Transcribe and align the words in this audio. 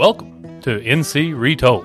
Welcome 0.00 0.62
to 0.62 0.80
NC 0.80 1.38
Retold, 1.38 1.84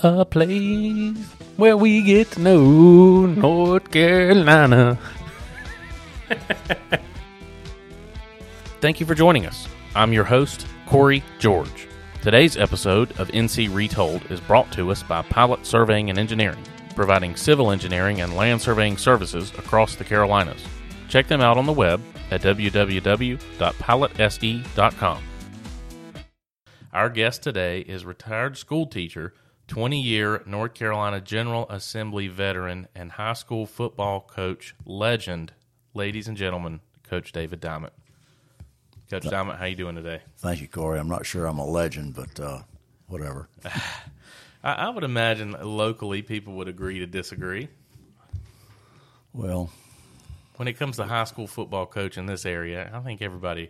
a 0.00 0.24
place 0.24 1.16
where 1.56 1.76
we 1.76 2.02
get 2.02 2.32
to 2.32 2.40
know 2.40 3.26
North 3.26 3.88
Carolina. 3.92 4.98
Thank 8.80 8.98
you 8.98 9.06
for 9.06 9.14
joining 9.14 9.46
us. 9.46 9.68
I'm 9.94 10.12
your 10.12 10.24
host, 10.24 10.66
Corey 10.84 11.22
George. 11.38 11.86
Today's 12.22 12.56
episode 12.56 13.12
of 13.20 13.28
NC 13.28 13.72
Retold 13.72 14.28
is 14.32 14.40
brought 14.40 14.72
to 14.72 14.90
us 14.90 15.04
by 15.04 15.22
Pilot 15.22 15.64
Surveying 15.64 16.10
and 16.10 16.18
Engineering, 16.18 16.64
providing 16.96 17.36
civil 17.36 17.70
engineering 17.70 18.20
and 18.20 18.34
land 18.34 18.60
surveying 18.60 18.96
services 18.96 19.52
across 19.56 19.94
the 19.94 20.02
Carolinas. 20.02 20.66
Check 21.08 21.28
them 21.28 21.40
out 21.40 21.56
on 21.56 21.66
the 21.66 21.72
web 21.72 22.02
at 22.32 22.42
www.pilotse.com. 22.42 25.22
Our 26.96 27.10
guest 27.10 27.42
today 27.42 27.80
is 27.80 28.06
retired 28.06 28.56
school 28.56 28.86
teacher, 28.86 29.34
20 29.68 30.00
year 30.00 30.42
North 30.46 30.72
Carolina 30.72 31.20
General 31.20 31.66
Assembly 31.68 32.26
veteran, 32.26 32.88
and 32.94 33.12
high 33.12 33.34
school 33.34 33.66
football 33.66 34.22
coach 34.22 34.74
legend, 34.86 35.52
ladies 35.92 36.26
and 36.26 36.38
gentlemen, 36.38 36.80
Coach 37.02 37.32
David 37.32 37.60
Diamond. 37.60 37.92
Coach 39.10 39.24
Diamond, 39.24 39.58
how 39.58 39.66
you 39.66 39.76
doing 39.76 39.94
today? 39.94 40.22
Thank 40.38 40.62
you, 40.62 40.68
Corey. 40.68 40.98
I'm 40.98 41.06
not 41.06 41.26
sure 41.26 41.44
I'm 41.44 41.58
a 41.58 41.66
legend, 41.66 42.14
but 42.14 42.40
uh, 42.40 42.62
whatever. 43.08 43.50
I, 44.64 44.72
I 44.72 44.88
would 44.88 45.04
imagine 45.04 45.54
locally 45.60 46.22
people 46.22 46.54
would 46.54 46.68
agree 46.68 47.00
to 47.00 47.06
disagree. 47.06 47.68
Well, 49.34 49.70
When 50.56 50.66
it 50.66 50.78
comes 50.78 50.96
to 50.96 51.04
high 51.04 51.24
school 51.24 51.46
football 51.46 51.84
coach 51.84 52.16
in 52.16 52.24
this 52.24 52.46
area, 52.46 52.90
I 52.90 53.00
think 53.00 53.20
everybody 53.20 53.68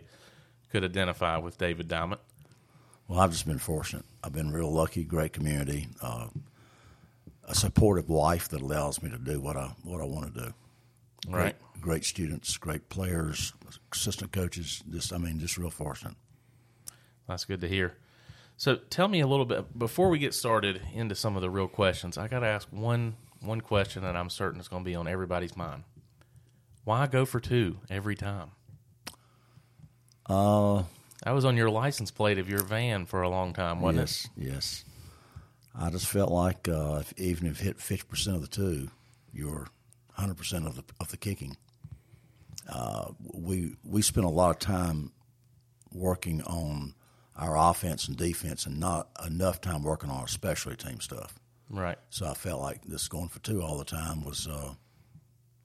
could 0.71 0.85
identify 0.85 1.35
with 1.39 1.57
David 1.57 1.89
Diamond. 1.89 2.21
Well, 3.07 3.19
I've 3.19 3.31
just 3.31 3.47
been 3.47 3.59
fortunate. 3.59 4.05
I've 4.23 4.33
been 4.33 4.51
real 4.51 4.71
lucky. 4.71 5.03
Great 5.03 5.33
community, 5.33 5.87
uh, 6.01 6.27
a 7.47 7.55
supportive 7.55 8.09
wife 8.09 8.49
that 8.49 8.61
allows 8.61 9.01
me 9.01 9.09
to 9.09 9.17
do 9.17 9.39
what 9.39 9.55
I 9.55 9.71
what 9.83 10.01
I 10.01 10.05
want 10.05 10.33
to 10.33 10.41
do. 10.41 10.53
Right. 11.27 11.55
Great, 11.73 11.81
great 11.81 12.05
students, 12.05 12.57
great 12.57 12.89
players, 12.89 13.53
assistant 13.91 14.31
coaches. 14.31 14.83
Just, 14.89 15.13
I 15.13 15.17
mean, 15.17 15.39
just 15.39 15.57
real 15.57 15.69
fortunate. 15.69 16.15
That's 17.27 17.45
good 17.45 17.61
to 17.61 17.67
hear. 17.67 17.97
So 18.57 18.75
tell 18.75 19.07
me 19.07 19.19
a 19.19 19.27
little 19.27 19.45
bit 19.45 19.77
before 19.77 20.09
we 20.09 20.19
get 20.19 20.33
started 20.33 20.81
into 20.93 21.15
some 21.15 21.35
of 21.35 21.41
the 21.41 21.49
real 21.49 21.67
questions. 21.67 22.17
I 22.17 22.27
got 22.27 22.39
to 22.39 22.47
ask 22.47 22.67
one 22.71 23.15
one 23.39 23.61
question 23.61 24.01
that 24.03 24.15
I'm 24.15 24.29
certain 24.29 24.59
is 24.59 24.67
going 24.67 24.83
to 24.83 24.89
be 24.89 24.95
on 24.95 25.07
everybody's 25.07 25.55
mind. 25.55 25.83
Why 26.83 27.05
go 27.05 27.25
for 27.25 27.39
two 27.39 27.77
every 27.89 28.15
time? 28.15 28.51
Uh, 30.25 30.83
I 31.23 31.31
was 31.31 31.45
on 31.45 31.57
your 31.57 31.69
license 31.69 32.11
plate 32.11 32.37
of 32.37 32.49
your 32.49 32.59
van 32.59 33.05
for 33.05 33.21
a 33.21 33.29
long 33.29 33.53
time, 33.53 33.81
wasn't 33.81 34.01
yes, 34.01 34.29
yes. 34.37 34.85
I 35.75 35.89
just 35.89 36.07
felt 36.07 36.31
like 36.31 36.67
uh, 36.67 36.97
if, 37.01 37.13
even 37.17 37.47
if 37.47 37.59
you 37.59 37.65
hit 37.65 37.79
fifty 37.79 38.07
percent 38.07 38.35
of 38.35 38.41
the 38.41 38.47
two, 38.47 38.89
you're 39.33 39.67
hundred 40.11 40.37
percent 40.37 40.67
of 40.67 40.75
the 40.75 40.83
of 40.99 41.09
the 41.09 41.17
kicking. 41.17 41.57
Uh, 42.69 43.11
we 43.21 43.75
we 43.83 44.01
spent 44.01 44.25
a 44.25 44.29
lot 44.29 44.51
of 44.51 44.59
time 44.59 45.11
working 45.91 46.41
on 46.43 46.93
our 47.35 47.57
offense 47.57 48.07
and 48.07 48.17
defense, 48.17 48.65
and 48.65 48.79
not 48.79 49.09
enough 49.25 49.61
time 49.61 49.83
working 49.83 50.09
on 50.09 50.21
our 50.21 50.27
specialty 50.27 50.75
team 50.75 50.99
stuff. 50.99 51.39
Right. 51.69 51.97
So 52.09 52.25
I 52.27 52.33
felt 52.33 52.61
like 52.61 52.83
this 52.85 53.07
going 53.07 53.29
for 53.29 53.39
two 53.39 53.61
all 53.61 53.77
the 53.77 53.85
time 53.85 54.23
was 54.23 54.47
uh, 54.47 54.73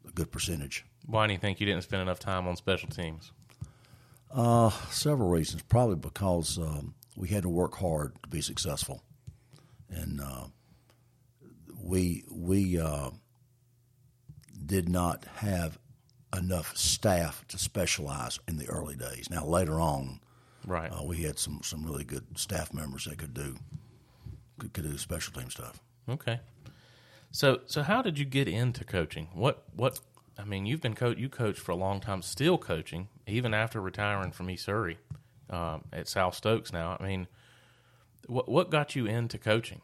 a 0.07 0.13
good 0.13 0.31
percentage. 0.31 0.85
Why 1.07 1.27
do 1.27 1.33
you 1.33 1.39
think 1.39 1.61
you 1.61 1.67
didn't 1.67 1.83
spend 1.83 2.03
enough 2.03 2.19
time 2.19 2.47
on 2.47 2.57
special 2.57 2.89
teams? 2.89 3.33
Uh, 4.33 4.71
several 4.91 5.29
reasons. 5.29 5.63
Probably 5.63 5.97
because 5.97 6.59
um, 6.59 6.95
we 7.17 7.29
had 7.29 7.43
to 7.43 7.49
work 7.49 7.75
hard 7.77 8.15
to 8.23 8.29
be 8.29 8.41
successful, 8.41 9.03
and 9.91 10.21
uh, 10.21 10.45
we 11.83 12.25
we 12.31 12.81
uh, 12.81 13.11
did 14.65 14.89
not 14.89 15.25
have 15.37 15.79
enough 16.37 16.75
staff 16.77 17.45
to 17.49 17.59
specialize 17.59 18.39
in 18.49 18.57
the 18.57 18.67
early 18.69 18.97
days. 18.97 19.29
Now 19.31 19.45
later 19.45 19.79
on, 19.81 20.21
Right. 20.67 20.91
uh, 20.91 21.03
we 21.05 21.23
had 21.23 21.39
some 21.39 21.61
some 21.63 21.85
really 21.85 22.05
good 22.05 22.39
staff 22.39 22.73
members 22.73 23.05
that 23.05 23.19
could 23.19 23.35
do 23.35 23.57
could, 24.59 24.73
could 24.73 24.85
do 24.85 24.97
special 24.97 25.33
team 25.35 25.51
stuff. 25.51 25.81
Okay. 26.09 26.41
So 27.33 27.61
so 27.67 27.83
how 27.83 28.01
did 28.01 28.19
you 28.19 28.25
get 28.25 28.49
into 28.49 28.85
coaching? 28.85 29.29
What 29.35 29.65
what 29.77 30.01
I 30.39 30.45
mean, 30.45 30.65
you've 30.65 30.81
been 30.81 30.95
coach 30.95 31.19
you 31.19 31.29
coached 31.29 31.61
for 31.61 31.73
a 31.73 31.77
long 31.77 32.01
time, 32.01 32.23
still 32.23 32.57
coaching, 32.57 33.09
even 33.27 33.55
after 33.55 33.81
retiring 33.81 34.33
from 34.33 34.51
East 34.51 34.65
Surry 34.65 34.99
um, 35.51 35.85
at 35.93 36.09
South 36.09 36.35
Stokes. 36.35 36.73
Now, 36.73 36.97
I 36.99 37.07
mean, 37.07 37.29
what 38.27 38.49
what 38.49 38.71
got 38.71 38.97
you 38.97 39.07
into 39.07 39.39
coaching? 39.39 39.81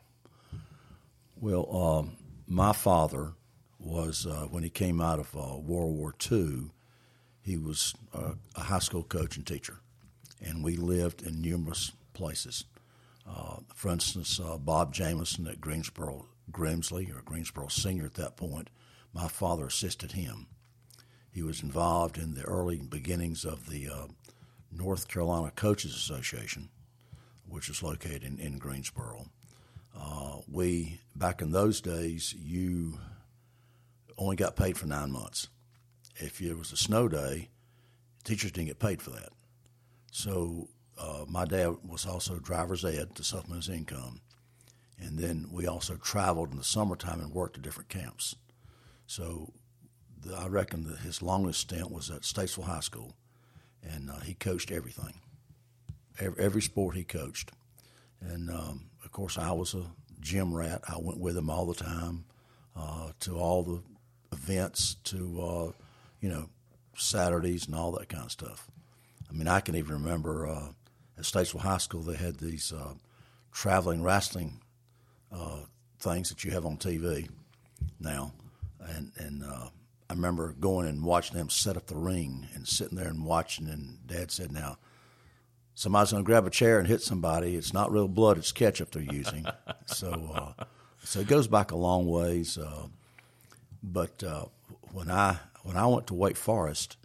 Well, 1.41 1.75
um, 1.75 2.17
my 2.47 2.73
father 2.73 3.35
was 3.79 4.27
uh, 4.27 4.47
when 4.51 4.63
he 4.63 4.71
came 4.71 5.01
out 5.01 5.21
of 5.21 5.35
uh, 5.37 5.57
World 5.59 5.97
War 5.97 6.15
II. 6.31 6.71
He 7.41 7.57
was 7.57 7.95
uh, 8.13 8.33
a 8.57 8.61
high 8.61 8.81
school 8.81 9.05
coach 9.05 9.37
and 9.37 9.47
teacher, 9.47 9.81
and 10.45 10.65
we 10.65 10.77
lived 10.77 11.23
in 11.23 11.41
numerous 11.41 11.93
places. 12.13 12.65
Uh, 13.27 13.59
for 13.75 13.91
instance, 13.91 14.41
uh, 14.41 14.57
Bob 14.57 14.93
Jamieson 14.93 15.47
at 15.47 15.61
Greensboro 15.61 16.27
Grimsley 16.51 17.15
or 17.15 17.23
Greensboro 17.23 17.69
Senior 17.69 18.07
at 18.07 18.15
that 18.15 18.37
point, 18.37 18.71
my 19.13 19.29
father 19.29 19.67
assisted 19.67 20.13
him. 20.13 20.47
He 21.39 21.45
was 21.45 21.63
involved 21.63 22.19
in 22.19 22.35
the 22.35 22.43
early 22.43 22.79
beginnings 22.79 23.45
of 23.45 23.71
the 23.71 23.89
uh, 23.89 24.07
North 24.73 25.07
Carolina 25.07 25.53
Coaches 25.55 25.95
Association, 25.95 26.69
which 27.49 27.69
is 27.69 27.81
located 27.81 28.25
in, 28.25 28.41
in 28.41 28.59
Greensboro. 28.59 29.27
Uh, 29.97 30.39
we 30.51 31.01
back 31.15 31.41
in 31.41 31.53
those 31.53 31.81
days, 31.81 32.35
you 32.35 32.99
only 34.19 34.35
got 34.35 34.57
paid 34.57 34.77
for 34.77 34.89
nine 34.89 35.13
months. 35.13 35.47
If 36.17 36.41
it 36.41 36.59
was 36.59 36.73
a 36.73 36.77
snow 36.77 37.07
day, 37.07 37.51
teachers 38.25 38.51
didn't 38.51 38.67
get 38.67 38.81
paid 38.81 39.01
for 39.01 39.11
that. 39.11 39.31
So 40.11 40.67
uh, 40.99 41.25
my 41.29 41.45
dad 41.45 41.77
was 41.89 42.05
also 42.05 42.41
driver's 42.41 42.85
ed 42.85 43.15
to 43.15 43.23
supplement 43.23 43.65
his 43.65 43.73
income, 43.73 44.23
and 44.99 45.21
then 45.21 45.51
we 45.53 45.69
also 45.69 45.95
traveled 45.95 46.51
in 46.51 46.59
the 46.59 46.65
summertime 46.65 47.21
and 47.21 47.33
worked 47.33 47.59
at 47.59 47.63
different 47.63 47.91
camps. 47.91 48.35
So 49.07 49.53
the, 50.23 50.37
I 50.37 50.47
reckon 50.49 50.85
that 50.85 50.99
his 51.01 51.23
longest 51.23 51.61
stint 51.61 51.91
was 51.91 52.11
at 52.11 52.23
Statesville 52.23 52.65
High 52.65 52.81
School, 52.81 53.15
and 53.83 54.11
uh, 54.11 54.21
he 54.21 54.35
coached 54.35 54.71
everything, 54.71 55.15
every, 56.19 56.45
every 56.45 56.63
sport 56.63 56.97
he 56.97 57.05
coached. 57.05 57.53
And 58.21 58.51
um, 58.51 58.91
of 59.05 59.13
course, 59.13 59.39
I 59.39 59.53
was 59.53 59.75
a 59.75 59.85
gym 60.21 60.55
rat. 60.55 60.83
I 60.89 60.97
went 60.99 61.19
with 61.19 61.37
him 61.37 61.51
all 61.51 61.67
the 61.67 61.75
time 61.75 62.25
uh, 62.77 63.11
to 63.21 63.39
all 63.39 63.63
the 63.63 63.83
events, 64.33 64.97
to 65.05 65.41
uh, 65.41 65.73
you 66.21 66.29
know 66.29 66.49
Saturdays 66.97 67.67
and 67.67 67.75
all 67.75 67.93
that 67.93 68.09
kind 68.09 68.25
of 68.25 68.33
stuff. 68.33 68.69
I 69.29 69.33
mean, 69.33 69.49
I 69.49 69.61
can 69.61 69.77
even 69.77 70.03
remember 70.03 70.49
uh, 70.49 70.69
at 71.17 71.25
Statesville 71.25 71.61
High 71.61 71.79
School 71.79 72.03
they 72.03 72.17
had 72.17 72.39
these 72.39 72.73
uh, 72.73 72.95
traveling 73.53 74.03
wrestling 74.03 74.61
things 76.01 76.29
that 76.29 76.45
you 76.45 76.51
have 76.53 76.65
on 76.65 76.77
TV 76.77 77.29
now, 78.01 78.33
and 78.81 79.13
and 79.19 79.45
uh, 79.45 79.69
I 80.11 80.15
remember 80.15 80.55
going 80.59 80.89
and 80.89 81.05
watching 81.05 81.37
them 81.37 81.51
set 81.51 81.77
up 81.77 81.87
the 81.87 81.97
ring 81.97 82.49
and 82.55 82.67
sitting 82.67 82.97
there 82.97 83.09
and 83.09 83.25
watching. 83.25 83.69
And 83.69 84.07
Dad 84.07 84.31
said, 84.31 84.53
"Now." 84.53 84.79
somebody's 85.79 86.11
going 86.11 86.25
to 86.25 86.27
grab 86.27 86.45
a 86.45 86.51
chair 86.51 86.81
and 86.81 86.89
hit 86.89 87.01
somebody. 87.03 87.55
It's 87.55 87.73
not 87.73 87.93
real 87.93 88.09
blood; 88.09 88.37
it's 88.37 88.51
ketchup 88.51 88.91
they're 88.91 89.03
using. 89.03 89.47
so, 89.87 90.55
uh, 90.59 90.65
so 91.05 91.21
it 91.21 91.29
goes 91.29 91.47
back 91.47 91.71
a 91.71 91.77
long 91.77 92.07
ways. 92.09 92.59
Uh, 92.59 92.89
but 93.83 94.23
uh, 94.25 94.47
when 94.93 95.11
I 95.11 95.39
when 95.63 95.77
I 95.77 95.87
went 95.87 96.09
to 96.09 96.15
Wake 96.15 96.37
Forest, 96.37 96.97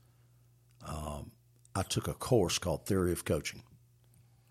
um, 0.88 1.32
I 1.76 1.84
took 1.84 2.08
a 2.08 2.14
course 2.14 2.58
called 2.58 2.86
Theory 2.86 3.12
of 3.12 3.26
Coaching. 3.26 3.64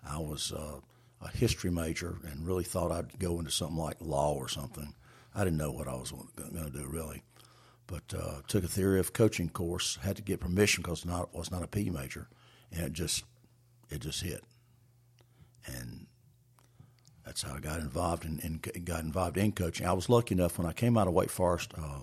I 0.09 0.19
was 0.19 0.53
uh, 0.53 0.81
a 1.21 1.29
history 1.29 1.71
major 1.71 2.19
and 2.25 2.47
really 2.47 2.65
thought 2.65 2.93
I'd 2.93 3.19
go 3.19 3.39
into 3.39 3.51
something 3.51 3.77
like 3.77 3.97
law 4.01 4.35
or 4.35 4.49
something. 4.49 4.95
I 5.35 5.45
didn't 5.45 5.59
know 5.59 5.73
what 5.73 5.89
I 5.89 5.95
was 5.95 6.13
going 6.13 6.53
to 6.53 6.71
do 6.71 6.87
really, 6.87 7.23
but 7.87 8.03
uh, 8.17 8.41
took 8.49 8.65
a 8.65 8.69
Theory 8.69 9.01
of 9.01 9.13
Coaching 9.13 9.49
course. 9.49 9.99
Had 10.03 10.17
to 10.17 10.23
get 10.23 10.41
permission 10.41 10.83
because 10.83 11.05
not 11.05 11.35
was 11.35 11.51
not 11.51 11.63
a 11.63 11.67
PE 11.67 11.91
major, 11.91 12.29
and 12.71 12.85
it 12.87 12.93
just 12.93 13.25
it 13.91 14.01
just 14.01 14.23
hit, 14.23 14.43
and 15.67 16.07
that's 17.25 17.43
how 17.43 17.55
I 17.55 17.61
got 17.61 17.81
involved 17.81 18.25
in, 18.25 18.39
in 18.41 18.83
got 18.85 19.01
involved 19.05 19.37
in 19.37 19.53
coaching. 19.53 19.87
I 19.87 19.93
was 19.93 20.09
lucky 20.09 20.35
enough 20.35 20.59
when 20.59 20.67
I 20.67 20.73
came 20.73 20.97
out 20.99 21.07
of 21.09 21.15
Wake 21.15 21.31
Forest, 21.31 21.73
uh, 21.77 22.01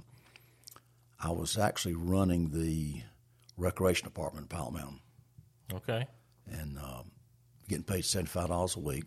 I 1.19 1.31
was 1.31 1.57
actually 1.57 1.95
running 1.95 2.49
the 2.51 3.01
recreation 3.57 4.05
department 4.05 4.43
in 4.51 4.57
Pilot 4.57 4.73
Mountain, 4.73 4.99
Okay. 5.73 6.07
and 6.49 6.77
um, 6.77 7.11
getting 7.67 7.83
paid 7.83 8.05
seventy 8.05 8.29
five 8.29 8.47
dollars 8.49 8.75
a 8.75 8.79
week. 8.79 9.03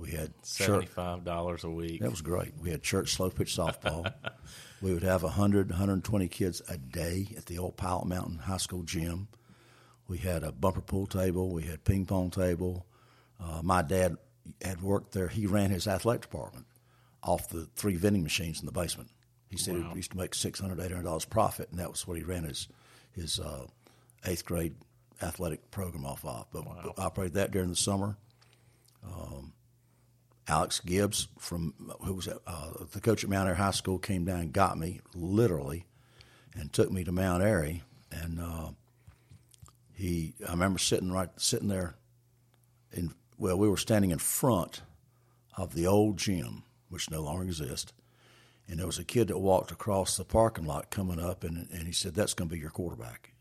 We 0.00 0.10
had 0.12 0.32
church. 0.42 0.66
Seventy 0.66 0.86
five 0.86 1.24
dollars 1.24 1.62
a 1.64 1.70
week. 1.70 2.00
That 2.00 2.10
was 2.10 2.22
great. 2.22 2.54
We 2.58 2.70
had 2.70 2.82
church 2.82 3.12
slow 3.12 3.28
pitch 3.28 3.54
softball. 3.54 4.10
we 4.80 4.94
would 4.94 5.02
have 5.02 5.22
100, 5.22 5.68
120 5.68 6.26
kids 6.28 6.62
a 6.68 6.78
day 6.78 7.28
at 7.36 7.44
the 7.46 7.58
old 7.58 7.76
Pilot 7.76 8.06
Mountain 8.06 8.38
High 8.38 8.56
School 8.56 8.82
gym. 8.82 9.28
We 10.08 10.16
had 10.18 10.42
a 10.42 10.52
bumper 10.52 10.80
pool 10.80 11.06
table. 11.06 11.50
We 11.52 11.64
had 11.64 11.84
ping 11.84 12.06
pong 12.06 12.30
table. 12.30 12.86
Uh, 13.38 13.60
my 13.62 13.82
dad 13.82 14.16
had 14.62 14.80
worked 14.82 15.12
there. 15.12 15.28
He 15.28 15.46
ran 15.46 15.70
his 15.70 15.86
athletic 15.86 16.22
department 16.22 16.64
off 17.22 17.50
the 17.50 17.66
three 17.76 17.94
vending 17.96 18.22
machines 18.22 18.58
in 18.60 18.66
the 18.66 18.72
basement. 18.72 19.10
He 19.50 19.58
said 19.58 19.76
Wow. 19.82 19.90
he 19.90 19.96
used 19.96 20.12
to 20.12 20.16
make 20.16 20.34
six 20.34 20.58
hundred, 20.60 20.80
eight 20.80 20.90
hundred 20.90 21.04
dollars 21.04 21.26
profit, 21.26 21.68
and 21.70 21.78
that 21.78 21.90
was 21.90 22.06
what 22.06 22.16
he 22.16 22.22
ran 22.22 22.44
his 22.44 22.68
his 23.12 23.38
uh, 23.38 23.66
eighth 24.24 24.44
grade 24.46 24.74
athletic 25.20 25.70
program 25.70 26.06
off 26.06 26.24
of. 26.24 26.46
But 26.52 26.64
Wow. 26.64 26.94
operated 26.96 27.34
that 27.34 27.50
during 27.50 27.68
the 27.68 27.76
summer. 27.76 28.16
Um, 29.04 29.52
Alex 30.50 30.80
Gibbs 30.80 31.28
from 31.38 31.74
who 32.04 32.14
was 32.14 32.26
uh, 32.26 32.72
the 32.90 33.00
coach 33.00 33.22
at 33.22 33.30
Mount 33.30 33.48
Airy 33.48 33.56
High 33.56 33.70
School 33.70 33.98
came 34.00 34.24
down 34.24 34.40
and 34.40 34.52
got 34.52 34.76
me 34.76 35.00
literally, 35.14 35.86
and 36.56 36.72
took 36.72 36.90
me 36.90 37.04
to 37.04 37.12
Mount 37.12 37.40
Airy, 37.40 37.84
and 38.10 38.40
uh, 38.40 38.70
he 39.94 40.34
I 40.46 40.50
remember 40.50 40.80
sitting 40.80 41.12
right 41.12 41.28
sitting 41.36 41.68
there, 41.68 41.94
in 42.92 43.14
well 43.38 43.56
we 43.56 43.68
were 43.68 43.76
standing 43.76 44.10
in 44.10 44.18
front 44.18 44.82
of 45.56 45.74
the 45.74 45.86
old 45.86 46.16
gym 46.16 46.64
which 46.88 47.12
no 47.12 47.22
longer 47.22 47.44
exists, 47.44 47.92
and 48.68 48.80
there 48.80 48.86
was 48.86 48.98
a 48.98 49.04
kid 49.04 49.28
that 49.28 49.38
walked 49.38 49.70
across 49.70 50.16
the 50.16 50.24
parking 50.24 50.66
lot 50.66 50.90
coming 50.90 51.20
up, 51.20 51.44
and 51.44 51.68
and 51.70 51.86
he 51.86 51.92
said 51.92 52.12
that's 52.12 52.34
going 52.34 52.48
to 52.48 52.54
be 52.54 52.60
your 52.60 52.70
quarterback. 52.70 53.34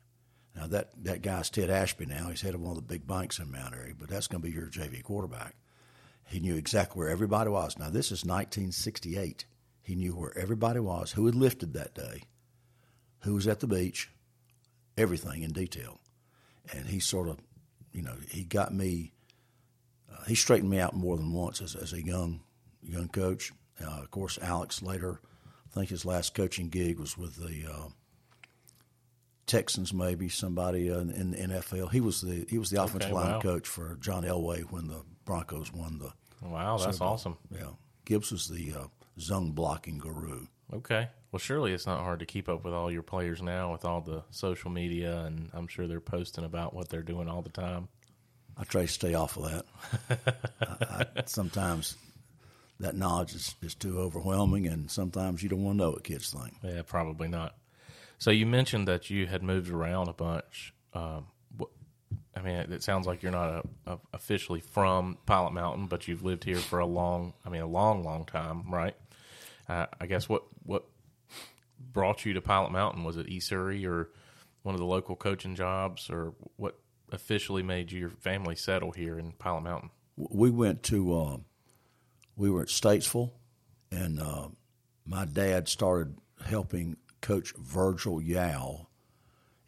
Now 0.56 0.68
that 0.68 0.92
that 1.04 1.24
guy's 1.24 1.50
Ted 1.50 1.72
Ashby 1.72 2.06
now. 2.06 2.30
He's 2.30 2.42
head 2.42 2.54
of 2.54 2.62
one 2.62 2.72
of 2.72 2.76
the 2.76 2.94
big 2.94 3.08
banks 3.08 3.40
in 3.40 3.52
Mount 3.52 3.74
Airy, 3.74 3.96
but 3.98 4.10
that's 4.10 4.28
going 4.28 4.44
to 4.44 4.48
be 4.48 4.54
your 4.54 4.68
JV 4.68 5.02
quarterback. 5.02 5.56
He 6.30 6.40
knew 6.40 6.56
exactly 6.56 7.00
where 7.00 7.10
everybody 7.10 7.50
was. 7.50 7.78
Now 7.78 7.90
this 7.90 8.08
is 8.08 8.24
1968. 8.24 9.46
He 9.82 9.96
knew 9.96 10.14
where 10.14 10.38
everybody 10.38 10.80
was, 10.80 11.14
who 11.14 11.26
had 11.26 11.34
lifted 11.34 11.74
that 11.74 11.96
day, 11.96 12.24
who 13.22 13.34
was 13.34 13.48
at 13.48 13.60
the 13.60 13.68
beach, 13.68 14.10
everything 14.96 15.42
in 15.42 15.52
detail. 15.52 16.00
And 16.72 16.86
he 16.86 17.00
sort 17.00 17.28
of, 17.28 17.40
you 17.92 18.04
know, 18.04 18.14
he 18.30 18.44
got 18.44 18.74
me. 18.74 19.14
Uh, 20.12 20.24
he 20.26 20.36
straightened 20.36 20.70
me 20.70 20.80
out 20.80 20.96
more 20.96 21.18
than 21.18 21.34
once 21.34 21.62
as, 21.62 21.76
as 21.76 21.94
a 21.94 22.06
young 22.06 22.42
young 22.84 23.08
coach. 23.08 23.52
Uh, 23.82 24.02
of 24.02 24.12
course, 24.12 24.38
Alex 24.40 24.84
later, 24.84 25.20
I 25.66 25.74
think 25.74 25.90
his 25.90 26.06
last 26.06 26.36
coaching 26.36 26.70
gig 26.70 27.00
was 27.00 27.18
with 27.18 27.38
the 27.38 27.72
uh, 27.72 27.90
Texans, 29.48 29.92
maybe 29.94 30.30
somebody 30.30 30.92
uh, 30.92 31.00
in, 31.00 31.10
in 31.10 31.32
the 31.32 31.38
NFL. 31.38 31.92
He 31.92 32.02
was 32.02 32.22
the 32.22 32.46
he 32.48 32.60
was 32.60 32.70
the 32.70 32.84
offensive 32.84 33.12
line 33.12 33.34
wow. 33.34 33.42
coach 33.42 33.68
for 33.68 33.98
John 34.00 34.24
Elway 34.24 34.62
when 34.62 34.88
the 34.88 35.02
Broncos 35.26 35.74
won 35.74 35.98
the. 35.98 36.14
Wow, 36.42 36.78
that's 36.78 37.00
Bowl. 37.00 37.10
awesome. 37.10 37.38
Yeah, 37.54 37.72
Gibbs 38.06 38.32
was 38.32 38.48
the 38.48 38.74
uh, 38.74 38.88
zone 39.20 39.52
blocking 39.52 39.98
guru. 39.98 40.48
Okay. 40.74 41.10
Well, 41.32 41.40
surely 41.40 41.74
it's 41.74 41.86
not 41.86 42.02
hard 42.02 42.20
to 42.20 42.26
keep 42.26 42.50
up 42.50 42.64
with 42.64 42.74
all 42.74 42.92
your 42.92 43.04
players 43.04 43.42
now 43.42 43.72
with 43.72 43.86
all 43.86 44.02
the 44.02 44.24
social 44.32 44.72
media, 44.72 45.20
and 45.22 45.50
I'm 45.54 45.68
sure 45.68 45.88
they're 45.88 46.00
posting 46.00 46.44
about 46.44 46.74
what 46.74 46.90
they're 46.90 47.02
doing 47.04 47.28
all 47.28 47.42
the 47.42 47.50
time. 47.50 47.88
I 48.58 48.64
try 48.64 48.82
to 48.82 48.88
stay 48.88 49.14
off 49.14 49.38
of 49.38 49.44
that. 50.10 50.46
I, 50.62 51.06
I, 51.16 51.24
sometimes 51.26 51.96
that 52.80 52.96
knowledge 52.96 53.36
is, 53.36 53.56
is 53.62 53.76
too 53.76 54.00
overwhelming, 54.00 54.68
and 54.68 54.90
sometimes 54.90 55.44
you 55.44 55.50
don't 55.50 55.64
want 55.64 55.78
to 55.78 55.84
know 55.86 55.92
what 55.92 56.04
kids 56.04 56.32
think. 56.32 56.54
Yeah, 56.64 56.82
probably 56.86 57.28
not. 57.28 57.56
So 58.18 58.32
you 58.32 58.46
mentioned 58.46 58.88
that 58.88 59.10
you 59.10 59.28
had 59.28 59.44
moved 59.44 59.70
around 59.70 60.10
a 60.10 60.14
bunch. 60.14 60.74
Um, 60.94 61.28
I 62.40 62.42
mean, 62.42 62.56
it 62.56 62.84
sounds 62.84 63.06
like 63.06 63.22
you're 63.22 63.34
not 63.34 63.66
a, 63.86 63.92
a, 63.92 64.00
officially 64.14 64.62
from 64.62 65.18
Pilot 65.26 65.52
Mountain, 65.52 65.88
but 65.88 66.08
you've 66.08 66.24
lived 66.24 66.46
here 66.46 66.56
for 66.56 66.80
a 66.80 66.86
long, 66.86 67.34
I 67.46 67.50
mean, 67.50 67.62
a 67.62 67.68
long, 67.68 68.04
long 68.04 68.26
time, 68.26 68.72
right? 68.72 68.96
Uh, 69.68 69.88
I 70.00 70.06
guess 70.06 70.30
what 70.30 70.44
what 70.64 70.86
brought 71.80 72.26
you 72.26 72.34
to 72.34 72.42
Pilot 72.42 72.72
Mountain 72.72 73.04
was 73.04 73.18
it 73.18 73.28
Surry 73.42 73.86
or 73.86 74.10
one 74.64 74.74
of 74.74 74.80
the 74.80 74.86
local 74.86 75.16
coaching 75.16 75.56
jobs, 75.56 76.10
or 76.10 76.34
what 76.56 76.80
officially 77.12 77.64
made 77.64 77.92
your 77.92 78.10
family 78.10 78.56
settle 78.56 78.92
here 78.92 79.20
in 79.20 79.34
Pilot 79.34 79.62
Mountain? 79.62 79.90
we 80.20 80.50
went 80.50 80.84
to 80.84 81.16
uh, 81.16 81.38
we 82.36 82.50
were 82.50 82.62
at 82.62 82.68
Statesville, 82.68 83.32
and 83.92 84.20
uh, 84.20 84.50
my 85.06 85.26
dad 85.26 85.68
started 85.68 86.18
helping 86.46 86.98
coach 87.22 87.54
Virgil 87.58 88.22
Yow. 88.22 88.88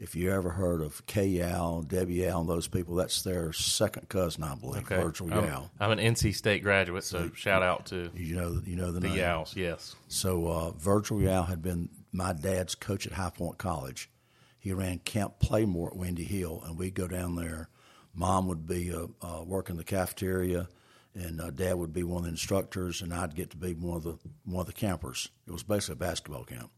If 0.01 0.15
you 0.15 0.31
ever 0.31 0.50
heard 0.50 0.81
of 0.81 1.06
Debbie 1.06 1.36
Yow, 1.36 2.39
and 2.39 2.50
those 2.50 2.68
people, 2.68 2.95
that's 2.95 3.21
their 3.21 3.53
second 3.53 4.09
cousin, 4.09 4.44
I 4.44 4.56
believe, 4.56 4.88
Virgil 4.88 5.31
I'm, 5.31 5.45
Yow. 5.45 5.69
I'm 5.80 5.92
an 5.92 6.00
NC 6.00 6.33
State 6.33 6.63
graduate, 6.63 7.03
so 7.03 7.30
shout 7.36 7.62
out 7.62 7.86
to 7.88 8.09
You 8.15 8.36
know, 8.36 8.62
you 8.65 8.75
know 8.75 8.92
the, 8.92 9.00
the 9.00 9.09
name. 9.09 9.15
Yes. 9.56 9.95
So 10.07 10.48
uh, 10.48 10.71
Virgil 10.71 11.21
Yow 11.21 11.44
had 11.44 11.62
been 11.62 11.89
my 12.12 12.33
dad's 12.33 12.74
coach 12.74 13.06
at 13.06 13.13
High 13.13 13.30
Point 13.30 13.59
College. 13.59 14.09
He 14.57 14.74
ran 14.74 14.98
Camp 14.98 15.38
Playmore 15.38 15.89
at 15.92 15.95
Windy 15.95 16.24
Hill, 16.24 16.63
and 16.65 16.80
we'd 16.80 16.95
go 16.95 17.07
down 17.07 17.36
there. 17.36 17.69
Mom 18.15 18.48
would 18.48 18.65
be 18.65 18.92
uh, 18.92 19.06
uh, 19.21 19.44
working 19.44 19.77
the 19.77 19.83
cafeteria, 19.83 20.68
and 21.13 21.39
uh, 21.39 21.51
Dad 21.51 21.75
would 21.75 21.94
be 21.94 22.01
one 22.01 22.21
of 22.21 22.24
the 22.24 22.30
instructors, 22.30 23.03
and 23.03 23.13
I'd 23.13 23.36
get 23.36 23.51
to 23.51 23.57
be 23.57 23.75
one 23.75 23.98
of 23.98 24.03
the 24.03 24.18
one 24.45 24.62
of 24.62 24.68
the 24.68 24.74
campers. 24.74 25.30
It 25.45 25.51
was 25.51 25.62
basically 25.62 25.94
a 25.94 26.07
basketball 26.07 26.45
camp. 26.45 26.71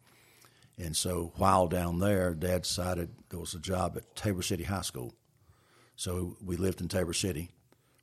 And 0.78 0.96
so 0.96 1.34
while 1.36 1.68
down 1.68 2.00
there, 2.00 2.34
Dad 2.34 2.64
decided 2.64 3.10
there 3.30 3.40
was 3.40 3.54
a 3.54 3.60
job 3.60 3.96
at 3.98 4.16
Tabor 4.16 4.42
City 4.42 4.64
High 4.64 4.82
School. 4.82 5.14
So 5.96 6.38
we 6.44 6.58
lived 6.58 6.82
in 6.82 6.88
Tabor 6.88 7.14
City 7.14 7.52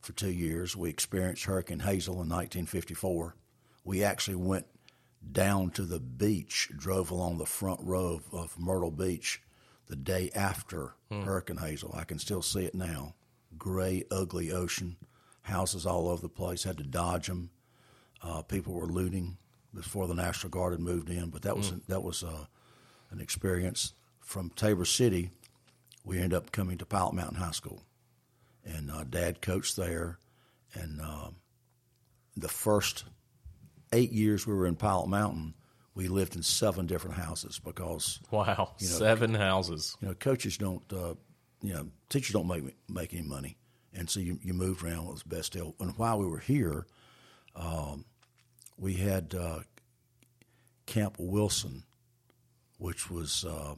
for 0.00 0.12
two 0.12 0.30
years. 0.30 0.76
We 0.76 0.88
experienced 0.88 1.44
Hurricane 1.44 1.80
Hazel 1.80 2.14
in 2.14 2.28
1954. 2.28 3.34
We 3.84 4.04
actually 4.04 4.36
went 4.36 4.66
down 5.32 5.70
to 5.70 5.82
the 5.82 6.00
beach, 6.00 6.70
drove 6.76 7.10
along 7.10 7.38
the 7.38 7.46
front 7.46 7.80
row 7.82 8.20
of, 8.20 8.34
of 8.34 8.58
Myrtle 8.58 8.90
Beach 8.90 9.42
the 9.88 9.96
day 9.96 10.30
after 10.34 10.94
Hurricane 11.10 11.56
Hazel. 11.56 11.92
I 11.94 12.04
can 12.04 12.18
still 12.18 12.42
see 12.42 12.64
it 12.64 12.74
now. 12.74 13.14
Gray, 13.58 14.04
ugly 14.10 14.52
ocean, 14.52 14.96
houses 15.42 15.84
all 15.84 16.08
over 16.08 16.22
the 16.22 16.28
place. 16.28 16.62
Had 16.62 16.78
to 16.78 16.84
dodge 16.84 17.26
them. 17.26 17.50
Uh, 18.22 18.42
people 18.42 18.74
were 18.74 18.86
looting 18.86 19.36
before 19.74 20.06
the 20.06 20.14
National 20.14 20.50
Guard 20.50 20.72
had 20.72 20.80
moved 20.80 21.10
in, 21.10 21.30
but 21.30 21.42
that 21.42 21.56
was 21.56 21.72
that 21.88 22.02
was 22.02 22.22
uh, 22.22 22.46
an 23.10 23.20
experience. 23.20 23.92
From 24.20 24.50
Tabor 24.50 24.84
City, 24.84 25.30
we 26.04 26.16
ended 26.16 26.34
up 26.34 26.52
coming 26.52 26.78
to 26.78 26.86
Pilot 26.86 27.14
Mountain 27.14 27.38
High 27.38 27.50
School, 27.50 27.82
and 28.64 28.90
uh, 28.90 29.04
Dad 29.04 29.40
coached 29.42 29.76
there. 29.76 30.18
And 30.74 31.00
uh, 31.00 31.30
the 32.36 32.48
first 32.48 33.04
eight 33.92 34.12
years 34.12 34.46
we 34.46 34.54
were 34.54 34.66
in 34.66 34.76
Pilot 34.76 35.08
Mountain, 35.08 35.54
we 35.94 36.06
lived 36.06 36.36
in 36.36 36.42
seven 36.42 36.86
different 36.86 37.16
houses 37.16 37.58
because 37.58 38.20
Wow, 38.30 38.74
you 38.78 38.88
know, 38.88 38.94
seven 38.94 39.34
houses. 39.34 39.96
you 40.00 40.08
know 40.08 40.14
coaches 40.14 40.56
don't, 40.56 40.82
uh, 40.92 41.14
you 41.60 41.74
know, 41.74 41.88
teachers 42.08 42.32
don't 42.32 42.46
make 42.46 42.76
make 42.88 43.12
any 43.12 43.26
money, 43.26 43.56
and 43.92 44.08
so 44.08 44.20
you 44.20 44.38
you 44.42 44.54
moved 44.54 44.84
around 44.84 45.04
what 45.06 45.14
was 45.14 45.22
the 45.24 45.34
best 45.34 45.52
deal. 45.52 45.74
And 45.80 45.96
while 45.98 46.18
we 46.20 46.26
were 46.26 46.38
here, 46.38 46.86
um, 47.56 48.04
we 48.78 48.94
had 48.94 49.34
uh, 49.34 49.58
Camp 50.86 51.16
Wilson, 51.18 51.82
which 52.80 53.10
was 53.10 53.44
uh, 53.44 53.74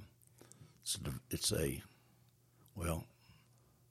it's, 1.29 1.53
a, 1.53 1.83
well, 2.77 3.05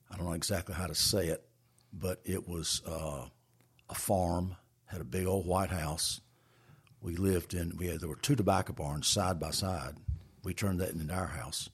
I 0.10 0.15
don't 0.15 0.25
know 0.25 0.34
exactly 0.34 0.74
how 0.74 0.88
to 0.88 0.96
say 0.96 1.27
it, 1.27 1.44
but 1.91 2.22
it 2.24 2.48
was 2.48 2.82
uh, 2.88 3.25
a 3.89 3.94
farm 3.94 4.56
had 4.86 5.01
a 5.01 5.06
big 5.06 5.27
old 5.27 5.46
white 5.46 5.70
house. 5.70 6.22
We 7.01 7.18
lived 7.18 7.53
in 7.53 7.75
we 7.77 7.88
had 7.88 8.00
there 8.00 8.10
were 8.10 8.15
two 8.15 8.36
tobacco 8.36 8.74
barns 8.74 9.08
side 9.08 9.39
by 9.39 9.51
side. 9.51 9.96
We 10.44 10.53
turned 10.53 10.80
that 10.80 10.91
into 10.91 11.13
our 11.13 11.27
house, 11.27 11.70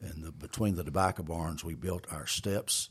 and 0.00 0.22
the, 0.22 0.32
between 0.32 0.74
the 0.74 0.84
tobacco 0.84 1.22
barns, 1.22 1.64
we 1.64 1.74
built 1.74 2.06
our 2.12 2.26
steps 2.26 2.90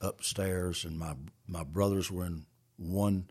upstairs, 0.00 0.84
and 0.84 0.98
my 0.98 1.14
my 1.46 1.64
brothers 1.64 2.10
were 2.10 2.24
in 2.24 2.46
one 2.76 3.28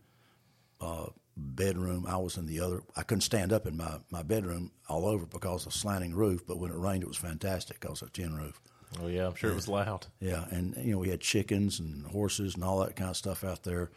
uh, 0.80 1.06
bedroom. 1.36 2.06
I 2.08 2.16
was 2.16 2.36
in 2.36 2.46
the 2.46 2.60
other. 2.60 2.82
I 2.96 3.02
couldn't 3.02 3.22
stand 3.22 3.52
up 3.52 3.66
in 3.66 3.76
my, 3.76 3.98
my 4.10 4.22
bedroom 4.22 4.72
all 4.88 5.06
over 5.06 5.26
because 5.26 5.66
of 5.66 5.72
slanting 5.72 6.14
roof. 6.14 6.46
But 6.46 6.58
when 6.58 6.70
it 6.70 6.76
rained, 6.76 7.02
it 7.02 7.08
was 7.08 7.16
fantastic 7.16 7.80
because 7.80 8.02
of 8.02 8.12
tin 8.12 8.36
roof. 8.36 8.60
Oh 9.00 9.06
yeah, 9.06 9.26
I'm 9.26 9.34
sure 9.36 9.50
it 9.52 9.54
was 9.54 9.68
loud. 9.68 10.06
Yeah, 10.20 10.44
and 10.50 10.76
you 10.78 10.92
know 10.92 10.98
we 10.98 11.10
had 11.10 11.20
chickens 11.20 11.78
and 11.78 12.04
horses 12.06 12.54
and 12.54 12.64
all 12.64 12.80
that 12.80 12.96
kind 12.96 13.10
of 13.10 13.16
stuff 13.16 13.44
out 13.44 13.62
there. 13.62 13.90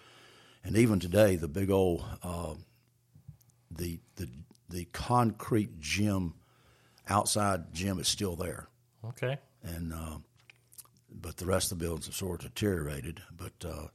And 0.64 0.78
even 0.78 1.00
today, 1.00 1.36
the 1.36 1.48
big 1.48 1.70
old 1.72 2.06
uh, 2.22 2.54
the 3.72 4.00
the 4.16 4.30
the 4.70 4.86
concrete 4.86 5.80
gym 5.80 6.36
outside 7.10 7.74
gym 7.74 8.00
is 8.00 8.08
still 8.08 8.36
there, 8.36 8.68
Okay. 9.04 9.38
and 9.64 9.92
uh, 9.94 10.18
but 11.12 11.38
the 11.38 11.46
rest 11.46 11.72
of 11.72 11.80
the 11.80 11.84
buildings 11.86 12.06
have 12.06 12.16
sort 12.16 12.44
of 12.46 12.54
deteriorated. 12.54 13.22
But 13.36 13.68
uh, 13.68 13.88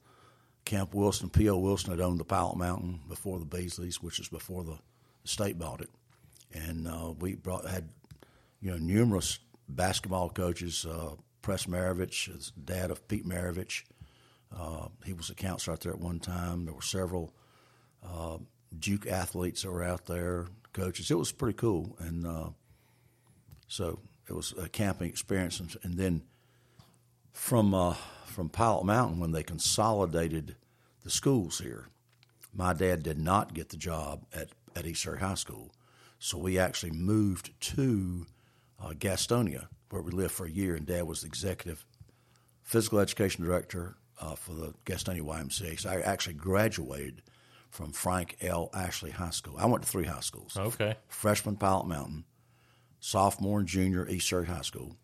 Camp 0.68 0.92
Wilson, 0.92 1.30
P.O. 1.30 1.56
Wilson 1.56 1.92
had 1.92 2.00
owned 2.02 2.20
the 2.20 2.24
Pilot 2.24 2.58
Mountain 2.58 3.00
before 3.08 3.38
the 3.38 3.46
Beasleys, 3.46 3.96
which 3.96 4.20
is 4.20 4.28
before 4.28 4.64
the, 4.64 4.78
state 5.24 5.58
bought 5.58 5.80
it, 5.80 5.88
and 6.52 6.86
uh, 6.86 7.12
we 7.18 7.34
brought 7.34 7.66
had 7.66 7.88
you 8.60 8.70
know 8.70 8.76
numerous 8.76 9.38
basketball 9.66 10.28
coaches. 10.28 10.86
Uh, 10.86 11.14
Press 11.40 11.64
Maravich, 11.64 12.52
dad 12.62 12.90
of 12.90 13.08
Pete 13.08 13.26
Maravich. 13.26 13.84
Uh, 14.54 14.88
he 15.06 15.14
was 15.14 15.30
a 15.30 15.34
counselor 15.34 15.72
out 15.72 15.80
there 15.80 15.92
at 15.92 16.00
one 16.00 16.20
time. 16.20 16.66
There 16.66 16.74
were 16.74 16.82
several 16.82 17.32
uh, 18.06 18.36
Duke 18.78 19.06
athletes 19.06 19.62
that 19.62 19.70
were 19.70 19.84
out 19.84 20.04
there, 20.04 20.48
coaches. 20.74 21.10
It 21.10 21.18
was 21.18 21.32
pretty 21.32 21.56
cool, 21.56 21.96
and 21.98 22.26
uh, 22.26 22.50
so 23.68 24.00
it 24.28 24.34
was 24.34 24.52
a 24.58 24.68
camping 24.68 25.08
experience. 25.08 25.60
And, 25.60 25.74
and 25.82 25.94
then 25.94 26.22
From 27.38 27.72
uh, 27.72 27.94
from 28.26 28.50
Pilot 28.50 28.84
Mountain 28.84 29.20
when 29.20 29.32
they 29.32 29.42
consolidated 29.42 30.56
the 31.02 31.10
schools 31.10 31.60
here. 31.60 31.88
My 32.52 32.72
dad 32.74 33.02
did 33.02 33.18
not 33.18 33.54
get 33.54 33.70
the 33.70 33.76
job 33.76 34.26
at 34.34 34.48
at 34.76 34.86
East 34.86 35.02
Surry 35.02 35.20
High 35.20 35.34
School, 35.34 35.72
so 36.18 36.36
we 36.36 36.58
actually 36.58 36.92
moved 36.92 37.58
to 37.60 38.26
uh, 38.82 38.90
Gastonia 38.90 39.68
where 39.88 40.02
we 40.02 40.12
lived 40.12 40.32
for 40.32 40.44
a 40.46 40.50
year. 40.50 40.74
And 40.74 40.84
Dad 40.84 41.04
was 41.04 41.22
the 41.22 41.26
executive 41.28 41.86
physical 42.62 42.98
education 42.98 43.44
director 43.44 43.96
uh, 44.20 44.34
for 44.34 44.52
the 44.52 44.74
Gastonia 44.84 45.22
YMCA. 45.22 45.80
So 45.80 45.88
I 45.88 46.00
actually 46.00 46.34
graduated 46.34 47.22
from 47.70 47.92
Frank 47.92 48.36
L. 48.42 48.68
Ashley 48.74 49.12
High 49.12 49.30
School. 49.30 49.54
I 49.58 49.66
went 49.66 49.84
to 49.84 49.88
three 49.88 50.04
high 50.04 50.20
schools. 50.20 50.56
Okay. 50.56 50.96
Freshman 51.06 51.56
Pilot 51.56 51.86
Mountain, 51.86 52.24
sophomore 53.00 53.60
and 53.60 53.68
junior 53.68 54.06
East 54.08 54.28
Surrey 54.28 54.46
High 54.46 54.62
School, 54.62 54.96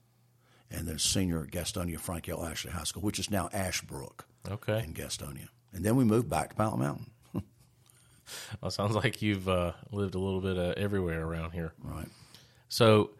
and 0.75 0.87
then 0.89 0.99
senior 0.99 1.47
Gastonia 1.47 1.99
Frank 1.99 2.29
L. 2.29 2.45
Ashley 2.45 2.71
High 2.73 2.85
School, 2.85 3.03
which 3.03 3.19
is 3.19 3.31
now 3.31 3.49
Ashbrook 3.53 4.27
Okay. 4.51 4.83
in 4.83 4.93
Gastonia. 4.95 5.49
And 5.73 5.85
then 5.85 5.97
we 5.97 6.05
moved 6.05 6.29
back 6.29 6.51
to 6.51 6.57
Pilot 6.57 6.79
Mountain. 6.79 7.11
Well, 8.63 8.71
sounds 8.71 8.95
like 8.95 9.21
you've 9.21 9.49
uh, 9.51 9.73
lived 9.93 10.15
a 10.15 10.19
little 10.19 10.41
bit 10.41 10.57
uh, 10.57 10.73
everywhere 10.79 11.23
around 11.27 11.51
here. 11.51 11.75
Right. 11.83 12.09
So 12.71 13.11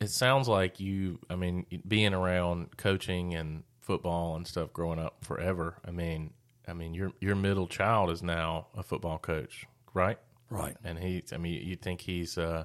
it 0.00 0.08
sounds 0.08 0.48
like 0.48 0.80
you, 0.80 1.18
I 1.28 1.36
mean, 1.36 1.66
being 1.86 2.14
around 2.14 2.76
coaching 2.78 3.34
and 3.34 3.62
football 3.80 4.36
and 4.36 4.46
stuff 4.46 4.72
growing 4.72 4.98
up 4.98 5.22
forever. 5.22 5.76
I 5.86 5.90
mean, 5.90 6.32
I 6.66 6.72
mean, 6.72 6.94
your 6.94 7.12
your 7.20 7.36
middle 7.36 7.66
child 7.66 8.10
is 8.10 8.22
now 8.22 8.68
a 8.74 8.82
football 8.82 9.18
coach, 9.18 9.66
right? 9.92 10.18
Right. 10.48 10.76
And 10.82 10.98
he, 10.98 11.22
I 11.32 11.36
mean, 11.36 11.62
you 11.66 11.76
think 11.76 12.00
he's 12.00 12.38
uh, 12.38 12.64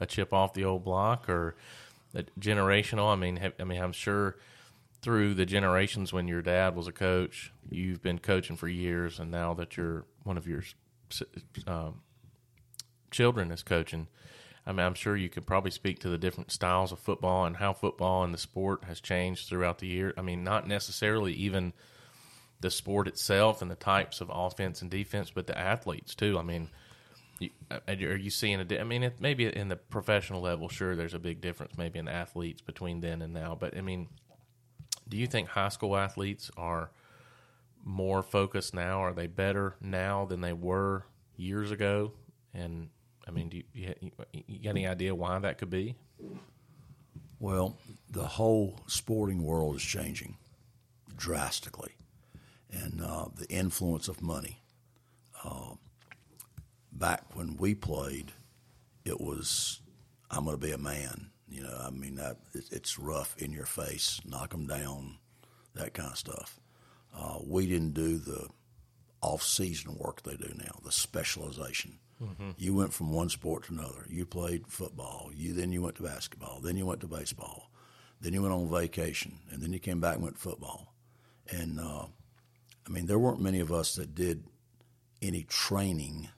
a 0.00 0.06
chip 0.06 0.34
off 0.34 0.52
the 0.52 0.64
old 0.64 0.84
block 0.84 1.30
or 1.30 1.56
generational? 2.38 3.12
I 3.12 3.16
mean, 3.16 3.52
I 3.58 3.64
mean, 3.64 3.82
I'm 3.82 3.92
sure 3.92 4.36
through 5.00 5.34
the 5.34 5.46
generations 5.46 6.12
when 6.12 6.28
your 6.28 6.42
dad 6.42 6.74
was 6.74 6.88
a 6.88 6.92
coach, 6.92 7.52
you've 7.70 8.02
been 8.02 8.18
coaching 8.18 8.56
for 8.56 8.68
years, 8.68 9.20
and 9.20 9.30
now 9.30 9.54
that 9.54 9.76
you're 9.76 10.04
one 10.24 10.36
of 10.36 10.46
your 10.46 10.62
um, 11.66 12.00
children 13.10 13.50
is 13.50 13.62
coaching. 13.62 14.08
I 14.66 14.72
mean, 14.72 14.84
I'm 14.84 14.94
sure 14.94 15.16
you 15.16 15.30
could 15.30 15.46
probably 15.46 15.70
speak 15.70 16.00
to 16.00 16.10
the 16.10 16.18
different 16.18 16.52
styles 16.52 16.92
of 16.92 16.98
football 16.98 17.46
and 17.46 17.56
how 17.56 17.72
football 17.72 18.24
and 18.24 18.34
the 18.34 18.38
sport 18.38 18.84
has 18.84 19.00
changed 19.00 19.48
throughout 19.48 19.78
the 19.78 19.86
year. 19.86 20.12
I 20.18 20.20
mean, 20.20 20.44
not 20.44 20.68
necessarily 20.68 21.32
even 21.32 21.72
the 22.60 22.70
sport 22.70 23.08
itself 23.08 23.62
and 23.62 23.70
the 23.70 23.76
types 23.76 24.20
of 24.20 24.30
offense 24.32 24.82
and 24.82 24.90
defense, 24.90 25.30
but 25.30 25.46
the 25.46 25.56
athletes 25.56 26.14
too. 26.14 26.38
I 26.38 26.42
mean, 26.42 26.68
you, 27.40 27.50
uh, 27.70 27.80
are 27.88 28.16
you 28.16 28.30
seeing 28.30 28.60
a? 28.60 28.80
I 28.80 28.84
mean, 28.84 29.02
it, 29.02 29.20
maybe 29.20 29.46
in 29.46 29.68
the 29.68 29.76
professional 29.76 30.40
level, 30.40 30.68
sure, 30.68 30.96
there's 30.96 31.14
a 31.14 31.18
big 31.18 31.40
difference 31.40 31.76
maybe 31.76 31.98
in 31.98 32.08
athletes 32.08 32.60
between 32.60 33.00
then 33.00 33.22
and 33.22 33.32
now. 33.32 33.56
But 33.58 33.76
I 33.76 33.80
mean, 33.80 34.08
do 35.08 35.16
you 35.16 35.26
think 35.26 35.48
high 35.48 35.68
school 35.68 35.96
athletes 35.96 36.50
are 36.56 36.90
more 37.84 38.22
focused 38.22 38.74
now? 38.74 39.02
Are 39.02 39.12
they 39.12 39.26
better 39.26 39.76
now 39.80 40.24
than 40.24 40.40
they 40.40 40.52
were 40.52 41.04
years 41.36 41.70
ago? 41.70 42.12
And 42.52 42.88
I 43.26 43.30
mean, 43.30 43.48
do 43.48 43.56
you, 43.58 43.94
you, 44.00 44.10
you 44.46 44.62
got 44.62 44.70
any 44.70 44.86
idea 44.86 45.14
why 45.14 45.38
that 45.38 45.58
could 45.58 45.70
be? 45.70 45.96
Well, 47.38 47.78
the 48.10 48.26
whole 48.26 48.80
sporting 48.86 49.42
world 49.42 49.76
is 49.76 49.82
changing 49.82 50.36
drastically, 51.16 51.92
and 52.70 53.00
uh, 53.02 53.26
the 53.34 53.48
influence 53.48 54.08
of 54.08 54.22
money. 54.22 54.62
Uh, 55.44 55.74
back 56.98 57.36
when 57.36 57.56
we 57.56 57.74
played, 57.74 58.32
it 59.04 59.20
was 59.20 59.80
I'm 60.30 60.44
going 60.44 60.58
to 60.58 60.66
be 60.66 60.72
a 60.72 60.78
man. 60.78 61.30
You 61.48 61.62
know, 61.62 61.80
I 61.82 61.90
mean, 61.90 62.16
that, 62.16 62.36
it, 62.52 62.64
it's 62.70 62.98
rough 62.98 63.34
in 63.38 63.52
your 63.52 63.64
face, 63.64 64.20
knock 64.26 64.50
them 64.50 64.66
down, 64.66 65.16
that 65.74 65.94
kind 65.94 66.10
of 66.12 66.18
stuff. 66.18 66.60
Uh, 67.16 67.38
we 67.42 67.66
didn't 67.66 67.94
do 67.94 68.18
the 68.18 68.48
off-season 69.22 69.96
work 69.96 70.22
they 70.22 70.36
do 70.36 70.52
now, 70.56 70.78
the 70.84 70.92
specialization. 70.92 71.98
You 72.56 72.74
went 72.74 72.92
from 72.92 73.12
one 73.12 73.28
sport 73.28 73.64
to 73.64 73.72
another. 73.72 74.04
You 74.08 74.26
played 74.26 74.66
football. 74.66 75.30
You 75.32 75.52
then 75.54 75.70
you 75.70 75.82
went 75.82 75.94
to 75.96 76.02
basketball. 76.02 76.60
Then 76.60 76.76
you 76.76 76.84
went 76.84 77.00
to 77.02 77.06
baseball. 77.06 77.70
Then 78.20 78.32
you 78.32 78.42
went 78.42 78.52
on 78.52 78.68
vacation, 78.68 79.38
and 79.50 79.62
then 79.62 79.72
you 79.72 79.78
came 79.78 80.00
back 80.00 80.14
and 80.14 80.24
went 80.24 80.34
to 80.34 80.40
football. 80.40 80.94
And 81.48 81.78
uh, 81.78 82.06
I 82.86 82.90
mean, 82.90 83.06
there 83.06 83.20
weren't 83.20 83.40
many 83.40 83.60
of 83.60 83.70
us 83.72 83.94
that 83.94 84.16
did 84.16 84.42
any 85.22 85.44
training 85.44 86.28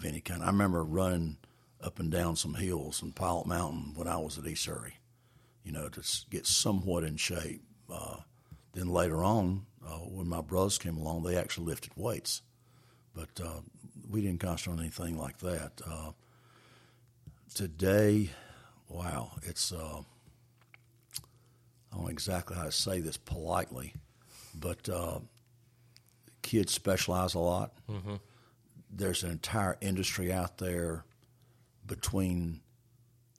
of 0.00 0.06
any 0.06 0.20
kind. 0.20 0.42
I 0.42 0.46
remember 0.46 0.82
running 0.82 1.36
up 1.82 1.98
and 1.98 2.10
down 2.10 2.36
some 2.36 2.54
hills 2.54 3.02
in 3.02 3.12
Pilot 3.12 3.46
Mountain 3.46 3.92
when 3.94 4.08
I 4.08 4.16
was 4.16 4.38
at 4.38 4.46
East 4.46 4.64
Surry, 4.64 4.98
you 5.64 5.72
know, 5.72 5.88
to 5.88 6.02
get 6.30 6.46
somewhat 6.46 7.04
in 7.04 7.16
shape. 7.16 7.62
Uh, 7.92 8.16
then 8.72 8.88
later 8.88 9.22
on, 9.24 9.66
uh, 9.86 9.98
when 9.98 10.28
my 10.28 10.40
brothers 10.40 10.78
came 10.78 10.96
along, 10.96 11.22
they 11.22 11.36
actually 11.36 11.66
lifted 11.66 11.92
weights, 11.96 12.42
but 13.14 13.28
uh, 13.42 13.60
we 14.08 14.20
didn't 14.20 14.40
concentrate 14.40 14.74
on 14.74 14.80
anything 14.80 15.18
like 15.18 15.38
that. 15.38 15.80
Uh, 15.86 16.10
today, 17.54 18.30
wow, 18.88 19.32
it's 19.42 19.72
uh, 19.72 20.00
I 21.92 21.96
don't 21.96 22.04
know 22.04 22.08
exactly 22.08 22.56
how 22.56 22.64
to 22.64 22.72
say 22.72 23.00
this 23.00 23.16
politely, 23.16 23.94
but 24.54 24.88
uh, 24.88 25.20
kids 26.42 26.72
specialize 26.72 27.34
a 27.34 27.38
lot. 27.40 27.72
There's 28.92 29.22
an 29.22 29.30
entire 29.30 29.76
industry 29.80 30.32
out 30.32 30.58
there 30.58 31.04
between 31.86 32.60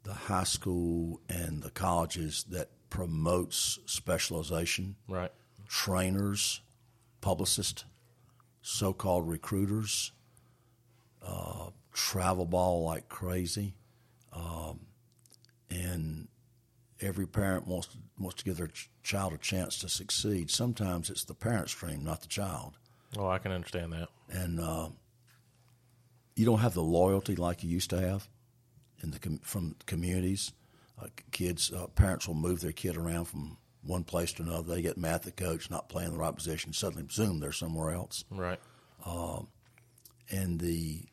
the 0.03 0.13
high 0.13 0.43
school 0.45 1.21
and 1.29 1.61
the 1.61 1.69
colleges 1.71 2.43
that 2.49 2.69
promotes 2.89 3.79
specialization 3.85 4.95
Right. 5.07 5.31
trainers, 5.67 6.61
publicists, 7.21 7.85
so-called 8.61 9.27
recruiters, 9.27 10.11
uh, 11.21 11.69
travel 11.93 12.45
ball 12.45 12.83
like 12.83 13.07
crazy, 13.09 13.73
um, 14.33 14.79
and 15.69 16.27
every 16.99 17.27
parent 17.27 17.67
wants 17.67 17.87
to, 17.87 17.97
wants 18.19 18.37
to 18.37 18.43
give 18.45 18.57
their 18.57 18.67
ch- 18.67 18.89
child 19.03 19.33
a 19.33 19.37
chance 19.37 19.77
to 19.79 19.89
succeed. 19.89 20.49
Sometimes 20.49 21.09
it's 21.09 21.23
the 21.23 21.33
parent's 21.33 21.73
dream, 21.73 22.03
not 22.03 22.21
the 22.21 22.27
child, 22.27 22.77
Oh, 23.17 23.27
I 23.27 23.39
can 23.39 23.51
understand 23.51 23.91
that. 23.93 24.09
and 24.29 24.59
uh, 24.59 24.89
you 26.41 26.47
don't 26.47 26.59
have 26.59 26.73
the 26.73 26.81
loyalty 26.81 27.35
like 27.35 27.63
you 27.63 27.69
used 27.69 27.91
to 27.91 28.01
have 28.01 28.27
in 29.03 29.11
the 29.11 29.19
com- 29.19 29.39
from 29.43 29.75
communities. 29.85 30.53
Uh, 30.99 31.05
kids, 31.31 31.71
uh, 31.71 31.85
parents 31.85 32.27
will 32.27 32.33
move 32.33 32.61
their 32.61 32.71
kid 32.71 32.97
around 32.97 33.25
from 33.25 33.57
one 33.83 34.03
place 34.03 34.33
to 34.33 34.41
another. 34.41 34.73
They 34.73 34.81
get 34.81 34.97
mad 34.97 35.15
at 35.15 35.21
the 35.21 35.31
coach 35.31 35.69
not 35.69 35.87
playing 35.87 36.13
the 36.13 36.17
right 36.17 36.35
position. 36.35 36.73
Suddenly, 36.73 37.05
zoom, 37.11 37.39
they're 37.39 37.51
somewhere 37.51 37.91
else. 37.91 38.25
Right. 38.31 38.59
And 40.31 40.59
the 40.59 41.03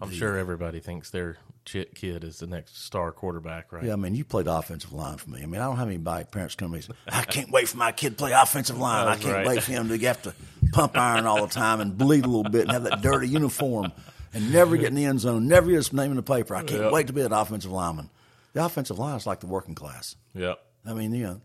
I'm 0.00 0.10
sure 0.10 0.38
everybody 0.38 0.80
thinks 0.80 1.10
their 1.10 1.36
chi- 1.70 1.84
kid 1.94 2.24
is 2.24 2.38
the 2.38 2.46
next 2.46 2.82
star 2.84 3.12
quarterback, 3.12 3.72
right? 3.72 3.84
yeah, 3.84 3.92
I 3.92 3.96
mean, 3.96 4.14
you 4.14 4.24
played 4.24 4.46
offensive 4.46 4.92
line 4.92 5.18
for 5.18 5.28
me. 5.28 5.42
I 5.42 5.46
mean, 5.46 5.60
I 5.60 5.64
don't 5.64 5.76
have 5.76 5.88
anybody 5.88 6.24
parents 6.24 6.54
come 6.54 6.68
to 6.68 6.72
me 6.72 6.78
and 6.78 6.84
say, 6.84 6.92
"I 7.08 7.24
can't 7.24 7.50
wait 7.50 7.68
for 7.68 7.76
my 7.76 7.92
kid 7.92 8.10
to 8.10 8.16
play 8.16 8.32
offensive 8.32 8.78
line. 8.78 9.08
I 9.08 9.16
can't 9.16 9.34
right. 9.34 9.46
wait 9.46 9.62
for 9.62 9.72
him 9.72 9.88
to 9.88 9.98
have 9.98 10.22
to 10.22 10.34
pump 10.72 10.96
iron 10.96 11.26
all 11.26 11.46
the 11.46 11.52
time 11.52 11.80
and 11.80 11.98
bleed 11.98 12.24
a 12.24 12.28
little 12.28 12.50
bit 12.50 12.62
and 12.62 12.70
have 12.70 12.84
that 12.84 13.02
dirty 13.02 13.28
uniform 13.28 13.92
and 14.34 14.52
never 14.52 14.76
get 14.76 14.88
in 14.88 14.94
the 14.94 15.04
end 15.06 15.20
zone, 15.20 15.48
never 15.48 15.68
get 15.68 15.76
his 15.76 15.92
name 15.92 16.10
in 16.10 16.16
the 16.16 16.22
paper. 16.22 16.54
I 16.54 16.62
can't 16.62 16.82
Yep. 16.82 16.92
wait 16.92 17.06
to 17.08 17.12
be 17.12 17.22
an 17.22 17.32
offensive 17.32 17.70
lineman." 17.72 18.10
The 18.54 18.64
offensive 18.64 18.98
line 18.98 19.16
is 19.16 19.26
like 19.26 19.40
the 19.40 19.46
working 19.46 19.74
class. 19.74 20.16
Yep. 20.34 20.58
I 20.86 20.94
mean, 20.94 21.12
you 21.12 21.24
know, 21.24 21.40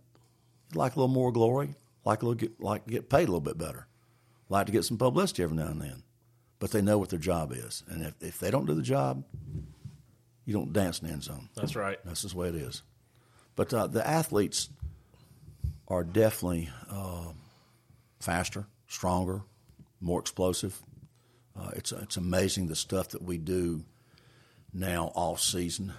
like 0.74 0.96
a 0.96 1.00
little 1.00 1.14
more 1.14 1.32
glory, 1.32 1.76
like 2.06 2.22
a 2.22 2.26
little 2.26 2.40
get, 2.40 2.60
like 2.62 2.88
get 2.88 3.10
paid 3.10 3.24
a 3.24 3.32
little 3.32 3.42
bit 3.42 3.58
better, 3.58 3.88
like 4.50 4.66
to 4.68 4.72
get 4.72 4.86
some 4.86 4.98
publicity 4.98 5.44
every 5.44 5.58
now 5.58 5.68
and 5.68 5.82
then. 5.82 6.04
But 6.60 6.72
they 6.72 6.82
know 6.82 6.98
what 6.98 7.10
their 7.10 7.20
job 7.20 7.52
is, 7.52 7.84
and 7.90 8.04
if, 8.04 8.16
if 8.22 8.40
they 8.40 8.50
don't 8.50 8.66
do 8.66 8.74
the 8.74 8.82
job, 8.82 9.26
you 10.46 10.54
don't 10.54 10.72
dance 10.72 11.00
in 11.00 11.08
the 11.08 11.14
end 11.14 11.24
zone. 11.24 11.50
That's 11.56 11.76
right. 11.76 12.00
That's 12.06 12.22
just 12.22 12.34
the 12.36 12.40
way 12.40 12.48
it 12.50 12.56
is. 12.56 12.82
But 13.58 13.74
uh, 13.74 13.88
the 13.88 14.06
athletes 14.08 14.70
are 15.90 16.04
definitely 16.06 16.70
uh, 16.90 17.32
faster, 18.22 18.66
stronger, 18.88 19.42
more 20.00 20.20
explosive. 20.22 20.82
Uh, 21.58 21.72
it's 21.76 21.92
it's 21.92 22.18
amazing 22.18 22.68
the 22.68 22.76
stuff 22.76 23.10
that 23.10 23.22
we 23.22 23.38
do 23.38 23.84
now 24.74 25.12
all 25.16 25.38
season, 25.38 25.94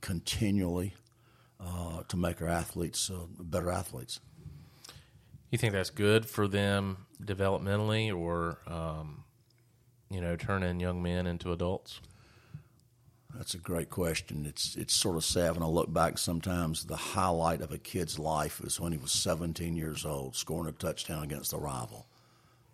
continually, 0.00 0.94
uh, 1.60 2.02
to 2.08 2.16
make 2.16 2.42
our 2.42 2.48
athletes 2.48 3.10
uh, 3.10 3.26
better 3.40 3.70
athletes. 3.70 4.20
You 5.50 5.56
think 5.56 5.72
that's 5.72 5.90
good 5.90 6.26
for 6.26 6.46
them 6.46 7.06
developmentally, 7.22 8.14
or 8.14 8.58
um, 8.66 9.24
you 10.10 10.20
know, 10.20 10.36
turning 10.36 10.78
young 10.80 11.02
men 11.02 11.26
into 11.26 11.52
adults? 11.52 12.00
That's 13.34 13.54
a 13.54 13.58
great 13.58 13.88
question. 13.88 14.46
It's 14.46 14.76
it's 14.76 14.94
sort 14.94 15.16
of 15.16 15.24
sad 15.24 15.54
when 15.54 15.62
I 15.62 15.66
look 15.66 15.92
back. 15.92 16.18
Sometimes 16.18 16.84
the 16.84 16.96
highlight 16.96 17.60
of 17.60 17.72
a 17.72 17.78
kid's 17.78 18.18
life 18.18 18.60
is 18.60 18.80
when 18.80 18.92
he 18.92 18.98
was 18.98 19.12
17 19.12 19.76
years 19.76 20.04
old, 20.04 20.36
scoring 20.36 20.68
a 20.68 20.72
touchdown 20.72 21.24
against 21.24 21.52
a 21.52 21.58
rival. 21.58 22.06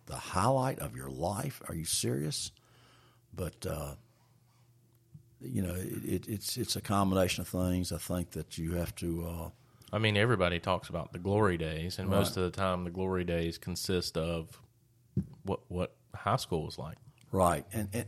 The 0.05 0.15
highlight 0.15 0.79
of 0.79 0.95
your 0.95 1.09
life? 1.09 1.61
Are 1.67 1.75
you 1.75 1.85
serious? 1.85 2.51
But 3.33 3.65
uh, 3.65 3.95
you 5.41 5.61
know, 5.61 5.73
it, 5.75 6.03
it, 6.03 6.27
it's 6.27 6.57
it's 6.57 6.75
a 6.75 6.81
combination 6.81 7.41
of 7.41 7.47
things. 7.47 7.91
I 7.91 7.97
think 7.97 8.31
that 8.31 8.57
you 8.57 8.73
have 8.73 8.95
to. 8.95 9.27
Uh, 9.27 9.49
I 9.93 9.99
mean, 9.99 10.17
everybody 10.17 10.59
talks 10.59 10.89
about 10.89 11.13
the 11.13 11.19
glory 11.19 11.57
days, 11.57 11.99
and 11.99 12.09
most 12.09 12.37
of 12.37 12.43
the 12.43 12.51
time, 12.51 12.83
the 12.83 12.91
glory 12.91 13.23
days 13.23 13.57
consist 13.57 14.17
of 14.17 14.59
what 15.43 15.59
what 15.67 15.95
high 16.15 16.35
school 16.37 16.63
was 16.63 16.77
like. 16.77 16.97
Right, 17.31 17.65
and, 17.73 17.89
and 17.93 18.05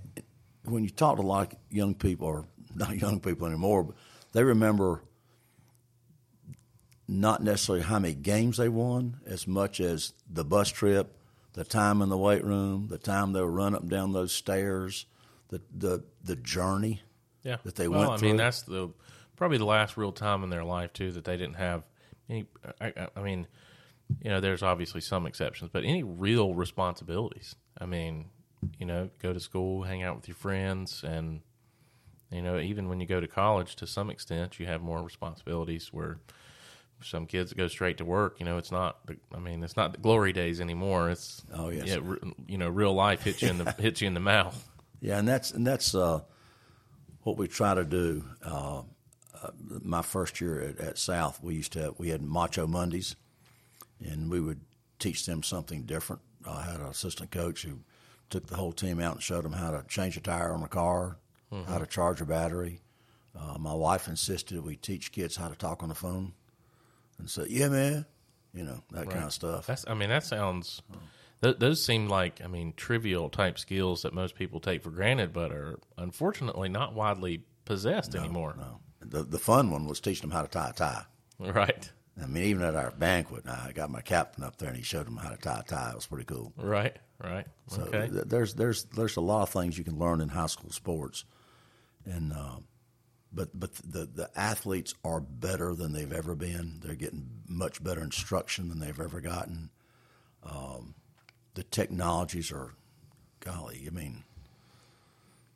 when 0.64 0.84
you 0.84 0.90
talk 0.90 1.18
to 1.18 1.22
a 1.22 1.24
lot 1.24 1.54
of 1.54 1.60
young 1.70 1.96
people, 1.96 2.28
or 2.28 2.46
not 2.76 2.96
young 3.02 3.20
people 3.20 3.48
anymore, 3.48 3.84
but 3.84 3.96
they 4.34 4.44
remember 4.44 5.02
not 7.08 7.42
necessarily 7.42 7.84
how 7.84 8.00
many 8.00 8.14
games 8.14 8.58
they 8.58 8.70
won, 8.70 9.18
as 9.26 9.48
much 9.48 9.80
as 9.80 10.14
the 10.30 10.44
bus 10.44 10.70
trip, 10.70 11.17
the 11.58 11.64
time 11.64 12.04
in 12.04 12.10
the 12.10 12.18
weight 12.18 12.44
room, 12.46 12.88
the 12.88 13.00
time 13.00 13.34
they 13.34 13.42
were 13.42 13.50
running 13.50 13.78
up 13.78 13.82
and 13.82 13.90
down 13.90 14.14
those 14.14 14.32
stairs, 14.32 15.08
the 15.50 15.60
the 15.76 16.04
the 16.24 16.36
journey. 16.36 17.02
Yeah, 17.42 17.58
that 17.64 17.76
they 17.76 17.88
well, 17.88 18.02
went 18.02 18.12
I 18.12 18.18
through. 18.18 18.28
I 18.28 18.32
mean, 18.32 18.38
that's 18.38 18.62
the 18.62 18.92
probably 19.36 19.58
the 19.58 19.66
last 19.66 19.98
real 19.98 20.12
time 20.12 20.44
in 20.44 20.52
their 20.52 20.64
life 20.64 20.94
too 20.94 21.12
that 21.14 21.26
they 21.26 21.36
didn't 21.36 21.56
have 21.56 21.84
any. 22.30 22.46
I- 22.80 23.08
I 23.16 23.22
mean, 23.22 23.48
you 24.22 24.30
know, 24.30 24.40
there's 24.40 24.62
obviously 24.62 25.02
some 25.02 25.26
exceptions, 25.26 25.72
but 25.74 25.84
any 25.84 26.04
real 26.04 26.54
responsibilities. 26.54 27.56
I 27.80 27.88
mean, 27.88 28.26
you 28.78 28.86
know, 28.86 29.10
go 29.20 29.34
to 29.34 29.40
school, 29.40 29.82
hang 29.82 30.04
out 30.04 30.16
with 30.16 30.28
your 30.28 30.36
friends, 30.36 31.04
and 31.04 31.42
you 32.32 32.44
know, 32.44 32.60
even 32.60 32.88
when 32.88 33.00
you 33.00 33.08
go 33.08 33.20
to 33.20 33.28
college, 33.28 33.76
to 33.78 33.88
some 33.88 34.12
extent, 34.12 34.60
you 34.60 34.68
have 34.68 34.84
more 34.84 35.02
responsibilities. 35.02 35.92
Where 35.92 36.20
some 37.02 37.26
kids 37.26 37.54
go 37.54 37.68
straight 37.68 37.98
to 37.98 38.06
work, 38.06 38.40
you 38.40 38.46
know, 38.46 38.58
it's 38.58 38.72
not. 38.72 39.06
The, 39.06 39.18
I 39.34 39.40
mean, 39.40 39.64
it's 39.64 39.78
not 39.78 39.92
the 39.94 40.00
glory 40.00 40.34
days 40.34 40.60
anymore. 40.62 41.10
It's 41.10 41.44
Oh, 41.54 41.70
yes. 41.70 41.88
yeah, 41.88 41.98
re- 42.02 42.34
you 42.48 42.58
know, 42.58 42.70
real 42.70 42.94
life 42.94 43.24
hits 43.24 43.42
you 43.42 43.50
in 43.50 43.58
the 43.60 43.72
hits 43.80 44.02
you 44.02 44.08
in 44.08 44.14
the 44.14 44.20
mouth. 44.20 44.68
Yeah, 45.00 45.20
and 45.20 45.28
that's 45.28 45.52
and 45.52 45.66
that's 45.66 45.94
uh, 45.94 46.22
what 47.24 47.38
we 47.38 47.48
try 47.48 47.74
to 47.74 47.84
do. 47.86 48.24
Uh, 48.44 48.82
uh, 49.44 49.50
my 49.84 50.02
first 50.02 50.42
year 50.42 50.60
at, 50.62 50.80
at 50.80 50.98
South, 50.98 51.44
we 51.44 51.54
used 51.54 51.74
to 51.74 51.80
have, 51.84 51.94
we 52.00 52.10
had 52.10 52.24
Macho 52.24 52.66
Mondays, 52.66 53.16
and 54.04 54.32
we 54.32 54.40
would 54.40 54.62
teach 54.98 55.26
them 55.28 55.44
something 55.44 55.84
different. 55.84 56.22
I 56.48 56.64
had 56.64 56.80
an 56.80 56.88
assistant 56.88 57.30
coach 57.30 57.62
who 57.64 57.80
took 58.32 58.48
the 58.48 58.56
whole 58.56 58.72
team 58.72 59.00
out 59.00 59.14
and 59.14 59.22
showed 59.24 59.44
them 59.44 59.54
how 59.54 59.70
to 59.70 59.86
change 59.88 60.18
a 60.18 60.22
tire 60.22 60.52
on 60.54 60.64
a 60.64 60.68
car, 60.68 61.18
how 61.68 61.78
to 61.78 61.86
charge 61.86 62.20
a 62.20 62.26
battery. 62.26 62.82
Uh, 63.40 63.58
my 63.60 63.74
wife 63.74 64.08
insisted 64.08 64.64
we 64.64 64.76
teach 64.76 65.12
kids 65.12 65.36
how 65.36 65.48
to 65.50 65.56
talk 65.56 65.84
on 65.84 65.90
the 65.90 65.96
phone, 65.96 66.34
and 67.20 67.30
say, 67.30 67.46
"Yeah, 67.50 67.70
man," 67.70 68.06
you 68.54 68.64
know 68.64 68.84
that 68.92 69.10
kind 69.10 69.26
of 69.26 69.34
stuff. 69.34 69.68
That's. 69.68 69.86
I 69.88 69.94
mean, 69.94 70.10
that 70.10 70.24
sounds. 70.24 70.82
Th- 71.42 71.58
those 71.58 71.86
seem 71.86 72.08
like 72.08 72.42
I 72.44 72.48
mean 72.48 72.74
trivial 72.76 73.30
type 73.30 73.60
skills 73.60 74.02
that 74.02 74.14
most 74.14 74.36
people 74.36 74.60
take 74.60 74.84
for 74.84 74.90
granted, 74.90 75.34
but 75.34 75.52
are 75.52 75.80
unfortunately 75.98 76.70
not 76.70 76.94
widely 76.94 77.44
possessed 77.66 78.16
anymore. 78.16 78.56
No, 78.58 78.80
the 79.02 79.24
the 79.24 79.40
fun 79.40 79.72
one 79.72 79.86
was 79.86 80.00
teaching 80.00 80.30
them 80.30 80.36
how 80.36 80.42
to 80.42 80.48
tie 80.48 80.70
a 80.70 80.74
tie. 80.74 81.06
Right. 81.40 81.92
I 82.22 82.26
mean, 82.26 82.44
even 82.46 82.64
at 82.64 82.76
our 82.76 82.92
banquet, 82.92 83.48
I 83.48 83.72
got 83.74 83.92
my 83.92 84.02
captain 84.02 84.44
up 84.44 84.58
there 84.58 84.70
and 84.70 84.78
he 84.78 84.84
showed 84.84 85.06
them 85.06 85.18
how 85.18 85.30
to 85.30 85.38
tie 85.38 85.60
a 85.60 85.64
tie. 85.64 85.90
It 85.92 85.96
was 85.96 86.08
pretty 86.08 86.26
cool. 86.26 86.52
Right. 86.58 86.98
Right. 87.24 87.46
So 87.68 87.84
okay. 87.84 88.10
th- 88.12 88.26
there's 88.26 88.54
there's 88.54 88.86
there's 88.86 89.18
a 89.18 89.22
lot 89.22 89.44
of 89.44 89.50
things 89.50 89.78
you 89.78 89.84
can 89.84 89.98
learn 90.00 90.22
in 90.22 90.30
high 90.30 90.48
school 90.48 90.72
sports, 90.72 91.26
and 92.06 92.32
uh, 92.32 92.58
but 93.32 93.50
but 93.58 93.74
the 93.76 94.06
the 94.06 94.30
athletes 94.36 94.94
are 95.04 95.20
better 95.20 95.74
than 95.76 95.94
they've 95.94 96.14
ever 96.14 96.36
been. 96.36 96.80
They're 96.82 96.96
getting 96.96 97.30
much 97.48 97.84
better 97.84 98.02
instruction 98.02 98.70
than 98.70 98.80
they've 98.80 99.00
ever 99.00 99.22
gotten. 99.22 99.70
Um, 100.44 100.96
the 101.56 101.64
technologies 101.64 102.52
are, 102.52 102.74
golly, 103.40 103.84
I 103.88 103.90
mean, 103.90 104.24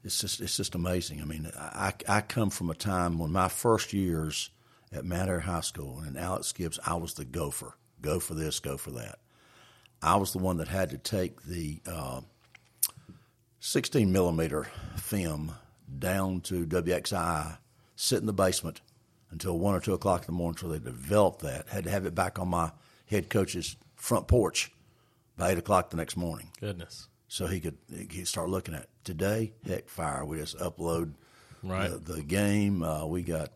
it's 0.04 0.20
just 0.20 0.42
it's 0.42 0.58
just 0.58 0.76
amazing. 0.76 1.22
I 1.22 1.26
mean, 1.26 1.50
I 1.56 1.94
I 2.08 2.22
come 2.22 2.50
from 2.50 2.70
a 2.70 2.76
time 2.76 3.20
when 3.20 3.32
my 3.32 3.48
first 3.48 3.94
years 3.94 4.50
at 4.92 5.06
Mount 5.06 5.30
Air 5.30 5.42
High 5.42 5.62
School 5.62 6.00
and 6.00 6.16
in 6.16 6.18
Alex 6.18 6.52
Gibbs, 6.52 6.80
I 6.86 6.96
was 6.96 7.14
the 7.14 7.26
gopher. 7.26 7.76
Go 8.02 8.20
for 8.20 8.34
this, 8.34 8.60
go 8.60 8.78
for 8.78 8.92
that. 8.92 9.20
I 10.02 10.16
was 10.16 10.34
the 10.34 10.40
one 10.40 10.58
that 10.58 10.68
had 10.68 10.90
to 10.90 10.98
take 10.98 11.44
the 11.44 11.80
uh, 11.86 12.22
16 13.60 14.12
millimeter 14.12 14.68
film 14.98 15.54
down 16.00 16.42
to 16.42 16.66
WXI, 16.66 17.58
sit 18.02 18.20
in 18.20 18.26
the 18.26 18.34
basement 18.34 18.82
until 19.30 19.58
one 19.60 19.76
or 19.76 19.80
two 19.80 19.94
o'clock 19.94 20.22
in 20.22 20.26
the 20.28 20.32
morning 20.32 20.58
until 20.58 20.70
they 20.70 20.80
developed 20.84 21.42
that. 21.42 21.70
Had 21.70 21.84
to 21.86 21.90
have 21.92 22.06
it 22.06 22.16
back 22.16 22.40
on 22.40 22.48
my 22.50 22.72
head 23.06 23.30
coach's 23.30 23.76
front 23.96 24.28
porch 24.28 24.72
by 25.38 25.52
eight 25.52 25.58
o'clock 25.58 25.90
the 25.90 25.98
next 25.98 26.18
morning 26.18 26.50
Goodness. 26.60 27.08
so 27.28 27.48
he 27.48 27.60
could 27.60 27.78
he 27.96 28.06
could 28.06 28.28
start 28.28 28.50
looking 28.50 28.74
at 28.74 28.84
it. 28.84 28.90
today. 29.04 29.54
Heck, 29.68 29.88
fire! 29.90 30.26
We 30.26 30.38
just 30.38 30.58
upload 30.58 31.14
Right. 31.64 31.92
the, 31.92 31.98
the 32.14 32.22
game. 32.24 32.82
Uh, 32.82 33.06
we 33.06 33.22
got 33.22 33.50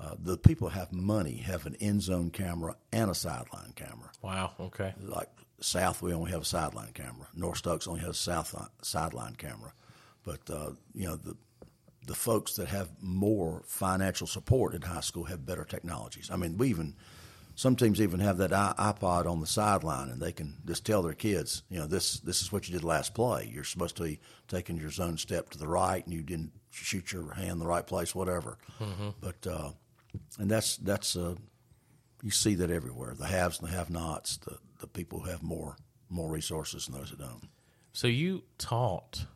uh, 0.00 0.14
the 0.18 0.38
people 0.38 0.68
have 0.68 0.92
money 0.92 1.38
have 1.38 1.66
an 1.66 1.74
end 1.80 2.02
zone 2.02 2.30
camera 2.30 2.76
and 2.92 3.10
a 3.10 3.14
sideline 3.14 3.72
camera. 3.74 4.10
Wow. 4.22 4.52
Okay. 4.60 4.94
Like 5.02 5.28
South, 5.60 6.00
we 6.02 6.12
only 6.14 6.30
have 6.30 6.42
a 6.42 6.44
sideline 6.44 6.92
camera. 6.94 7.26
North 7.34 7.58
Stokes 7.58 7.88
only 7.88 8.00
has 8.00 8.10
a 8.10 8.14
south 8.14 8.54
sideline 8.82 9.34
camera. 9.34 9.72
But 10.24 10.48
uh, 10.48 10.70
you 10.94 11.06
know 11.08 11.16
the 11.16 11.36
the 12.08 12.14
folks 12.14 12.56
that 12.56 12.68
have 12.68 12.88
more 13.00 13.62
financial 13.66 14.26
support 14.26 14.74
in 14.74 14.82
high 14.82 15.00
school 15.00 15.24
have 15.24 15.46
better 15.46 15.64
technologies. 15.64 16.30
I 16.32 16.36
mean, 16.36 16.56
we 16.56 16.68
even 16.70 16.96
some 17.54 17.76
teams 17.76 18.00
even 18.00 18.20
have 18.20 18.38
that 18.38 18.50
iPod 18.50 19.26
on 19.26 19.40
the 19.40 19.46
sideline, 19.46 20.10
and 20.10 20.20
they 20.20 20.32
can 20.32 20.58
just 20.64 20.86
tell 20.86 21.02
their 21.02 21.12
kids, 21.14 21.62
you 21.68 21.78
know, 21.78 21.86
this 21.86 22.20
this 22.20 22.42
is 22.42 22.50
what 22.50 22.68
you 22.68 22.74
did 22.74 22.84
last 22.84 23.14
play. 23.14 23.50
You're 23.52 23.64
supposed 23.64 23.96
to 23.96 24.04
be 24.04 24.20
taking 24.48 24.76
your 24.76 24.90
zone 24.90 25.18
step 25.18 25.50
to 25.50 25.58
the 25.58 25.68
right, 25.68 26.04
and 26.04 26.14
you 26.14 26.22
didn't 26.22 26.52
shoot 26.70 27.12
your 27.12 27.32
hand 27.34 27.60
the 27.60 27.66
right 27.66 27.86
place, 27.86 28.14
whatever. 28.14 28.58
But 29.20 29.46
uh, 29.46 29.70
and 30.38 30.50
that's 30.50 30.76
that's 30.78 31.14
uh, 31.16 31.34
you 32.22 32.30
see 32.30 32.54
that 32.56 32.70
everywhere. 32.70 33.14
The 33.14 33.26
haves 33.26 33.60
and 33.60 33.68
the 33.68 33.72
have-nots. 33.76 34.38
The 34.38 34.58
the 34.80 34.86
people 34.86 35.20
who 35.20 35.30
have 35.30 35.42
more 35.42 35.76
more 36.08 36.30
resources 36.30 36.88
and 36.88 36.96
those 36.96 37.10
that 37.10 37.18
don't. 37.18 37.48
So 37.92 38.06
you 38.06 38.44
taught 38.56 39.26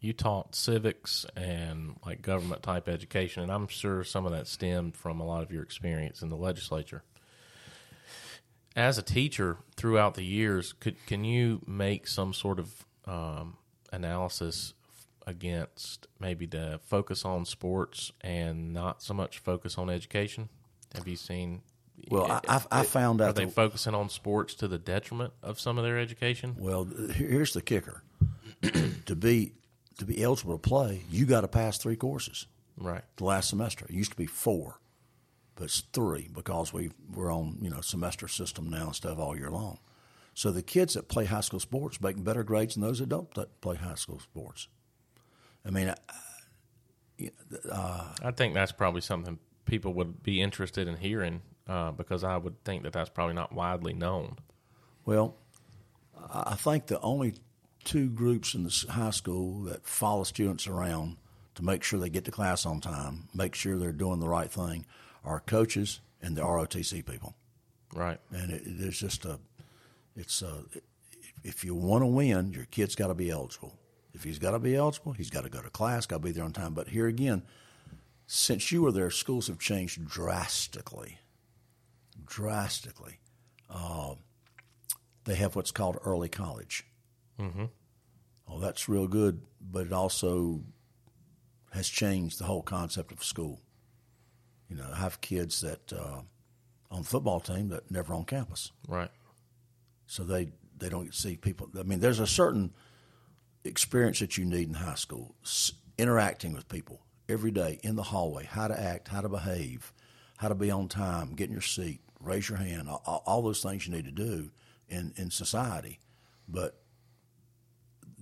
you 0.00 0.12
taught 0.12 0.54
civics 0.54 1.26
and 1.36 1.96
like 2.04 2.22
government 2.22 2.62
type 2.62 2.88
education, 2.88 3.42
and 3.42 3.52
I'm 3.52 3.68
sure 3.68 4.04
some 4.04 4.26
of 4.26 4.32
that 4.32 4.46
stemmed 4.46 4.96
from 4.96 5.20
a 5.20 5.26
lot 5.26 5.42
of 5.42 5.50
your 5.50 5.62
experience 5.62 6.22
in 6.22 6.28
the 6.28 6.36
legislature. 6.36 7.02
As 8.74 8.98
a 8.98 9.02
teacher 9.02 9.56
throughout 9.76 10.14
the 10.14 10.24
years, 10.24 10.74
could 10.74 10.96
can 11.06 11.24
you 11.24 11.62
make 11.66 12.06
some 12.06 12.34
sort 12.34 12.58
of 12.58 12.84
um, 13.06 13.56
analysis 13.92 14.74
against 15.26 16.06
maybe 16.20 16.46
the 16.46 16.78
focus 16.84 17.24
on 17.24 17.44
sports 17.44 18.12
and 18.20 18.72
not 18.72 19.02
so 19.02 19.14
much 19.14 19.38
focus 19.38 19.78
on 19.78 19.90
education? 19.90 20.48
Have 20.94 21.08
you 21.08 21.16
seen? 21.16 21.62
Well, 22.10 22.30
I, 22.30 22.40
I, 22.48 22.80
I 22.80 22.82
found 22.84 23.22
Are 23.22 23.28
out 23.28 23.34
they 23.34 23.46
that 23.46 23.54
focusing 23.54 23.94
on 23.94 24.10
sports 24.10 24.54
to 24.56 24.68
the 24.68 24.78
detriment 24.78 25.32
of 25.42 25.58
some 25.58 25.78
of 25.78 25.84
their 25.84 25.98
education? 25.98 26.54
Well, 26.58 26.84
here's 26.84 27.54
the 27.54 27.62
kicker: 27.62 28.02
to 29.06 29.16
be 29.16 29.52
to 29.98 30.04
be 30.04 30.22
eligible 30.22 30.58
to 30.58 30.68
play, 30.68 31.02
you 31.10 31.24
got 31.26 31.40
to 31.42 31.48
pass 31.48 31.78
three 31.78 31.96
courses. 31.96 32.46
Right. 32.76 33.02
The 33.16 33.24
last 33.24 33.48
semester 33.48 33.86
it 33.88 33.94
used 33.94 34.10
to 34.10 34.16
be 34.16 34.26
four, 34.26 34.78
but 35.54 35.64
it's 35.64 35.80
three 35.92 36.28
because 36.32 36.72
we 36.72 36.90
we're 37.14 37.32
on 37.32 37.56
you 37.62 37.70
know 37.70 37.80
semester 37.80 38.28
system 38.28 38.68
now 38.68 38.86
and 38.86 38.94
stuff 38.94 39.18
all 39.18 39.36
year 39.36 39.50
long. 39.50 39.78
So 40.34 40.50
the 40.50 40.62
kids 40.62 40.94
that 40.94 41.08
play 41.08 41.24
high 41.24 41.40
school 41.40 41.60
sports 41.60 42.00
making 42.00 42.22
better 42.24 42.44
grades 42.44 42.74
than 42.74 42.82
those 42.82 42.98
that 42.98 43.08
don't 43.08 43.30
play 43.62 43.76
high 43.76 43.94
school 43.94 44.20
sports. 44.20 44.68
I 45.64 45.70
mean, 45.70 45.88
I- 45.88 47.30
I 48.22 48.30
think 48.32 48.52
that's 48.54 48.72
probably 48.72 49.00
something 49.00 49.38
people 49.64 49.94
would 49.94 50.22
be 50.22 50.42
interested 50.42 50.86
in 50.86 50.96
hearing 50.96 51.40
uh, 51.66 51.90
because 51.92 52.22
I 52.22 52.36
would 52.36 52.62
think 52.64 52.82
that 52.82 52.92
that's 52.92 53.08
probably 53.08 53.34
not 53.34 53.52
widely 53.52 53.94
known. 53.94 54.36
Well, 55.06 55.36
I 56.30 56.54
think 56.56 56.86
the 56.86 57.00
only 57.00 57.34
two 57.86 58.10
groups 58.10 58.54
in 58.54 58.64
the 58.64 58.86
high 58.90 59.10
school 59.10 59.62
that 59.62 59.86
follow 59.86 60.24
students 60.24 60.66
around 60.66 61.16
to 61.54 61.64
make 61.64 61.82
sure 61.82 61.98
they 61.98 62.10
get 62.10 62.26
to 62.26 62.30
class 62.30 62.66
on 62.66 62.80
time, 62.80 63.28
make 63.32 63.54
sure 63.54 63.78
they're 63.78 63.92
doing 63.92 64.20
the 64.20 64.28
right 64.28 64.50
thing, 64.50 64.84
are 65.24 65.40
coaches 65.40 66.00
and 66.20 66.36
the 66.36 66.42
ROTC 66.42 67.06
people. 67.06 67.34
Right. 67.94 68.18
And 68.30 68.52
it, 68.52 68.90
just 68.90 69.24
a, 69.24 69.38
it's 70.14 70.42
a, 70.42 70.64
if 71.44 71.64
you 71.64 71.74
want 71.74 72.02
to 72.02 72.06
win, 72.06 72.52
your 72.52 72.66
kid's 72.66 72.94
got 72.94 73.06
to 73.06 73.14
be 73.14 73.30
eligible. 73.30 73.72
If 74.12 74.24
he's 74.24 74.38
got 74.38 74.50
to 74.50 74.58
be 74.58 74.74
eligible, 74.74 75.12
he's 75.12 75.30
got 75.30 75.44
to 75.44 75.50
go 75.50 75.62
to 75.62 75.70
class, 75.70 76.04
got 76.04 76.16
to 76.16 76.22
be 76.22 76.32
there 76.32 76.44
on 76.44 76.52
time. 76.52 76.74
But 76.74 76.88
here 76.88 77.06
again, 77.06 77.42
since 78.26 78.72
you 78.72 78.82
were 78.82 78.92
there, 78.92 79.10
schools 79.10 79.46
have 79.46 79.58
changed 79.58 80.04
drastically. 80.06 81.18
Drastically. 82.26 83.20
Uh, 83.70 84.14
they 85.24 85.36
have 85.36 85.54
what's 85.54 85.70
called 85.70 85.98
early 86.04 86.28
college. 86.28 86.84
Mm-hmm. 87.40 87.64
Oh, 88.48 88.60
that's 88.60 88.88
real 88.88 89.06
good, 89.08 89.40
but 89.60 89.86
it 89.86 89.92
also 89.92 90.60
has 91.72 91.88
changed 91.88 92.38
the 92.38 92.44
whole 92.44 92.62
concept 92.62 93.12
of 93.12 93.22
school. 93.24 93.60
You 94.68 94.76
know, 94.76 94.88
I 94.92 94.96
have 94.98 95.20
kids 95.20 95.60
that 95.60 95.92
uh, 95.92 96.20
on 96.90 97.02
the 97.02 97.04
football 97.08 97.40
team 97.40 97.68
that 97.70 97.90
never 97.90 98.14
on 98.14 98.24
campus, 98.24 98.72
Right. 98.88 99.10
so 100.06 100.22
they 100.24 100.52
they 100.78 100.88
don't 100.88 101.14
see 101.14 101.36
people. 101.36 101.70
I 101.78 101.82
mean, 101.84 102.00
there's 102.00 102.20
a 102.20 102.26
certain 102.26 102.72
experience 103.64 104.18
that 104.20 104.36
you 104.36 104.44
need 104.44 104.68
in 104.68 104.74
high 104.74 104.94
school, 104.94 105.34
s- 105.44 105.72
interacting 105.98 106.52
with 106.52 106.68
people 106.68 107.00
every 107.28 107.50
day 107.50 107.80
in 107.82 107.96
the 107.96 108.02
hallway, 108.02 108.44
how 108.44 108.68
to 108.68 108.78
act, 108.78 109.08
how 109.08 109.20
to 109.22 109.28
behave, 109.28 109.92
how 110.36 110.48
to 110.48 110.54
be 110.54 110.70
on 110.70 110.86
time, 110.88 111.32
get 111.34 111.46
in 111.46 111.52
your 111.52 111.62
seat, 111.62 112.00
raise 112.20 112.48
your 112.48 112.58
hand, 112.58 112.88
all, 112.88 113.22
all 113.26 113.42
those 113.42 113.62
things 113.62 113.86
you 113.86 113.92
need 113.94 114.04
to 114.04 114.10
do 114.12 114.50
in, 114.88 115.12
in 115.16 115.30
society, 115.30 115.98
but 116.48 116.78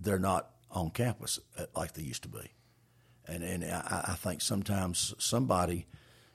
they're 0.05 0.19
not 0.19 0.51
on 0.71 0.91
campus 0.91 1.41
like 1.75 1.95
they 1.95 2.03
used 2.03 2.23
to 2.23 2.29
be. 2.29 2.53
And, 3.27 3.43
and 3.43 3.65
I, 3.65 4.05
I 4.09 4.15
think 4.15 4.43
sometimes 4.43 5.15
somebody, 5.19 5.87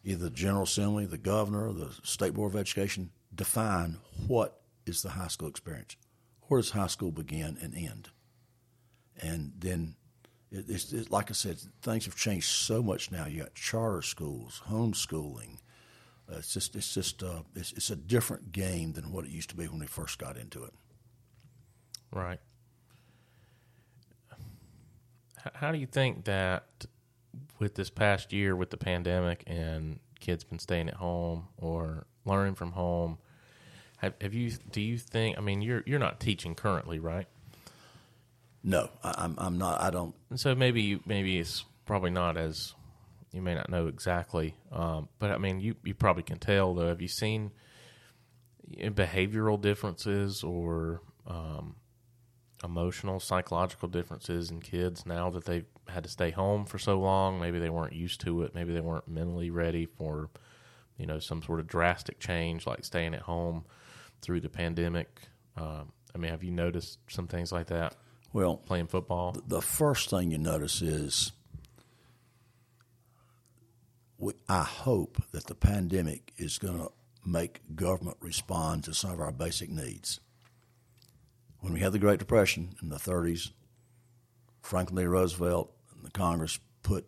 either 0.04 0.26
the 0.26 0.30
General 0.30 0.64
Assembly, 0.64 1.06
the 1.06 1.18
governor, 1.18 1.72
the 1.72 1.92
State 2.04 2.34
Board 2.34 2.54
of 2.54 2.60
Education, 2.60 3.12
define 3.34 3.98
what 4.28 4.60
is 4.86 5.02
the 5.02 5.10
high 5.10 5.28
school 5.28 5.50
experience. 5.50 5.96
Where 6.48 6.60
does 6.60 6.72
high 6.72 6.88
school 6.88 7.12
begin 7.12 7.58
and 7.62 7.76
end? 7.76 8.10
And 9.22 9.54
then, 9.60 9.96
it, 10.52 10.66
it's, 10.68 10.92
it, 10.94 11.12
like 11.12 11.30
I 11.30 11.34
said, 11.34 11.60
things 11.84 12.06
have 12.06 12.16
changed 12.16 12.48
so 12.48 12.82
much 12.82 13.12
now. 13.12 13.28
You 13.28 13.44
got 13.44 13.54
charter 13.54 14.02
schools, 14.02 14.64
homeschooling. 14.68 15.60
Uh, 16.32 16.38
it's 16.38 16.54
just, 16.54 16.76
it's 16.76 16.94
just, 16.94 17.22
uh, 17.22 17.44
it's, 17.56 17.72
it's 17.74 17.92
a 17.92 17.96
different 17.96 18.52
game 18.52 18.94
than 18.94 19.12
what 19.12 19.26
it 19.26 19.32
used 19.32 19.50
to 19.50 19.56
be 19.56 19.68
when 19.68 19.80
we 19.80 19.86
first 19.86 20.18
got 20.18 20.38
into 20.38 20.64
it. 20.64 20.74
Right. 22.12 22.40
How 25.54 25.72
do 25.72 25.78
you 25.78 25.86
think 25.86 26.26
that 26.26 26.66
with 27.60 27.76
this 27.76 27.90
past 27.90 28.34
year 28.34 28.56
with 28.56 28.70
the 28.70 28.78
pandemic 28.78 29.44
and 29.48 30.00
kids 30.20 30.44
been 30.44 30.60
staying 30.60 30.90
at 30.90 30.96
home 30.96 31.48
or 31.58 32.06
learning 32.26 32.56
from 32.56 32.72
home, 32.72 33.18
have, 33.98 34.14
have 34.22 34.34
you? 34.34 34.52
Do 34.72 34.82
you 34.82 34.98
think? 34.98 35.38
I 35.38 35.42
mean, 35.42 35.62
you're 35.62 35.84
you're 35.86 36.00
not 36.00 36.20
teaching 36.20 36.56
currently, 36.56 37.00
right? 37.00 37.28
No, 38.64 38.90
I, 39.04 39.26
am 39.26 39.36
I'm 39.38 39.58
not. 39.58 39.82
I 39.82 39.90
don't. 39.90 40.16
And 40.30 40.40
so 40.40 40.56
maybe 40.56 40.82
you, 40.82 41.00
maybe 41.06 41.38
it's 41.38 41.66
probably 41.86 42.12
not 42.12 42.38
as 42.38 42.74
you 43.32 43.42
may 43.42 43.56
not 43.56 43.70
know 43.70 43.88
exactly, 43.88 44.56
um, 44.72 45.10
but 45.20 45.32
I 45.32 45.38
mean, 45.38 45.60
you 45.60 45.76
you 45.84 45.94
probably 45.94 46.24
can 46.24 46.40
tell 46.40 46.74
though. 46.74 46.88
Have 46.88 47.02
you 47.02 47.08
seen 47.08 47.52
behavioral 48.78 49.60
differences 49.60 50.44
or 50.44 51.02
um, 51.28 51.76
emotional, 52.64 53.20
psychological 53.20 53.88
differences 53.88 54.52
in 54.52 54.60
kids 54.60 55.06
now 55.06 55.30
that 55.30 55.46
they've 55.46 55.66
had 55.88 56.04
to 56.04 56.10
stay 56.10 56.32
home 56.32 56.66
for 56.66 56.78
so 56.78 57.00
long. 57.00 57.40
Maybe 57.40 57.60
they 57.60 57.70
weren't 57.70 57.94
used 57.94 58.22
to 58.22 58.44
it. 58.44 58.54
Maybe 58.54 58.74
they 58.74 58.82
weren't 58.82 59.08
mentally 59.08 59.50
ready 59.50 59.86
for, 59.86 60.30
you 60.98 61.06
know, 61.06 61.20
some 61.20 61.42
sort 61.42 61.60
of 61.60 61.68
drastic 61.68 62.20
change 62.20 62.68
like 62.68 62.84
staying 62.84 63.14
at 63.14 63.22
home 63.22 63.66
through 64.22 64.42
the 64.42 64.50
pandemic. 64.50 65.22
Um, 65.56 65.94
I 66.14 66.18
mean, 66.18 66.32
have 66.32 66.44
you 66.44 66.52
noticed 66.52 67.00
some 67.08 67.28
things 67.28 67.52
like 67.52 67.68
that? 67.68 67.96
Well, 68.34 68.58
playing 68.58 68.88
football. 68.88 69.36
The 69.48 69.62
first 69.62 70.10
thing 70.10 70.32
you 70.32 70.38
notice 70.38 70.82
is, 70.82 71.32
we, 74.18 74.34
I 74.48 74.64
hope 74.64 75.24
that 75.32 75.48
the 75.48 75.56
pandemic 75.56 76.34
is 76.38 76.58
going 76.58 76.78
to 76.78 76.92
make 77.26 77.62
government 77.76 78.18
respond 78.20 78.84
to 78.84 78.94
some 78.94 79.12
of 79.12 79.20
our 79.20 79.32
basic 79.32 79.70
needs 79.70 80.20
when 81.60 81.74
we 81.74 81.80
had 81.80 81.92
the 81.92 82.00
Great 82.00 82.20
Depression 82.20 82.76
in 82.82 82.90
the 82.90 82.98
30s, 82.98 83.52
Franklin 84.62 85.04
D. 85.04 85.08
Roosevelt 85.08 85.72
and 85.96 86.06
the 86.06 86.12
Congress 86.12 86.60
put 86.84 87.06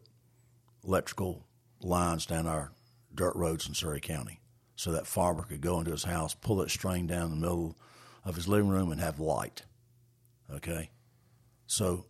electrical 0.83 1.45
lines 1.81 2.25
down 2.25 2.47
our 2.47 2.71
dirt 3.13 3.35
roads 3.35 3.67
in 3.67 3.73
Surry 3.73 3.99
County 3.99 4.39
so 4.75 4.91
that 4.91 5.07
farmer 5.07 5.43
could 5.43 5.61
go 5.61 5.79
into 5.79 5.91
his 5.91 6.03
house, 6.03 6.33
pull 6.33 6.57
that 6.57 6.71
string 6.71 7.07
down 7.07 7.29
the 7.29 7.35
middle 7.35 7.77
of 8.25 8.35
his 8.35 8.47
living 8.47 8.69
room, 8.69 8.91
and 8.91 8.99
have 8.99 9.19
light. 9.19 9.63
Okay? 10.51 10.89
So, 11.67 12.05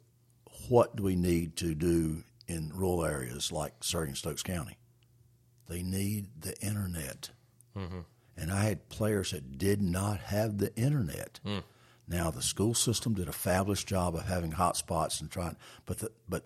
what 0.70 0.96
do 0.96 1.04
we 1.04 1.16
need 1.16 1.56
to 1.58 1.76
do 1.76 2.24
in 2.48 2.72
rural 2.74 3.06
areas 3.06 3.52
like 3.52 3.84
Surry 3.84 4.08
and 4.08 4.18
Stokes 4.18 4.44
County? 4.44 4.78
They 5.68 5.84
need 5.84 6.28
the 6.40 6.58
internet. 6.62 7.30
Mm-hmm. 7.78 8.00
And 8.38 8.52
I 8.52 8.64
had 8.64 8.90
players 8.90 9.32
that 9.32 9.58
did 9.58 9.82
not 9.82 10.20
have 10.20 10.58
the 10.58 10.76
internet. 10.76 11.40
Mm. 11.46 11.64
Now 12.12 12.30
the 12.30 12.42
school 12.42 12.74
system 12.74 13.14
did 13.14 13.30
a 13.30 13.34
fabulous 13.34 13.86
job 13.86 14.16
of 14.16 14.28
having 14.28 14.52
hot 14.52 14.76
spots 14.76 15.22
and 15.22 15.32
trying, 15.32 15.56
but 15.86 16.00
the, 16.00 16.12
but 16.28 16.44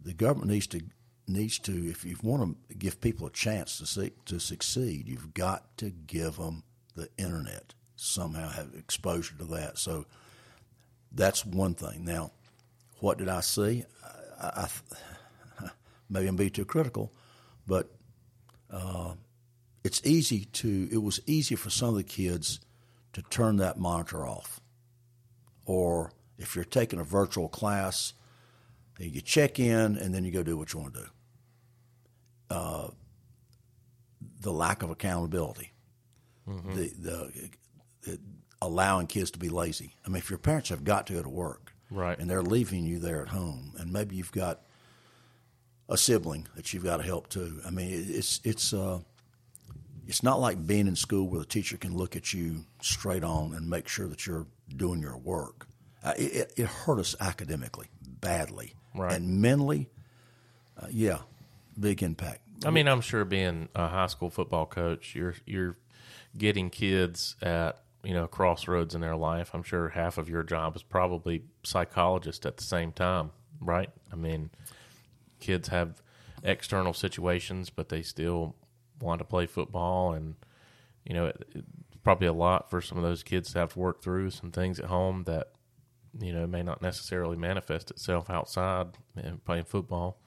the 0.00 0.14
government 0.14 0.50
needs 0.50 0.66
to 0.68 0.80
needs 1.28 1.58
to 1.60 1.90
if 1.90 2.02
you 2.02 2.16
want 2.22 2.56
to 2.70 2.74
give 2.74 2.98
people 2.98 3.26
a 3.26 3.30
chance 3.30 3.76
to 3.78 3.86
see, 3.86 4.12
to 4.24 4.40
succeed, 4.40 5.06
you've 5.06 5.34
got 5.34 5.76
to 5.76 5.90
give 5.90 6.36
them 6.36 6.62
the 6.96 7.10
internet 7.18 7.74
somehow 7.94 8.48
have 8.48 8.70
exposure 8.74 9.36
to 9.36 9.44
that. 9.44 9.76
So 9.76 10.06
that's 11.12 11.44
one 11.44 11.74
thing. 11.74 12.06
Now, 12.06 12.32
what 13.00 13.18
did 13.18 13.28
I 13.28 13.40
see? 13.40 13.84
I, 14.40 14.66
I 15.60 15.68
maybe 16.08 16.26
I'm 16.26 16.36
being 16.36 16.50
too 16.50 16.64
critical, 16.64 17.12
but 17.66 17.90
uh, 18.70 19.12
it's 19.84 20.00
easy 20.06 20.46
to. 20.46 20.88
It 20.90 21.02
was 21.02 21.20
easy 21.26 21.54
for 21.54 21.68
some 21.68 21.90
of 21.90 21.96
the 21.96 22.02
kids 22.02 22.60
to 23.12 23.20
turn 23.20 23.56
that 23.56 23.78
monitor 23.78 24.26
off 24.26 24.61
or 25.64 26.12
if 26.38 26.56
you're 26.56 26.64
taking 26.64 26.98
a 26.98 27.04
virtual 27.04 27.48
class, 27.48 28.14
you 28.98 29.20
check 29.20 29.58
in 29.58 29.96
and 29.96 30.14
then 30.14 30.24
you 30.24 30.30
go 30.30 30.42
do 30.42 30.56
what 30.56 30.72
you 30.72 30.80
want 30.80 30.94
to 30.94 31.00
do. 31.00 31.06
Uh, 32.50 32.88
the 34.40 34.52
lack 34.52 34.82
of 34.82 34.90
accountability, 34.90 35.72
mm-hmm. 36.48 36.74
the, 36.74 36.92
the, 36.98 37.50
the, 38.02 38.18
allowing 38.60 39.06
kids 39.06 39.30
to 39.30 39.38
be 39.38 39.48
lazy. 39.48 39.94
I 40.04 40.08
mean, 40.08 40.18
if 40.18 40.30
your 40.30 40.38
parents 40.38 40.68
have 40.68 40.84
got 40.84 41.06
to 41.06 41.14
go 41.14 41.22
to 41.22 41.28
work, 41.28 41.72
right, 41.90 42.18
and 42.18 42.28
they're 42.28 42.42
leaving 42.42 42.84
you 42.84 42.98
there 42.98 43.22
at 43.22 43.28
home, 43.28 43.72
and 43.78 43.92
maybe 43.92 44.16
you've 44.16 44.32
got 44.32 44.60
a 45.88 45.96
sibling 45.96 46.46
that 46.56 46.72
you've 46.72 46.84
got 46.84 46.98
to 46.98 47.02
help 47.02 47.28
too. 47.28 47.60
I 47.66 47.70
mean, 47.70 47.88
it's 47.92 48.40
it's 48.44 48.72
uh, 48.74 49.00
it's 50.06 50.22
not 50.22 50.40
like 50.40 50.66
being 50.66 50.86
in 50.86 50.96
school 50.96 51.28
where 51.28 51.40
the 51.40 51.46
teacher 51.46 51.76
can 51.76 51.96
look 51.96 52.16
at 52.16 52.32
you 52.32 52.64
straight 52.80 53.24
on 53.24 53.54
and 53.54 53.68
make 53.68 53.88
sure 53.88 54.08
that 54.08 54.26
you're 54.26 54.46
doing 54.74 55.00
your 55.00 55.16
work. 55.16 55.66
Uh, 56.04 56.14
it, 56.16 56.52
it, 56.56 56.66
hurt 56.66 56.98
us 56.98 57.14
academically 57.20 57.86
badly, 58.20 58.74
right. 58.94 59.12
and 59.12 59.40
mentally, 59.40 59.88
uh, 60.80 60.86
yeah, 60.90 61.18
big 61.78 62.02
impact. 62.02 62.40
I 62.64 62.70
mean, 62.70 62.88
I'm 62.88 63.00
sure 63.00 63.24
being 63.24 63.68
a 63.74 63.88
high 63.88 64.08
school 64.08 64.28
football 64.28 64.66
coach, 64.66 65.14
you're 65.14 65.34
you're 65.46 65.76
getting 66.36 66.70
kids 66.70 67.36
at 67.40 67.82
you 68.02 68.14
know 68.14 68.26
crossroads 68.26 68.96
in 68.96 69.00
their 69.00 69.14
life. 69.14 69.50
I'm 69.54 69.62
sure 69.62 69.90
half 69.90 70.18
of 70.18 70.28
your 70.28 70.42
job 70.42 70.74
is 70.74 70.82
probably 70.82 71.44
psychologist 71.62 72.46
at 72.46 72.56
the 72.56 72.64
same 72.64 72.90
time, 72.90 73.30
right? 73.60 73.90
I 74.12 74.16
mean, 74.16 74.50
kids 75.38 75.68
have 75.68 76.02
external 76.42 76.92
situations, 76.92 77.70
but 77.70 77.88
they 77.90 78.02
still 78.02 78.56
want 79.02 79.18
to 79.18 79.24
play 79.24 79.46
football, 79.46 80.12
and 80.12 80.34
you 81.04 81.14
know, 81.14 81.26
it, 81.26 81.44
it, 81.54 81.64
probably 82.02 82.26
a 82.26 82.32
lot 82.32 82.70
for 82.70 82.80
some 82.80 82.98
of 82.98 83.04
those 83.04 83.22
kids 83.22 83.52
to 83.52 83.58
have 83.58 83.72
to 83.74 83.78
work 83.78 84.02
through 84.02 84.30
some 84.30 84.50
things 84.50 84.78
at 84.78 84.86
home 84.86 85.24
that 85.24 85.52
you 86.20 86.32
know 86.32 86.46
may 86.46 86.62
not 86.62 86.82
necessarily 86.82 87.36
manifest 87.36 87.90
itself 87.90 88.28
outside 88.30 88.88
and 89.16 89.44
playing 89.44 89.64
football. 89.64 90.18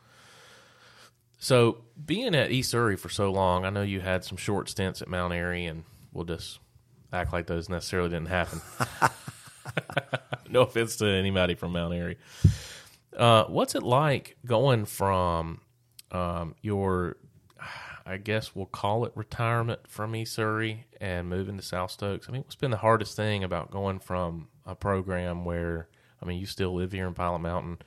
So, 1.38 1.84
being 2.06 2.34
at 2.34 2.52
East 2.52 2.72
Surry 2.72 2.96
for 2.96 3.10
so 3.10 3.32
long, 3.32 3.66
I 3.66 3.70
know 3.70 3.82
you 3.82 4.00
had 4.00 4.24
some 4.24 4.38
short 4.38 4.70
stints 4.70 5.02
at 5.02 5.08
Mount 5.08 5.34
Airy, 5.34 5.66
and 5.66 5.84
we'll 6.14 6.26
just 6.26 6.60
act 7.12 7.34
like 7.34 7.48
those 7.48 7.70
necessarily 7.70 8.10
didn't 8.10 8.30
happen. 8.30 8.62
no 10.50 10.62
offense 10.62 10.96
to 10.98 11.06
anybody 11.06 11.56
from 11.56 11.74
Mount 11.74 11.94
Airy. 11.94 12.18
Uh, 13.16 13.46
what's 13.46 13.76
it 13.76 13.84
like 13.84 14.38
going 14.46 14.86
from 14.86 15.62
um, 16.12 16.56
your 16.62 17.18
I 18.06 18.18
guess 18.18 18.56
we'll 18.56 18.68
call 18.68 19.06
it 19.06 19.12
retirement 19.16 19.88
from 19.88 20.16
East 20.16 20.34
Surry 20.34 20.86
and 21.02 21.28
moving 21.28 21.58
to 21.58 21.64
South 21.64 21.90
Stokes. 21.90 22.30
I 22.30 22.32
mean, 22.32 22.44
what's 22.44 22.56
been 22.56 22.72
the 22.72 22.78
hardest 22.78 23.16
thing 23.16 23.44
about 23.44 23.72
going 23.72 24.00
from 24.00 24.50
a 24.66 24.76
program 24.76 25.44
where, 25.44 25.88
I 26.22 26.26
mean, 26.26 26.40
you 26.40 26.46
still 26.46 26.76
live 26.76 26.92
here 26.92 27.08
in 27.08 27.16
Pilot 27.16 27.40
Mountain 27.40 27.80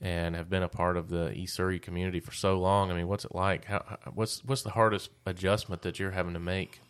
and 0.00 0.34
have 0.34 0.48
been 0.48 0.62
a 0.62 0.68
part 0.68 0.96
of 0.96 1.10
the 1.10 1.32
East 1.32 1.54
Surry 1.54 1.78
community 1.78 2.20
for 2.20 2.32
so 2.32 2.58
long. 2.58 2.90
I 2.90 2.94
mean, 2.94 3.06
what's 3.06 3.26
it 3.26 3.34
like? 3.34 3.66
How, 3.66 3.98
what's 4.14 4.42
what's 4.44 4.62
the 4.62 4.70
hardest 4.70 5.10
adjustment 5.26 5.82
that 5.82 5.98
you're 5.98 6.12
having 6.12 6.32
to 6.32 6.40
make 6.40 6.80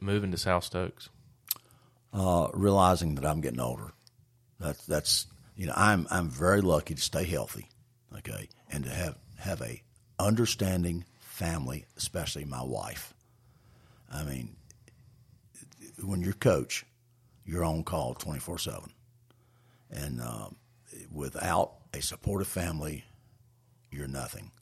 moving 0.00 0.30
to 0.30 0.38
South 0.38 0.62
Stokes? 0.62 1.08
Uh, 2.12 2.48
realizing 2.54 3.16
that 3.16 3.26
I'm 3.26 3.40
getting 3.40 3.60
older. 3.60 3.92
That's 4.60 4.86
that's 4.86 5.26
you 5.56 5.66
know 5.66 5.72
I'm 5.76 6.06
I'm 6.12 6.30
very 6.30 6.60
lucky 6.60 6.94
to 6.94 7.02
stay 7.02 7.24
healthy, 7.24 7.68
okay, 8.18 8.48
and 8.70 8.84
to 8.84 8.90
have 8.90 9.18
have 9.38 9.60
a 9.60 9.82
understanding 10.20 11.04
family, 11.34 11.84
especially 11.96 12.44
my 12.44 12.62
wife. 12.62 13.12
I 14.12 14.22
mean, 14.22 14.54
when 16.02 16.22
you're 16.22 16.32
coach, 16.32 16.86
you're 17.44 17.64
on 17.64 17.82
call 17.82 18.14
24 18.14 18.58
7. 18.58 18.90
And 19.90 20.20
uh, 20.20 20.48
without 21.12 21.72
a 21.92 22.00
supportive 22.00 22.46
family, 22.46 23.04
you're 23.90 24.06
nothing. 24.06 24.52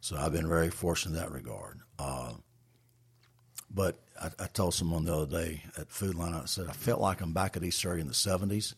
So 0.00 0.16
I've 0.16 0.32
been 0.32 0.48
very 0.48 0.70
fortunate 0.70 1.16
in 1.16 1.20
that 1.20 1.32
regard. 1.32 1.80
Uh, 1.98 2.34
but 3.68 3.98
I, 4.20 4.30
I, 4.38 4.46
told 4.46 4.74
someone 4.74 5.04
the 5.04 5.14
other 5.14 5.44
day 5.44 5.62
at 5.76 5.90
Food 5.90 6.14
Lion, 6.14 6.34
I 6.34 6.44
said, 6.44 6.68
I 6.68 6.72
felt 6.72 7.00
like 7.00 7.20
I'm 7.20 7.32
back 7.32 7.56
at 7.56 7.64
East 7.64 7.80
Surry 7.80 8.00
in 8.00 8.06
the 8.06 8.12
70s, 8.12 8.74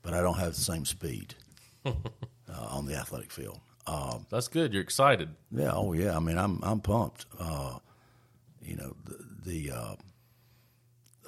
but 0.00 0.14
I 0.14 0.22
don't 0.22 0.38
have 0.38 0.54
the 0.54 0.60
same 0.60 0.86
speed 0.86 1.34
uh, 1.84 1.92
on 2.48 2.86
the 2.86 2.94
athletic 2.94 3.30
field. 3.30 3.60
Um, 3.88 4.26
That's 4.28 4.48
good. 4.48 4.72
You're 4.72 4.82
excited. 4.82 5.30
Yeah. 5.50 5.72
Oh, 5.72 5.92
yeah. 5.94 6.14
I 6.14 6.20
mean, 6.20 6.36
I'm 6.36 6.60
I'm 6.62 6.80
pumped. 6.80 7.24
Uh, 7.38 7.78
you 8.62 8.76
know, 8.76 8.94
the, 9.04 9.50
the 9.50 9.72
uh, 9.72 9.94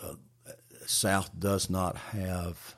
uh, 0.03 0.15
South 0.87 1.31
does 1.39 1.71
not 1.71 1.97
have 1.97 2.75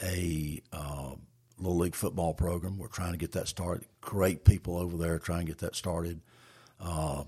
a 0.00 0.62
uh, 0.72 1.14
little 1.58 1.78
league 1.78 1.96
football 1.96 2.34
program. 2.34 2.78
We're 2.78 2.86
trying 2.86 3.12
to 3.12 3.18
get 3.18 3.32
that 3.32 3.48
started. 3.48 3.86
Great 4.00 4.44
people 4.44 4.76
over 4.76 4.96
there 4.96 5.18
trying 5.18 5.40
to 5.40 5.46
get 5.46 5.58
that 5.58 5.74
started. 5.74 6.20
Uh, 6.80 7.24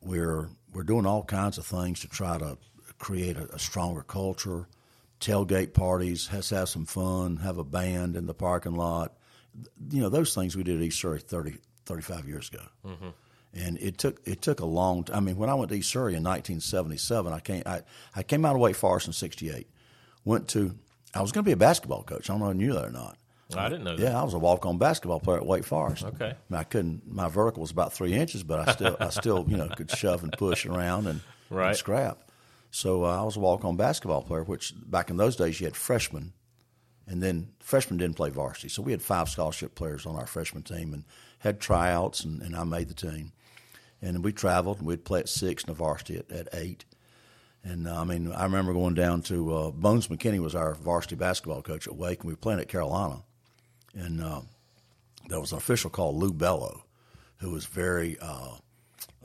we're 0.00 0.48
we're 0.72 0.82
doing 0.82 1.06
all 1.06 1.22
kinds 1.22 1.58
of 1.58 1.66
things 1.66 2.00
to 2.00 2.08
try 2.08 2.38
to 2.38 2.58
create 2.98 3.36
a, 3.36 3.54
a 3.54 3.58
stronger 3.58 4.02
culture. 4.02 4.66
Tailgate 5.20 5.72
parties, 5.72 6.26
has 6.28 6.50
have 6.50 6.68
some 6.68 6.84
fun, 6.84 7.36
have 7.36 7.58
a 7.58 7.64
band 7.64 8.16
in 8.16 8.26
the 8.26 8.34
parking 8.34 8.74
lot. 8.74 9.16
You 9.90 10.00
know 10.00 10.08
those 10.08 10.34
things 10.34 10.56
we 10.56 10.62
did 10.62 10.76
at 10.76 10.82
East 10.82 11.00
Surry 11.00 11.20
30, 11.20 11.58
35 11.86 12.28
years 12.28 12.48
ago. 12.48 12.62
Mm-hmm. 12.86 13.08
And 13.54 13.78
it 13.78 13.98
took 13.98 14.20
it 14.26 14.40
took 14.40 14.60
a 14.60 14.66
long. 14.66 15.04
Time. 15.04 15.16
I 15.16 15.20
mean, 15.20 15.36
when 15.36 15.50
I 15.50 15.54
went 15.54 15.70
to 15.70 15.76
East 15.76 15.90
Surry 15.90 16.14
in 16.14 16.22
1977, 16.22 17.32
I 17.32 17.40
came 17.40 17.62
I, 17.66 17.82
I 18.16 18.22
came 18.22 18.44
out 18.44 18.54
of 18.54 18.60
Wake 18.60 18.76
Forest 18.76 19.08
in 19.08 19.12
'68. 19.12 19.68
Went 20.24 20.48
to 20.48 20.74
I 21.14 21.20
was 21.20 21.32
going 21.32 21.44
to 21.44 21.48
be 21.48 21.52
a 21.52 21.56
basketball 21.56 22.02
coach. 22.02 22.30
I 22.30 22.32
don't 22.32 22.40
know 22.40 22.48
if 22.48 22.56
you 22.56 22.68
knew 22.68 22.72
that 22.74 22.86
or 22.86 22.90
not. 22.90 23.18
I 23.54 23.68
didn't 23.68 23.84
know 23.84 23.96
that. 23.96 24.02
Yeah, 24.02 24.18
I 24.18 24.24
was 24.24 24.34
a 24.34 24.38
walk-on 24.38 24.78
basketball 24.78 25.20
player 25.20 25.38
at 25.38 25.46
Wake 25.46 25.64
Forest. 25.64 26.04
Okay. 26.04 26.24
I, 26.24 26.36
mean, 26.48 26.60
I 26.60 26.64
couldn't. 26.64 27.02
My 27.06 27.28
vertical 27.28 27.60
was 27.60 27.70
about 27.70 27.92
three 27.92 28.14
inches, 28.14 28.42
but 28.42 28.66
I 28.66 28.72
still, 28.72 28.96
I 28.98 29.10
still, 29.10 29.44
you 29.48 29.56
know, 29.56 29.68
could 29.68 29.90
shove 29.90 30.22
and 30.22 30.32
push 30.32 30.64
around 30.64 31.06
and, 31.06 31.20
right. 31.50 31.68
and 31.68 31.76
scrap. 31.76 32.30
So 32.70 33.04
uh, 33.04 33.20
I 33.20 33.24
was 33.24 33.36
a 33.36 33.40
walk-on 33.40 33.76
basketball 33.76 34.22
player. 34.22 34.42
Which 34.42 34.72
back 34.74 35.10
in 35.10 35.16
those 35.18 35.36
days, 35.36 35.60
you 35.60 35.66
had 35.66 35.76
freshmen, 35.76 36.32
and 37.06 37.22
then 37.22 37.48
freshmen 37.60 37.98
didn't 37.98 38.16
play 38.16 38.30
varsity. 38.30 38.68
So 38.68 38.82
we 38.82 38.92
had 38.92 39.02
five 39.02 39.28
scholarship 39.28 39.74
players 39.74 40.06
on 40.06 40.16
our 40.16 40.26
freshman 40.26 40.62
team, 40.62 40.94
and 40.94 41.04
had 41.38 41.60
tryouts, 41.60 42.24
and, 42.24 42.40
and 42.42 42.54
I 42.54 42.64
made 42.64 42.88
the 42.88 42.94
team. 42.94 43.32
And 44.00 44.24
we 44.24 44.32
traveled, 44.32 44.78
and 44.78 44.86
we'd 44.86 45.04
play 45.04 45.20
at 45.20 45.28
six 45.28 45.64
and 45.64 45.70
a 45.70 45.74
varsity 45.74 46.16
at, 46.16 46.30
at 46.30 46.48
eight. 46.52 46.84
And 47.64 47.86
uh, 47.86 48.00
I 48.00 48.04
mean, 48.04 48.32
I 48.32 48.44
remember 48.44 48.72
going 48.72 48.94
down 48.94 49.22
to 49.22 49.54
uh, 49.54 49.70
Bones 49.70 50.08
McKinney 50.08 50.40
was 50.40 50.54
our 50.54 50.74
varsity 50.74 51.14
basketball 51.14 51.62
coach 51.62 51.86
at 51.86 51.96
Wake, 51.96 52.20
and 52.20 52.28
we 52.28 52.32
were 52.32 52.38
playing 52.38 52.60
at 52.60 52.68
Carolina. 52.68 53.22
And 53.94 54.22
uh, 54.22 54.40
there 55.28 55.40
was 55.40 55.52
an 55.52 55.58
official 55.58 55.90
called 55.90 56.16
Lou 56.16 56.32
Bello, 56.32 56.84
who 57.38 57.50
was 57.50 57.66
very 57.66 58.18
uh, 58.20 58.56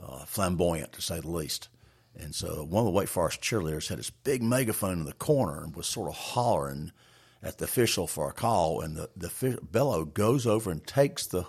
uh, 0.02 0.24
flamboyant, 0.24 0.92
to 0.92 1.02
say 1.02 1.20
the 1.20 1.30
least. 1.30 1.68
And 2.16 2.34
so 2.34 2.64
one 2.64 2.80
of 2.80 2.86
the 2.86 2.98
Wake 2.98 3.08
Forest 3.08 3.40
cheerleaders 3.40 3.88
had 3.88 3.98
this 3.98 4.10
big 4.10 4.42
megaphone 4.42 5.00
in 5.00 5.04
the 5.04 5.12
corner 5.12 5.62
and 5.62 5.74
was 5.74 5.86
sort 5.86 6.08
of 6.08 6.14
hollering 6.14 6.92
at 7.42 7.58
the 7.58 7.64
official 7.64 8.06
for 8.06 8.28
a 8.28 8.32
call. 8.32 8.80
And 8.80 8.96
the, 8.96 9.10
the 9.16 9.58
Bello 9.62 10.04
goes 10.04 10.46
over 10.46 10.70
and 10.70 10.86
takes 10.86 11.26
the, 11.26 11.46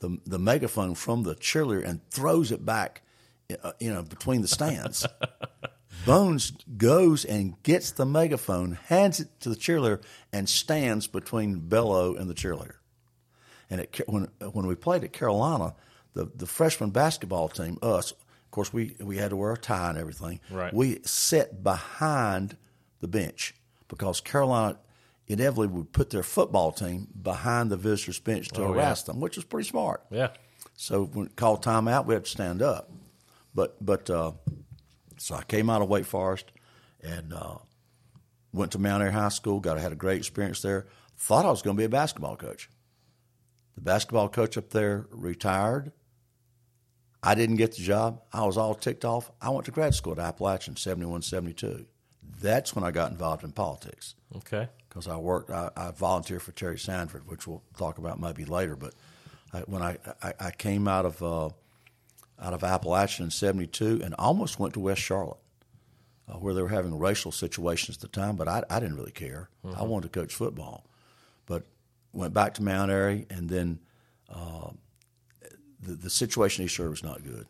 the, 0.00 0.18
the 0.26 0.38
megaphone 0.38 0.94
from 0.94 1.22
the 1.22 1.34
cheerleader 1.34 1.86
and 1.86 2.00
throws 2.10 2.50
it 2.50 2.64
back, 2.64 3.02
uh, 3.62 3.72
you 3.78 3.92
know, 3.92 4.02
between 4.02 4.42
the 4.42 4.48
stands. 4.48 5.06
Bones 6.06 6.52
goes 6.76 7.24
and 7.24 7.62
gets 7.62 7.92
the 7.92 8.06
megaphone, 8.06 8.72
hands 8.86 9.20
it 9.20 9.28
to 9.40 9.48
the 9.48 9.56
cheerleader, 9.56 10.02
and 10.32 10.48
stands 10.48 11.06
between 11.06 11.68
Bello 11.68 12.16
and 12.16 12.28
the 12.28 12.34
cheerleader. 12.34 12.76
And 13.70 13.82
it, 13.82 14.00
when 14.06 14.28
when 14.40 14.66
we 14.66 14.74
played 14.74 15.04
at 15.04 15.12
Carolina, 15.12 15.74
the 16.14 16.30
the 16.34 16.46
freshman 16.46 16.90
basketball 16.90 17.48
team, 17.48 17.78
us, 17.82 18.10
of 18.10 18.50
course, 18.50 18.72
we 18.72 18.96
we 19.00 19.18
had 19.18 19.30
to 19.30 19.36
wear 19.36 19.52
a 19.52 19.56
tie 19.56 19.90
and 19.90 19.98
everything. 19.98 20.40
Right. 20.50 20.74
We 20.74 21.00
sat 21.04 21.62
behind 21.62 22.56
the 23.00 23.08
bench 23.08 23.54
because 23.88 24.20
Carolina 24.20 24.78
inevitably 25.26 25.68
would 25.68 25.92
put 25.92 26.10
their 26.10 26.22
football 26.22 26.72
team 26.72 27.08
behind 27.22 27.70
the 27.70 27.76
visitors' 27.76 28.18
bench 28.18 28.48
to 28.50 28.62
Oh, 28.64 28.72
harass 28.72 29.02
yeah. 29.02 29.12
them, 29.12 29.20
which 29.20 29.36
was 29.36 29.44
pretty 29.44 29.68
smart. 29.68 30.02
yeah. 30.10 30.28
So 30.74 31.04
when 31.04 31.26
it 31.26 31.36
called 31.36 31.62
timeout, 31.64 32.06
we 32.06 32.14
had 32.14 32.24
to 32.24 32.30
stand 32.30 32.62
up. 32.62 32.90
But 33.54 33.84
but 33.84 34.08
uh, 34.10 34.32
so 35.18 35.34
I 35.34 35.42
came 35.44 35.68
out 35.70 35.82
of 35.82 35.88
Wake 35.88 36.06
Forest 36.06 36.50
and 37.02 37.32
uh, 37.32 37.58
went 38.52 38.72
to 38.72 38.78
Mount 38.78 39.02
Airy 39.02 39.12
High 39.12 39.28
School. 39.28 39.60
Got 39.60 39.78
had 39.78 39.92
a 39.92 39.96
great 39.96 40.16
experience 40.18 40.62
there. 40.62 40.86
Thought 41.18 41.44
I 41.44 41.50
was 41.50 41.62
going 41.62 41.76
to 41.76 41.80
be 41.80 41.84
a 41.84 41.88
basketball 41.90 42.36
coach. 42.36 42.68
The 43.74 43.80
basketball 43.82 44.28
coach 44.28 44.56
up 44.56 44.70
there 44.70 45.06
retired. 45.10 45.92
I 47.22 47.34
didn't 47.34 47.56
get 47.56 47.76
the 47.76 47.82
job. 47.82 48.22
I 48.32 48.44
was 48.44 48.56
all 48.56 48.74
ticked 48.74 49.04
off. 49.04 49.30
I 49.40 49.50
went 49.50 49.66
to 49.66 49.70
grad 49.70 49.94
school 49.94 50.14
at 50.14 50.18
Appalachian, 50.18 50.76
71, 50.76 51.22
72. 51.22 51.86
That's 52.40 52.74
when 52.74 52.82
I 52.82 52.90
got 52.90 53.12
involved 53.12 53.44
in 53.44 53.52
politics 53.52 54.14
Okay. 54.36 54.68
Because 54.92 55.08
I 55.08 55.16
worked. 55.16 55.50
I, 55.50 55.70
I 55.74 55.90
volunteered 55.90 56.42
for 56.42 56.52
Terry 56.52 56.78
Sanford, 56.78 57.26
which 57.26 57.46
we'll 57.46 57.62
talk 57.78 57.96
about 57.96 58.20
maybe 58.20 58.44
later. 58.44 58.76
But 58.76 58.94
I, 59.50 59.60
when 59.60 59.80
I, 59.80 59.96
I, 60.22 60.34
I 60.38 60.50
came 60.50 60.86
out 60.86 61.06
of 61.06 61.22
uh, 61.22 61.46
out 62.38 62.52
of 62.52 62.62
Appalachian 62.62 63.24
in 63.24 63.30
'72 63.30 64.02
and 64.04 64.14
almost 64.18 64.58
went 64.58 64.74
to 64.74 64.80
West 64.80 65.00
Charlotte, 65.00 65.38
uh, 66.28 66.34
where 66.34 66.52
they 66.52 66.60
were 66.60 66.68
having 66.68 66.98
racial 66.98 67.32
situations 67.32 67.96
at 67.96 68.02
the 68.02 68.08
time, 68.08 68.36
but 68.36 68.48
I, 68.48 68.64
I 68.68 68.80
didn't 68.80 68.96
really 68.96 69.12
care. 69.12 69.48
I 69.80 69.82
wanted 69.84 70.12
to 70.12 70.20
coach 70.20 70.34
football, 70.34 70.84
but 71.46 71.64
went 72.12 72.34
back 72.34 72.52
to 72.54 72.62
Mount 72.62 72.90
Airy, 72.90 73.26
and 73.30 73.48
then 73.48 73.78
uh, 74.28 74.72
the 75.80 75.94
the 75.94 76.10
situation 76.10 76.64
he 76.64 76.68
served 76.68 76.90
was 76.90 77.02
not 77.02 77.24
good. 77.24 77.46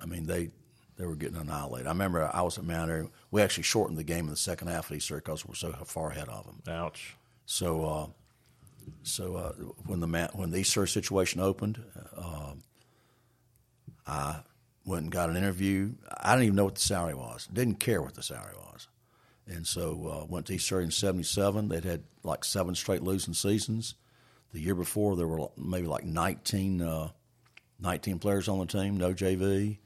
I 0.00 0.06
mean 0.06 0.26
they. 0.26 0.50
They 0.96 1.06
were 1.06 1.16
getting 1.16 1.38
annihilated. 1.40 1.86
I 1.86 1.92
remember 1.92 2.30
I 2.30 2.42
was 2.42 2.58
at 2.58 2.64
Mount 2.64 2.90
Airy. 2.90 3.08
We 3.30 3.42
actually 3.42 3.62
shortened 3.62 3.98
the 3.98 4.04
game 4.04 4.24
in 4.24 4.30
the 4.30 4.36
second 4.36 4.68
half 4.68 4.90
of 4.90 4.96
East 4.96 5.06
Shore 5.06 5.18
because 5.18 5.46
we're 5.46 5.54
so 5.54 5.72
far 5.84 6.10
ahead 6.10 6.28
of 6.28 6.46
them. 6.46 6.62
Ouch. 6.68 7.16
So, 7.46 7.84
uh, 7.84 8.06
so 9.02 9.36
uh, 9.36 9.52
when 9.86 10.00
the 10.00 10.06
ma- 10.06 10.28
when 10.32 10.50
the 10.50 10.58
East 10.58 10.72
Surry 10.72 10.88
situation 10.88 11.40
opened, 11.40 11.82
uh, 12.16 12.54
I 14.06 14.40
went 14.84 15.04
and 15.04 15.12
got 15.12 15.30
an 15.30 15.36
interview. 15.36 15.92
I 16.20 16.32
didn't 16.32 16.44
even 16.44 16.56
know 16.56 16.64
what 16.64 16.74
the 16.74 16.80
salary 16.80 17.14
was. 17.14 17.48
Didn't 17.52 17.80
care 17.80 18.02
what 18.02 18.14
the 18.14 18.22
salary 18.22 18.54
was, 18.56 18.88
and 19.46 19.66
so 19.66 20.22
uh, 20.22 20.26
went 20.26 20.46
to 20.46 20.54
East 20.54 20.66
Surry 20.66 20.84
in 20.84 20.90
'77. 20.90 21.68
They'd 21.68 21.84
had 21.84 22.02
like 22.22 22.44
seven 22.44 22.74
straight 22.74 23.02
losing 23.02 23.34
seasons. 23.34 23.94
The 24.52 24.60
year 24.60 24.74
before, 24.74 25.16
there 25.16 25.28
were 25.28 25.48
maybe 25.56 25.86
like 25.86 26.04
19, 26.04 26.82
uh, 26.82 27.10
19 27.80 28.18
players 28.18 28.48
on 28.48 28.58
the 28.58 28.66
team, 28.66 28.96
no 28.96 29.14
JV. 29.14 29.78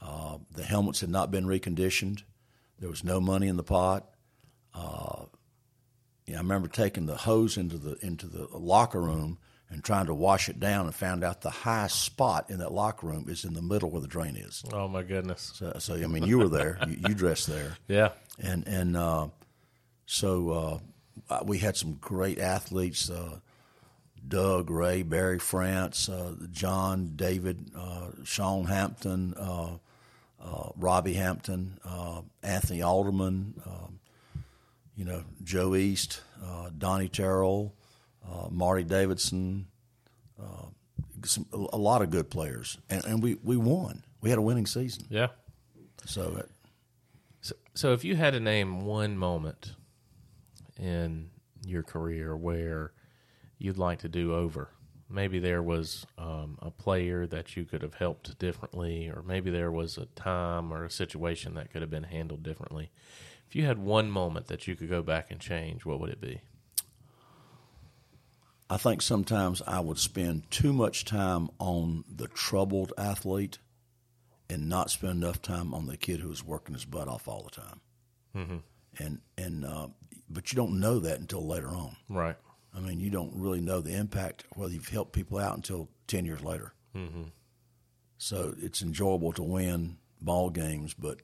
Uh, 0.00 0.38
the 0.54 0.62
helmets 0.62 1.00
had 1.00 1.10
not 1.10 1.32
been 1.32 1.44
reconditioned. 1.44 2.22
There 2.78 2.88
was 2.90 3.02
no 3.04 3.20
money 3.20 3.48
in 3.48 3.56
the 3.56 3.62
pot. 3.62 4.08
Yeah, 6.26 6.34
I 6.34 6.38
remember 6.38 6.66
taking 6.68 7.06
the 7.06 7.16
hose 7.16 7.56
into 7.56 7.78
the 7.78 7.96
into 8.04 8.26
the 8.26 8.48
locker 8.58 9.00
room 9.00 9.38
and 9.70 9.82
trying 9.82 10.06
to 10.06 10.14
wash 10.14 10.48
it 10.48 10.58
down, 10.60 10.86
and 10.86 10.94
found 10.94 11.22
out 11.24 11.40
the 11.40 11.50
highest 11.50 12.02
spot 12.02 12.50
in 12.50 12.58
that 12.58 12.72
locker 12.72 13.06
room 13.06 13.26
is 13.28 13.44
in 13.44 13.54
the 13.54 13.62
middle 13.62 13.90
where 13.90 14.00
the 14.00 14.08
drain 14.08 14.34
is. 14.36 14.64
Oh 14.72 14.88
my 14.88 15.02
goodness. 15.04 15.52
So, 15.54 15.72
so 15.78 15.94
I 15.94 16.06
mean, 16.06 16.24
you 16.24 16.38
were 16.38 16.48
there, 16.48 16.78
you, 16.88 16.96
you 17.08 17.14
dressed 17.14 17.46
there, 17.46 17.76
Yeah. 17.88 18.10
and 18.40 18.66
and 18.66 18.96
uh, 18.96 19.28
so 20.06 20.82
uh, 21.30 21.40
we 21.44 21.58
had 21.58 21.76
some 21.76 21.94
great 22.00 22.40
athletes: 22.40 23.08
uh, 23.08 23.38
Doug, 24.26 24.68
Ray, 24.68 25.02
Barry 25.04 25.38
France, 25.38 26.08
uh, 26.08 26.34
John, 26.50 27.12
David, 27.14 27.70
uh, 27.76 28.08
Sean 28.24 28.64
Hampton, 28.64 29.34
uh, 30.46 30.56
uh, 30.56 30.68
Robbie 30.76 31.14
Hampton, 31.14 31.78
uh, 31.84 32.22
Anthony 32.42 32.82
Alderman, 32.82 33.60
um, 33.66 33.98
you 34.96 35.04
know 35.04 35.24
Joe 35.42 35.74
East, 35.74 36.22
uh, 36.44 36.70
Donnie 36.76 37.08
Terrell, 37.08 37.74
uh, 38.24 38.48
Marty 38.50 38.84
Davidson, 38.84 39.66
uh, 40.40 40.66
some, 41.24 41.46
a 41.52 41.76
lot 41.76 42.02
of 42.02 42.10
good 42.10 42.30
players, 42.30 42.78
and, 42.88 43.04
and 43.04 43.22
we, 43.22 43.36
we 43.42 43.56
won. 43.56 44.04
We 44.20 44.30
had 44.30 44.38
a 44.38 44.42
winning 44.42 44.66
season. 44.66 45.06
Yeah. 45.08 45.28
So 46.04 46.36
it, 46.38 46.50
So, 47.40 47.54
so 47.74 47.92
if 47.92 48.04
you 48.04 48.16
had 48.16 48.32
to 48.32 48.40
name 48.40 48.84
one 48.84 49.16
moment 49.16 49.72
in 50.78 51.30
your 51.64 51.82
career 51.82 52.36
where 52.36 52.92
you'd 53.58 53.78
like 53.78 54.00
to 54.00 54.08
do 54.08 54.34
over, 54.34 54.70
maybe 55.08 55.38
there 55.38 55.62
was 55.62 56.06
um, 56.18 56.58
a 56.60 56.70
player 56.70 57.26
that 57.26 57.56
you 57.56 57.64
could 57.64 57.82
have 57.82 57.94
helped 57.94 58.38
differently, 58.38 59.08
or 59.08 59.22
maybe 59.22 59.50
there 59.50 59.70
was 59.70 59.98
a 59.98 60.06
time 60.06 60.72
or 60.72 60.84
a 60.84 60.90
situation 60.90 61.54
that 61.54 61.70
could 61.70 61.82
have 61.82 61.90
been 61.90 62.04
handled 62.04 62.42
differently. 62.42 62.90
If 63.48 63.54
you 63.54 63.64
had 63.64 63.78
one 63.78 64.10
moment 64.10 64.48
that 64.48 64.66
you 64.66 64.74
could 64.74 64.88
go 64.88 65.02
back 65.02 65.30
and 65.30 65.40
change, 65.40 65.84
what 65.84 66.00
would 66.00 66.10
it 66.10 66.20
be? 66.20 66.40
I 68.68 68.76
think 68.76 69.00
sometimes 69.00 69.62
I 69.64 69.78
would 69.78 69.98
spend 69.98 70.50
too 70.50 70.72
much 70.72 71.04
time 71.04 71.50
on 71.60 72.04
the 72.12 72.26
troubled 72.26 72.92
athlete 72.98 73.58
and 74.50 74.68
not 74.68 74.90
spend 74.90 75.22
enough 75.22 75.40
time 75.40 75.72
on 75.72 75.86
the 75.86 75.96
kid 75.96 76.20
who 76.20 76.28
was 76.28 76.44
working 76.44 76.74
his 76.74 76.84
butt 76.84 77.06
off 77.06 77.28
all 77.28 77.44
the 77.44 77.60
time. 77.60 77.80
Mm-hmm. 78.36 78.56
And 79.04 79.20
and 79.38 79.64
uh, 79.64 79.88
but 80.28 80.52
you 80.52 80.56
don't 80.56 80.80
know 80.80 80.98
that 80.98 81.20
until 81.20 81.46
later 81.46 81.68
on. 81.68 81.96
Right. 82.08 82.36
I 82.76 82.80
mean, 82.80 83.00
you 83.00 83.10
don't 83.10 83.32
really 83.34 83.60
know 83.60 83.80
the 83.80 83.96
impact 83.96 84.44
whether 84.54 84.72
you've 84.72 84.88
helped 84.88 85.12
people 85.12 85.38
out 85.38 85.56
until 85.56 85.88
ten 86.06 86.26
years 86.26 86.42
later. 86.42 86.74
Mm-hmm. 86.94 87.24
So 88.18 88.54
it's 88.60 88.82
enjoyable 88.82 89.32
to 89.32 89.42
win 89.42 89.96
ball 90.20 90.50
games, 90.50 90.94
but 90.94 91.18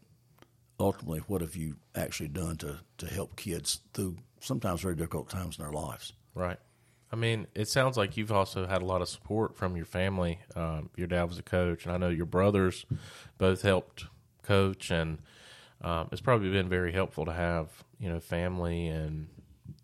ultimately, 0.81 1.21
what 1.21 1.41
have 1.41 1.57
you 1.57 1.77
actually 1.95 2.29
done 2.29 2.57
to 2.59 2.81
to 2.99 3.07
help 3.07 3.37
kids 3.37 3.81
through 3.93 4.17
sometimes 4.41 4.81
very 4.81 4.97
difficult 4.97 5.29
times 5.29 5.59
in 5.59 5.65
their 5.65 5.73
lives? 5.73 6.13
Right. 6.35 6.59
I 7.13 7.17
mean, 7.17 7.47
it 7.55 7.69
sounds 7.69 7.99
like 7.99 8.17
you've 8.17 8.33
also 8.33 8.67
had 8.67 8.81
a 8.81 8.87
lot 8.87 9.03
of 9.03 9.09
support 9.09 9.55
from 9.55 9.77
your 9.77 9.85
family. 9.85 10.41
Um, 10.57 10.89
your 10.97 11.07
dad 11.07 11.25
was 11.25 11.39
a 11.39 11.43
coach, 11.43 11.85
and 11.85 11.93
I 11.95 11.99
know 11.99 12.09
your 12.09 12.25
brothers 12.25 12.87
both 13.37 13.61
helped 13.61 14.07
coach, 14.43 14.91
and 14.91 15.19
um, 15.83 16.09
it's 16.11 16.23
probably 16.23 16.51
been 16.51 16.71
very 16.71 16.93
helpful 16.93 17.27
to 17.27 17.33
have 17.33 17.69
you 17.99 18.09
know 18.09 18.21
family 18.21 18.89
and 18.89 19.29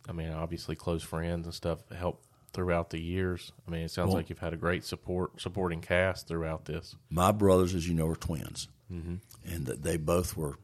I 0.09 0.13
mean 0.13 0.31
obviously 0.31 0.75
close 0.75 1.03
friends 1.03 1.47
and 1.47 1.55
stuff 1.55 1.81
help 1.91 2.25
throughout 2.53 2.91
the 2.91 2.99
years. 2.99 3.53
I 3.67 3.71
mean, 3.71 3.83
it 3.83 3.91
sounds 3.91 4.09
Well- 4.09 4.17
like 4.17 4.31
you've 4.31 4.39
had 4.39 4.55
a 4.55 4.57
great 4.57 4.85
support 4.85 5.41
supporting 5.41 5.81
cast 5.81 6.27
throughout 6.27 6.65
this. 6.65 6.97
My 7.11 7.31
brothers, 7.31 7.75
as 7.75 7.87
you 7.87 7.95
know, 7.95 8.09
are 8.09 8.17
twins, 8.17 8.69
mm-hmm. 8.91 9.17
and 9.45 9.67
that 9.67 9.83
they 9.83 9.97
both 9.97 10.37
were 10.37 10.59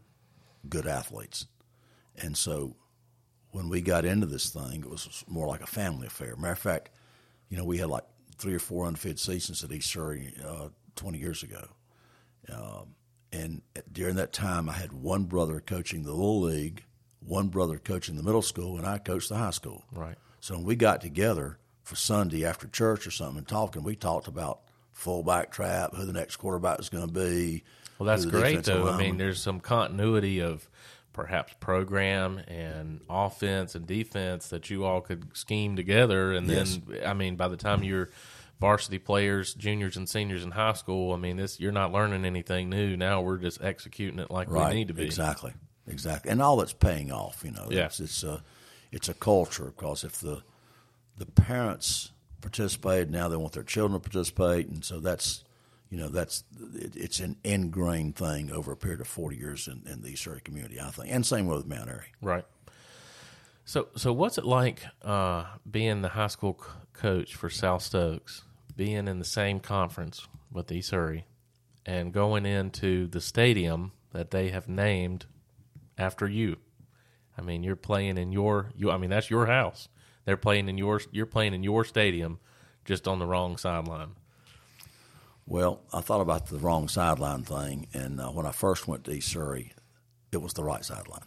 good 0.69 0.87
athletes. 0.87 1.47
And 2.17 2.37
so, 2.37 2.77
when 3.51 3.69
we 3.69 3.81
got 3.81 4.05
into 4.05 4.27
this 4.27 4.51
thing, 4.51 4.81
it 4.81 4.89
was 4.91 5.25
more 5.29 5.47
like 5.47 5.61
a 5.61 5.67
family 5.67 6.07
affair. 6.07 6.37
Matter 6.37 6.53
of 6.53 6.59
fact, 6.59 6.91
you 7.49 7.57
know, 7.57 7.65
we 7.65 7.79
had 7.79 7.89
like 7.89 8.05
three 8.37 8.55
or 8.55 8.59
four 8.59 8.87
undefeated 8.87 9.21
seasons 9.21 9.63
at 9.63 9.71
East 9.71 9.91
Surry 9.91 10.35
uh, 10.45 10.69
20 10.97 11.19
years 11.19 11.43
ago. 11.43 11.69
Um, 12.53 12.95
and 13.33 13.63
during 13.91 14.17
that 14.17 14.33
time, 14.33 14.69
I 14.69 14.73
had 14.73 14.93
one 14.93 15.25
brother 15.25 15.61
coaching 15.61 16.03
the 16.03 16.13
little 16.13 16.41
league, 16.41 16.85
one 17.27 17.49
brother 17.49 17.79
coaching 17.79 18.17
the 18.17 18.23
middle 18.23 18.43
school, 18.43 18.77
and 18.77 18.87
I 18.87 18.99
coached 18.99 19.29
the 19.31 19.37
high 19.37 19.51
school. 19.51 19.85
Right. 19.93 20.17
So 20.41 20.57
when 20.57 20.65
we 20.65 20.77
got 20.77 21.01
together 21.01 21.59
for 21.83 21.97
Sunday 21.97 22.45
after 22.45 22.67
church 22.67 23.07
or 23.07 23.11
something 23.11 23.39
and 23.39 23.49
talking, 23.49 23.83
we 23.83 23.97
talked 23.97 24.29
about 24.29 24.61
fullback 24.93 25.51
trap, 25.51 25.95
who 25.95 26.05
the 26.05 26.13
next 26.13 26.37
quarterback 26.37 26.81
is 26.81 26.89
going 26.89 27.07
to 27.07 27.13
be. 27.13 27.63
Well, 27.99 28.07
that's 28.07 28.27
great 28.27 28.65
though. 28.65 28.89
I 28.89 28.97
mean, 28.97 29.17
there's 29.19 29.41
some 29.41 29.61
continuity 29.61 30.41
of 30.41 30.69
perhaps 31.13 31.55
program 31.61 32.39
and 32.49 33.01
offense 33.09 33.75
and 33.77 33.87
defense 33.87 34.49
that 34.49 34.69
you 34.69 34.85
all 34.85 35.01
could 35.01 35.37
scheme 35.37 35.77
together, 35.77 36.33
and 36.33 36.47
Yes. 36.49 36.79
then 36.89 37.07
I 37.07 37.15
mean, 37.15 37.37
by 37.37 37.49
the 37.49 37.57
time 37.57 37.83
you're 37.85 38.11
varsity 38.61 38.99
players, 38.99 39.55
juniors 39.55 39.97
and 39.97 40.09
seniors 40.09 40.43
in 40.45 40.51
high 40.53 40.73
school, 40.73 41.13
I 41.13 41.17
mean, 41.17 41.37
this 41.37 41.61
you're 41.61 41.73
not 41.73 41.93
learning 41.93 42.25
anything 42.25 42.69
new. 42.69 42.97
Now 42.97 43.21
we're 43.21 43.39
just 43.39 43.63
executing 43.63 44.19
it 44.19 44.31
like 44.31 44.51
right, 44.51 44.71
we 44.71 44.75
need 44.75 44.89
to 44.89 44.95
be. 44.95 45.05
exactly, 45.05 45.53
exactly, 45.87 46.31
and 46.31 46.41
all 46.43 46.57
that's 46.57 46.73
paying 46.73 47.11
off. 47.13 47.43
You 47.45 47.53
know, 47.53 47.69
Yeah. 47.71 47.87
it's 47.87 48.01
it's 48.01 48.23
a 48.23 48.43
it's 48.93 49.09
a 49.09 49.15
culture 49.15 49.73
because 49.77 50.05
if 50.05 50.19
the 50.19 50.43
the 51.19 51.27
parents 51.27 52.11
participate 52.41 53.09
now, 53.09 53.29
they 53.29 53.37
want 53.37 53.53
their 53.53 53.63
children 53.63 54.01
to 54.01 54.09
participate, 54.09 54.69
and 54.69 54.85
so 54.85 55.01
that's 55.01 55.45
you 55.91 55.99
know 55.99 56.09
that's 56.09 56.45
it, 56.75 56.97
it's 56.97 57.21
an 57.21 57.37
ingrained 57.45 58.17
thing 58.17 58.51
over 58.53 58.73
a 58.73 58.77
period 58.77 59.01
of 59.01 59.07
forty 59.09 59.37
years 59.37 59.69
in, 59.69 59.83
in 59.91 60.03
the 60.03 60.11
East 60.11 60.25
Surry 60.25 60.41
community, 60.43 60.81
I 60.81 60.91
think, 60.91 61.13
and 61.13 61.25
same 61.25 61.47
with 61.47 61.67
Mount 61.67 61.89
Airy. 61.89 62.13
Right. 62.21 62.45
So, 63.67 63.89
so 63.97 64.13
what's 64.13 64.37
it 64.37 64.45
like 64.45 64.85
uh, 65.03 65.45
being 65.71 66.03
the 66.03 66.11
high 66.11 66.27
school 66.27 66.59
c- 66.61 66.69
coach 66.93 67.35
for 67.35 67.49
South 67.49 67.81
Stokes, 67.81 68.43
being 68.77 69.09
in 69.09 69.19
the 69.19 69.25
same 69.25 69.59
conference 69.59 70.29
with 70.53 70.71
East 70.71 70.91
Surry, 70.91 71.25
and 71.87 72.13
going 72.13 72.45
into 72.45 73.07
the 73.07 73.23
stadium 73.23 73.93
that 74.13 74.31
they 74.33 74.51
have 74.51 74.69
named 74.69 75.25
after 75.99 76.29
you? 76.29 76.57
I 77.37 77.43
mean, 77.43 77.63
you're 77.63 77.77
playing 77.77 78.19
in 78.19 78.33
your 78.33 78.71
you. 78.77 78.91
I 78.91 78.97
mean, 78.97 79.11
that's 79.11 79.31
your 79.31 79.47
house. 79.47 79.89
They're 80.25 80.37
playing 80.37 80.69
in 80.69 80.79
your. 80.79 81.01
You're 81.11 81.27
playing 81.27 81.55
in 81.55 81.63
your 81.63 81.85
stadium, 81.85 82.39
just 82.85 83.09
on 83.09 83.19
the 83.19 83.27
wrong 83.27 83.57
sideline. 83.57 84.11
Well, 85.47 85.83
I 85.93 86.01
thought 86.01 86.21
about 86.21 86.47
the 86.47 86.59
wrong 86.59 86.89
sideline 86.89 87.43
thing, 87.43 87.89
and 87.93 88.21
uh, 88.21 88.29
when 88.29 88.47
I 88.47 88.53
first 88.53 88.89
went 88.89 89.05
to 89.05 89.13
East 89.13 89.29
Surry, 89.29 89.73
it 90.33 90.39
was 90.39 90.55
the 90.55 90.65
right 90.65 90.85
sideline. 90.85 91.27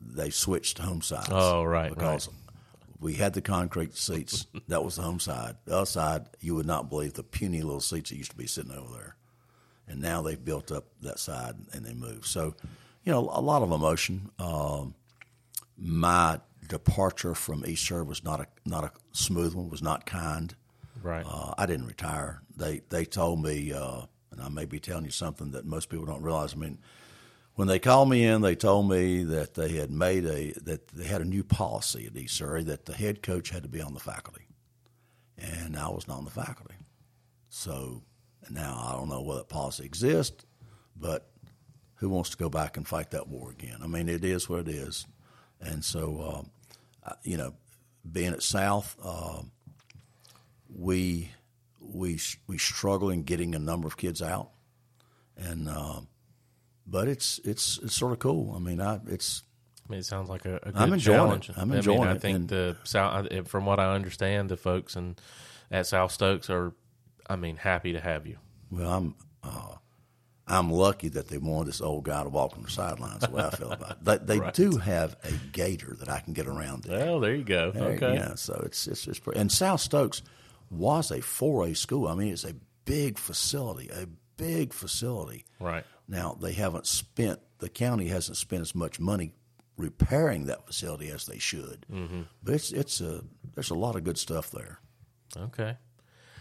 They 0.00 0.30
switched 0.30 0.78
home 0.78 1.02
sides. 1.02 1.28
Oh, 1.30 1.62
right, 1.62 1.90
because 1.90 2.28
we 3.00 3.14
had 3.14 3.34
the 3.34 3.42
concrete 3.42 3.96
seats. 3.96 4.46
that 4.68 4.82
was 4.82 4.96
the 4.96 5.02
home 5.02 5.20
side. 5.20 5.56
The 5.66 5.76
other 5.76 5.86
side, 5.86 6.26
you 6.40 6.56
would 6.56 6.66
not 6.66 6.88
believe 6.90 7.14
the 7.14 7.22
puny 7.22 7.62
little 7.62 7.80
seats 7.80 8.10
that 8.10 8.16
used 8.16 8.32
to 8.32 8.36
be 8.36 8.48
sitting 8.48 8.72
over 8.72 8.92
there, 8.92 9.16
and 9.86 10.00
now 10.00 10.22
they've 10.22 10.42
built 10.42 10.72
up 10.72 10.86
that 11.02 11.20
side 11.20 11.54
and 11.72 11.84
they 11.84 11.94
moved. 11.94 12.26
So, 12.26 12.54
you 13.06 13.12
know, 13.12 13.30
a 13.32 13.40
lot 13.40 13.62
of 13.62 13.70
emotion. 13.70 14.30
Um, 14.38 14.94
my 15.78 16.40
departure 16.68 17.34
from 17.34 17.64
East 17.64 17.86
Surry 17.86 18.02
was 18.02 18.24
not 18.24 18.40
a 18.40 18.46
not 18.66 18.84
a 18.84 18.90
smooth 19.12 19.54
one. 19.54 19.70
Was 19.70 19.80
not 19.80 20.04
kind. 20.04 20.54
Right. 21.02 21.24
Uh, 21.26 21.54
I 21.56 21.66
didn't 21.66 21.86
retire. 21.86 22.42
They 22.56 22.82
they 22.90 23.04
told 23.04 23.42
me, 23.42 23.72
uh, 23.72 24.02
and 24.32 24.42
I 24.42 24.48
may 24.48 24.64
be 24.64 24.80
telling 24.80 25.04
you 25.04 25.12
something 25.12 25.52
that 25.52 25.64
most 25.64 25.88
people 25.88 26.04
don't 26.04 26.22
realize. 26.22 26.52
I 26.52 26.56
mean, 26.56 26.78
when 27.54 27.68
they 27.68 27.78
called 27.78 28.10
me 28.10 28.24
in, 28.24 28.42
they 28.42 28.56
told 28.56 28.90
me 28.90 29.22
that 29.22 29.54
they 29.54 29.68
had 29.68 29.92
made 29.92 30.26
a 30.26 30.52
that 30.64 30.88
they 30.88 31.04
had 31.04 31.20
a 31.20 31.24
new 31.24 31.44
policy 31.44 32.06
at 32.06 32.16
East 32.16 32.36
Surry 32.36 32.64
that 32.64 32.86
the 32.86 32.94
head 32.94 33.22
coach 33.22 33.50
had 33.50 33.62
to 33.62 33.68
be 33.68 33.80
on 33.80 33.94
the 33.94 34.00
faculty, 34.00 34.48
and 35.38 35.76
I 35.76 35.88
was 35.90 36.08
not 36.08 36.18
on 36.18 36.24
the 36.24 36.30
faculty. 36.32 36.74
So 37.50 38.02
now 38.50 38.84
I 38.84 38.92
don't 38.92 39.08
know 39.08 39.22
whether 39.22 39.40
that 39.40 39.48
policy 39.48 39.84
exists, 39.84 40.44
but 40.96 41.30
who 41.96 42.08
wants 42.08 42.30
to 42.30 42.36
go 42.36 42.48
back 42.48 42.76
and 42.76 42.86
fight 42.86 43.10
that 43.10 43.28
war 43.28 43.50
again? 43.50 43.78
I 43.82 43.86
mean, 43.86 44.08
it 44.08 44.24
is 44.24 44.48
what 44.48 44.60
it 44.60 44.68
is, 44.68 45.06
and 45.60 45.84
so 45.84 46.46
I- 47.04 47.14
you 47.22 47.36
know, 47.36 47.54
being 48.10 48.32
at 48.32 48.42
South. 48.42 48.96
Um, 49.04 49.52
we 50.74 51.30
we 51.80 52.18
we 52.46 52.58
struggle 52.58 53.10
in 53.10 53.22
getting 53.22 53.54
a 53.54 53.58
number 53.58 53.86
of 53.86 53.96
kids 53.96 54.20
out, 54.22 54.50
and 55.36 55.68
um, 55.68 56.08
but 56.86 57.08
it's 57.08 57.38
it's 57.44 57.78
it's 57.82 57.94
sort 57.94 58.12
of 58.12 58.18
cool. 58.18 58.54
I 58.54 58.58
mean, 58.58 58.80
I 58.80 59.00
it's 59.06 59.42
I 59.88 59.90
mean, 59.92 60.00
it 60.00 60.06
sounds 60.06 60.28
like 60.28 60.44
a, 60.44 60.56
a 60.56 60.72
good 60.72 60.76
I'm 60.76 60.92
enjoying 60.92 61.32
it. 61.40 61.50
I'm 61.56 61.72
I 61.72 61.76
enjoying 61.76 62.00
mean, 62.00 62.08
I 62.08 62.18
think 62.18 62.36
and- 62.36 62.48
the 62.48 62.76
South, 62.84 63.28
uh, 63.32 63.42
from 63.44 63.64
what 63.66 63.78
I 63.78 63.94
understand, 63.94 64.48
the 64.48 64.56
folks 64.56 64.96
and 64.96 65.20
at 65.70 65.86
South 65.86 66.12
Stokes 66.12 66.50
are, 66.50 66.72
I 67.28 67.36
mean, 67.36 67.56
happy 67.56 67.92
to 67.92 68.00
have 68.00 68.26
you. 68.26 68.38
well, 68.70 68.92
I'm 68.92 69.14
uh, 69.44 69.76
I'm 70.48 70.70
lucky 70.70 71.08
that 71.08 71.26
they 71.28 71.38
wanted 71.38 71.68
this 71.68 71.80
old 71.80 72.04
guy 72.04 72.22
to 72.22 72.28
walk 72.28 72.56
on 72.56 72.62
the 72.62 72.70
sidelines. 72.70 73.20
The 73.20 73.30
way 73.30 73.42
I 73.44 73.50
feel 73.50 73.72
about 73.72 73.90
it. 73.92 74.04
They, 74.04 74.18
they 74.18 74.38
Right. 74.44 74.54
do 74.54 74.76
have 74.76 75.16
a 75.24 75.32
gator 75.52 75.96
that 75.98 76.08
I 76.08 76.20
can 76.20 76.34
get 76.34 76.46
around. 76.46 76.86
in. 76.86 76.92
Well, 76.92 77.18
there 77.20 77.34
you 77.34 77.42
go. 77.44 77.72
There- 77.72 77.82
okay. 77.94 78.14
Yeah, 78.14 78.36
so 78.36 78.62
it's 78.64 78.86
it's, 78.86 79.06
it's 79.08 79.18
pretty, 79.18 79.40
and 79.40 79.50
South 79.50 79.80
Stokes 79.80 80.22
was 80.70 81.10
a 81.10 81.18
4A 81.18 81.76
school. 81.76 82.06
I 82.08 82.14
mean, 82.14 82.32
it's 82.32 82.44
a 82.44 82.54
big 82.84 83.18
facility, 83.18 83.88
a 83.88 84.06
big 84.36 84.72
facility. 84.72 85.44
Right. 85.58 85.84
Now 86.08 86.36
they 86.40 86.52
haven't 86.52 86.86
spent 86.86 87.40
the 87.58 87.68
county 87.68 88.06
hasn't 88.08 88.36
spent 88.36 88.62
as 88.62 88.74
much 88.74 89.00
money 89.00 89.32
repairing 89.76 90.46
that 90.46 90.66
facility 90.66 91.08
as 91.08 91.26
they 91.26 91.38
should. 91.38 91.86
Mm-hmm. 91.92 92.22
But 92.42 92.54
it's 92.54 92.70
it's 92.72 93.00
a 93.00 93.22
there's 93.54 93.70
a 93.70 93.74
lot 93.74 93.96
of 93.96 94.04
good 94.04 94.18
stuff 94.18 94.50
there. 94.52 94.78
Okay. 95.36 95.76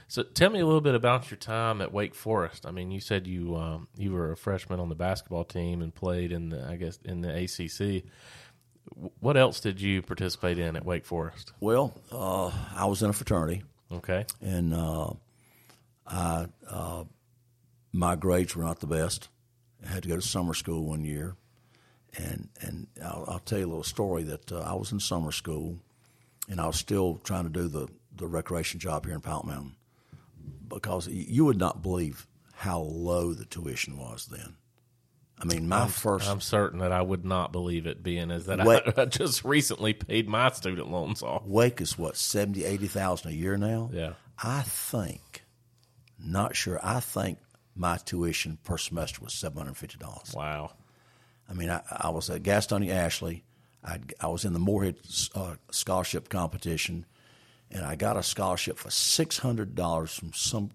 So 0.07 0.21
tell 0.23 0.49
me 0.51 0.59
a 0.59 0.65
little 0.65 0.81
bit 0.81 0.93
about 0.95 1.31
your 1.31 1.37
time 1.37 1.81
at 1.81 1.91
Wake 1.91 2.13
Forest. 2.13 2.65
I 2.65 2.71
mean, 2.71 2.91
you 2.91 2.99
said 2.99 3.25
you 3.27 3.55
um, 3.55 3.87
you 3.97 4.11
were 4.13 4.31
a 4.31 4.37
freshman 4.37 4.79
on 4.79 4.89
the 4.89 4.95
basketball 4.95 5.43
team 5.45 5.81
and 5.81 5.93
played 5.93 6.31
in 6.31 6.49
the 6.49 6.65
I 6.67 6.75
guess 6.75 6.99
in 7.03 7.21
the 7.21 7.29
ACC. 7.35 8.03
What 9.19 9.35
else 9.35 9.59
did 9.59 9.81
you 9.81 10.01
participate 10.03 10.59
in 10.59 10.75
at 10.75 10.85
Wake 10.85 11.05
Forest? 11.05 11.53
Well, 11.59 11.99
uh, 12.11 12.51
I 12.75 12.85
was 12.85 13.01
in 13.01 13.09
a 13.09 13.13
fraternity, 13.13 13.63
Okay. 13.91 14.25
and 14.41 14.73
uh, 14.75 15.09
I 16.07 16.47
uh, 16.69 17.03
my 17.91 18.15
grades 18.15 18.55
were 18.55 18.63
not 18.63 18.79
the 18.81 18.87
best. 18.87 19.29
I 19.83 19.89
had 19.89 20.03
to 20.03 20.09
go 20.09 20.15
to 20.15 20.21
summer 20.21 20.53
school 20.53 20.85
one 20.85 21.03
year, 21.03 21.35
and 22.15 22.49
and 22.61 22.87
I'll, 23.03 23.25
I'll 23.27 23.39
tell 23.39 23.57
you 23.59 23.65
a 23.65 23.69
little 23.69 23.83
story 23.83 24.21
that 24.23 24.51
uh, 24.51 24.59
I 24.59 24.73
was 24.75 24.91
in 24.91 24.99
summer 24.99 25.31
school, 25.31 25.79
and 26.47 26.61
I 26.61 26.67
was 26.67 26.77
still 26.77 27.19
trying 27.23 27.45
to 27.45 27.49
do 27.49 27.67
the 27.67 27.87
the 28.15 28.27
recreation 28.27 28.79
job 28.79 29.05
here 29.05 29.15
in 29.15 29.21
Pilot 29.21 29.45
Mountain, 29.47 29.75
because 30.67 31.07
you 31.07 31.45
would 31.45 31.57
not 31.57 31.81
believe 31.81 32.27
how 32.53 32.79
low 32.79 33.33
the 33.33 33.45
tuition 33.45 33.97
was 33.97 34.27
then. 34.27 34.55
I 35.37 35.43
mean, 35.43 35.67
my 35.67 35.85
1st 35.85 36.29
I'm 36.29 36.41
certain 36.41 36.79
that 36.79 36.93
I 36.93 37.01
would 37.01 37.25
not 37.25 37.51
believe 37.51 37.85
it, 37.85 38.01
being 38.01 38.31
as 38.31 38.45
that 38.45 38.65
Wait. 38.65 38.83
I, 38.97 39.01
I 39.01 39.05
just 39.05 39.43
recently 39.43 39.93
paid 39.93 40.29
my 40.29 40.49
student 40.51 40.89
loans 40.89 41.21
off. 41.21 41.43
Wake 41.45 41.81
is 41.81 41.97
what 41.97 42.15
seventy, 42.15 42.63
eighty 42.63 42.87
thousand 42.87 43.31
a 43.31 43.33
year 43.33 43.57
now. 43.57 43.89
Yeah. 43.91 44.13
I 44.41 44.61
think, 44.61 45.43
not 46.17 46.55
sure. 46.55 46.79
I 46.81 47.01
think 47.01 47.39
my 47.75 47.97
tuition 47.97 48.59
per 48.63 48.77
semester 48.77 49.21
was 49.21 49.33
seven 49.33 49.57
hundred 49.57 49.75
fifty 49.75 49.97
dollars. 49.97 50.33
Wow. 50.33 50.71
I 51.49 51.53
mean, 51.53 51.69
I, 51.69 51.81
I 51.91 52.09
was 52.09 52.29
at 52.29 52.43
Gastonia 52.43 52.91
Ashley. 52.91 53.43
I, 53.83 53.99
I 54.19 54.27
was 54.27 54.45
in 54.45 54.53
the 54.53 54.59
Morehead 54.59 54.95
uh, 55.35 55.55
scholarship 55.69 56.29
competition, 56.29 57.05
and 57.71 57.83
I 57.85 57.95
got 57.95 58.17
a 58.17 58.23
scholarship 58.23 58.77
for 58.77 58.89
six 58.89 59.37
hundred 59.39 59.75
dollars 59.75 60.13
from 60.13 60.33
some. 60.33 60.71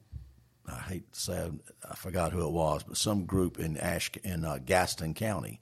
I 0.68 0.74
hate 0.82 1.12
to 1.12 1.20
say 1.20 1.34
it, 1.46 1.52
I 1.90 1.96
forgot 1.96 2.32
who 2.32 2.46
it 2.46 2.52
was, 2.52 2.84
but 2.84 2.96
some 2.96 3.24
group 3.24 3.58
in 3.58 3.76
Ash 3.76 4.10
in 4.22 4.44
uh, 4.44 4.58
Gaston 4.64 5.14
County 5.14 5.60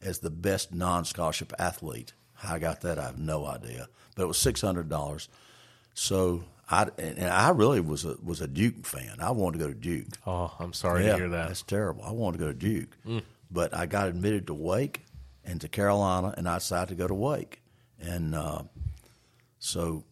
as 0.00 0.20
the 0.20 0.30
best 0.30 0.72
non-scholarship 0.72 1.52
athlete. 1.58 2.14
How 2.34 2.54
I 2.54 2.58
got 2.58 2.80
that, 2.82 2.98
I 2.98 3.06
have 3.06 3.18
no 3.18 3.44
idea, 3.44 3.88
but 4.14 4.22
it 4.22 4.26
was 4.26 4.38
six 4.38 4.60
hundred 4.62 4.88
dollars. 4.88 5.28
So 5.92 6.44
I 6.70 6.86
and 6.96 7.24
I 7.28 7.50
really 7.50 7.80
was 7.80 8.04
a 8.06 8.16
was 8.22 8.40
a 8.40 8.46
Duke 8.48 8.86
fan. 8.86 9.16
I 9.20 9.32
wanted 9.32 9.58
to 9.58 9.64
go 9.64 9.68
to 9.72 9.78
Duke. 9.78 10.06
Oh, 10.26 10.54
I'm 10.58 10.72
sorry 10.72 11.04
Yeah, 11.04 11.12
to 11.12 11.16
hear 11.18 11.28
that. 11.30 11.48
That's 11.48 11.62
terrible. 11.62 12.04
I 12.04 12.12
wanted 12.12 12.38
to 12.38 12.44
go 12.44 12.52
to 12.52 12.58
Duke, 12.58 12.96
but 13.50 13.74
I 13.76 13.84
got 13.86 14.08
admitted 14.08 14.46
to 14.46 14.54
Wake 14.54 15.04
and 15.44 15.60
to 15.60 15.68
Carolina, 15.68 16.32
and 16.38 16.48
I 16.48 16.58
decided 16.58 16.88
to 16.90 16.94
go 16.94 17.06
to 17.08 17.14
Wake. 17.14 17.60
And 18.00 18.34
uh, 18.34 18.62
so 19.58 20.04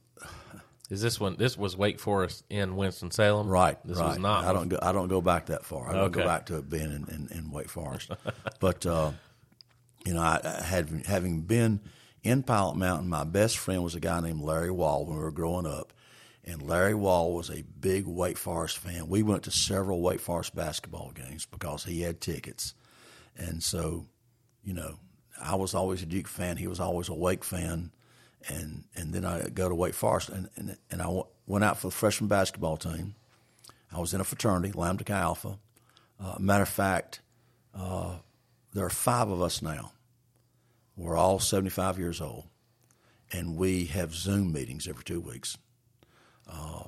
Is 0.91 1.03
this 1.03 1.19
one? 1.19 1.37
This 1.37 1.59
was 1.59 1.77
Wake 1.77 1.99
Forest 1.99 2.45
in 2.49 2.77
Winston 2.77 3.11
Salem, 3.11 3.49
Right. 3.49 3.77
This 3.85 3.99
right. 3.99 4.09
was 4.11 4.19
not. 4.19 4.45
I 4.45 4.53
don't 4.53 4.69
go. 4.69 4.79
I 4.81 4.93
don't 4.93 5.09
go 5.09 5.21
back 5.21 5.47
that 5.47 5.65
far. 5.65 5.89
I 5.89 5.93
don't 5.95 6.03
Okay. 6.05 6.21
go 6.21 6.27
back 6.27 6.47
to 6.47 6.59
it 6.59 6.71
being 6.71 6.85
in, 6.85 7.07
in, 7.09 7.29
in 7.39 7.51
Wake 7.51 7.69
Forest. 7.69 8.11
but 8.61 8.87
uh, 8.87 9.11
you 10.05 10.15
know, 10.15 10.21
I, 10.23 10.41
I 10.45 10.63
had 10.63 10.89
having 11.07 11.43
been 11.43 11.81
in 12.23 12.43
Pilot 12.45 12.77
Mountain, 12.77 13.09
my 13.09 13.25
best 13.25 13.59
friend 13.59 13.83
was 13.83 13.95
a 13.97 14.01
guy 14.01 14.21
named 14.21 14.41
Larry 14.41 14.71
Wall 14.71 15.05
when 15.05 15.17
we 15.17 15.23
were 15.23 15.33
growing 15.33 15.67
up, 15.67 15.93
and 16.45 16.63
Larry 16.63 16.95
Wall 16.95 17.33
was 17.35 17.51
a 17.51 17.63
big 17.81 18.07
Wake 18.07 18.39
Forest 18.39 18.79
fan. 18.79 19.09
We 19.09 19.23
went 19.25 19.43
to 19.45 19.51
several 19.51 20.01
Wake 20.03 20.21
Forest 20.21 20.55
basketball 20.55 21.11
games 21.13 21.47
because 21.47 21.83
he 21.85 22.03
had 22.03 22.21
tickets, 22.21 22.75
and 23.37 23.61
so 23.63 24.07
you 24.63 24.73
know, 24.75 25.01
I 25.43 25.57
was 25.57 25.75
always 25.75 26.03
a 26.03 26.07
Duke 26.07 26.29
fan. 26.29 26.57
He 26.57 26.69
was 26.69 26.79
always 26.81 27.09
a 27.09 27.15
Wake 27.15 27.43
fan. 27.45 27.91
And 28.49 28.85
and 28.95 29.13
then 29.13 29.25
I 29.25 29.49
go 29.49 29.69
to 29.69 29.75
Wake 29.75 29.95
Forest, 29.95 30.29
and, 30.29 30.49
and, 30.57 30.77
and 30.91 31.03
I 31.03 31.07
w- 31.07 31.27
went 31.47 31.65
out 31.65 31.79
for 31.79 31.89
the 31.89 31.93
freshman 31.93 32.29
basketball 32.29 32.77
team. 32.77 33.15
I 33.93 33.99
was 33.99 34.15
in 34.15 34.21
a 34.21 34.25
fraternity, 34.25 34.73
Lambda 34.73 35.05
Chi 35.05 35.15
Alpha. 35.19 35.59
Uh, 36.21 36.37
matter 36.39 36.63
of 36.63 36.69
fact, 36.69 37.21
uh, 37.75 38.17
there 38.73 38.85
are 38.85 38.91
five 38.91 39.29
of 39.29 39.43
us 39.43 39.63
now. 39.63 39.93
We're 40.97 41.17
all 41.17 41.39
75 41.39 41.99
years 41.99 42.21
old, 42.21 42.45
and 43.33 43.57
we 43.57 43.87
have 43.87 44.15
Zoom 44.15 44.53
meetings 44.53 44.87
every 44.89 45.05
two 45.05 45.21
weeks. 45.21 45.59
Uh, 46.51 46.85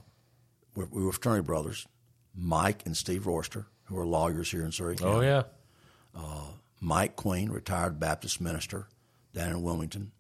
we're, 0.75 0.87
we 0.87 1.03
were 1.05 1.13
fraternity 1.13 1.45
brothers, 1.45 1.87
Mike 2.35 2.87
and 2.87 2.97
Steve 2.97 3.27
Royster, 3.27 3.67
who 3.85 3.99
are 3.99 4.07
lawyers 4.07 4.51
here 4.51 4.65
in 4.65 4.73
Surry 4.73 4.97
County. 4.97 5.13
Oh 5.17 5.21
yeah. 5.21 5.43
Mike 6.81 7.17
Queen, 7.17 7.51
retired 7.51 7.99
Baptist 7.99 8.41
minister 8.41 8.87
down 9.35 9.51
in 9.51 9.63
Wilmington, 9.63 10.13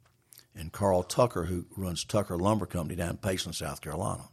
and 0.54 0.72
Carl 0.72 1.02
Tucker, 1.02 1.44
who 1.44 1.66
runs 1.76 2.04
Tucker 2.04 2.36
Lumber 2.36 2.66
Company 2.66 2.96
down 2.96 3.10
in 3.10 3.16
Payson, 3.18 3.52
South 3.52 3.80
Carolina. 3.80 4.28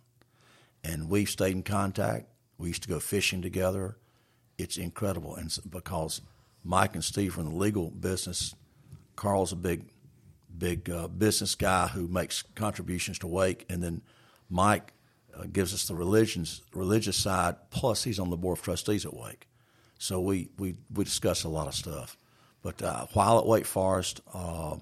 And 0.83 1.09
we've 1.09 1.29
stayed 1.29 1.53
in 1.53 1.63
contact. 1.63 2.27
We 2.57 2.69
used 2.69 2.83
to 2.83 2.89
go 2.89 2.99
fishing 2.99 3.41
together. 3.41 3.97
It's 4.57 4.77
incredible, 4.77 5.35
and 5.35 5.55
because 5.69 6.21
Mike 6.63 6.95
and 6.95 7.03
Steve 7.03 7.37
in 7.37 7.45
the 7.45 7.55
legal 7.55 7.91
business, 7.91 8.55
Carl's 9.15 9.51
a 9.51 9.57
big, 9.57 9.89
big 10.57 10.89
uh, 10.89 11.07
business 11.07 11.55
guy 11.55 11.87
who 11.87 12.07
makes 12.07 12.41
contributions 12.55 13.19
to 13.19 13.27
Wake, 13.27 13.65
and 13.69 13.83
then 13.83 14.01
Mike 14.49 14.93
uh, 15.37 15.43
gives 15.51 15.73
us 15.73 15.87
the 15.87 15.95
religions 15.95 16.61
religious 16.73 17.17
side. 17.17 17.55
Plus, 17.69 18.03
he's 18.03 18.19
on 18.19 18.29
the 18.29 18.37
board 18.37 18.57
of 18.57 18.63
trustees 18.63 19.05
at 19.05 19.13
Wake. 19.13 19.47
So 19.97 20.19
we, 20.21 20.49
we, 20.57 20.75
we 20.93 21.03
discuss 21.03 21.43
a 21.43 21.49
lot 21.49 21.67
of 21.67 21.75
stuff. 21.75 22.17
But 22.61 22.81
uh, 22.81 23.07
while 23.13 23.39
at 23.39 23.45
Wake 23.45 23.65
Forest, 23.65 24.21
uh, 24.33 24.77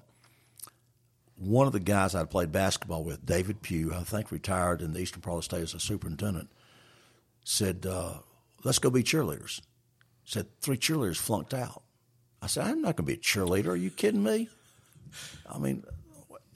one 1.36 1.66
of 1.66 1.72
the 1.72 1.80
guys 1.80 2.14
I 2.14 2.24
played 2.24 2.52
basketball 2.52 3.04
with, 3.04 3.24
David 3.26 3.62
Pugh, 3.62 3.92
I 3.94 4.04
think 4.04 4.30
retired 4.30 4.82
in 4.82 4.92
the 4.92 5.00
eastern 5.00 5.20
part 5.20 5.34
of 5.34 5.40
the 5.40 5.44
state 5.44 5.62
as 5.62 5.74
a 5.74 5.80
superintendent, 5.80 6.48
said, 7.44 7.86
uh, 7.86 8.14
let's 8.62 8.78
go 8.78 8.90
be 8.90 9.02
cheerleaders. 9.02 9.60
Said, 10.24 10.46
three 10.60 10.76
cheerleaders 10.76 11.16
flunked 11.16 11.52
out. 11.52 11.82
I 12.40 12.46
said, 12.46 12.66
I'm 12.66 12.80
not 12.82 12.96
going 12.96 13.06
to 13.06 13.12
be 13.12 13.14
a 13.14 13.16
cheerleader. 13.16 13.68
Are 13.68 13.76
you 13.76 13.90
kidding 13.90 14.22
me? 14.22 14.48
I 15.50 15.58
mean, 15.58 15.84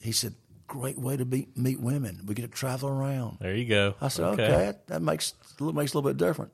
he 0.01 0.13
said, 0.13 0.35
great 0.67 0.99
way 0.99 1.17
to 1.17 1.25
be, 1.25 1.49
meet 1.57 1.81
women. 1.81 2.23
We 2.27 2.35
get 2.35 2.43
to 2.43 2.49
travel 2.49 2.89
around. 2.89 3.39
There 3.41 3.55
you 3.55 3.65
go. 3.65 3.95
I 4.01 4.09
said, 4.09 4.25
okay, 4.35 4.49
that, 4.49 4.87
that 4.89 5.03
makes 5.03 5.35
makes 5.61 5.93
a 5.93 5.99
little 5.99 6.03
bit 6.03 6.19
different. 6.19 6.53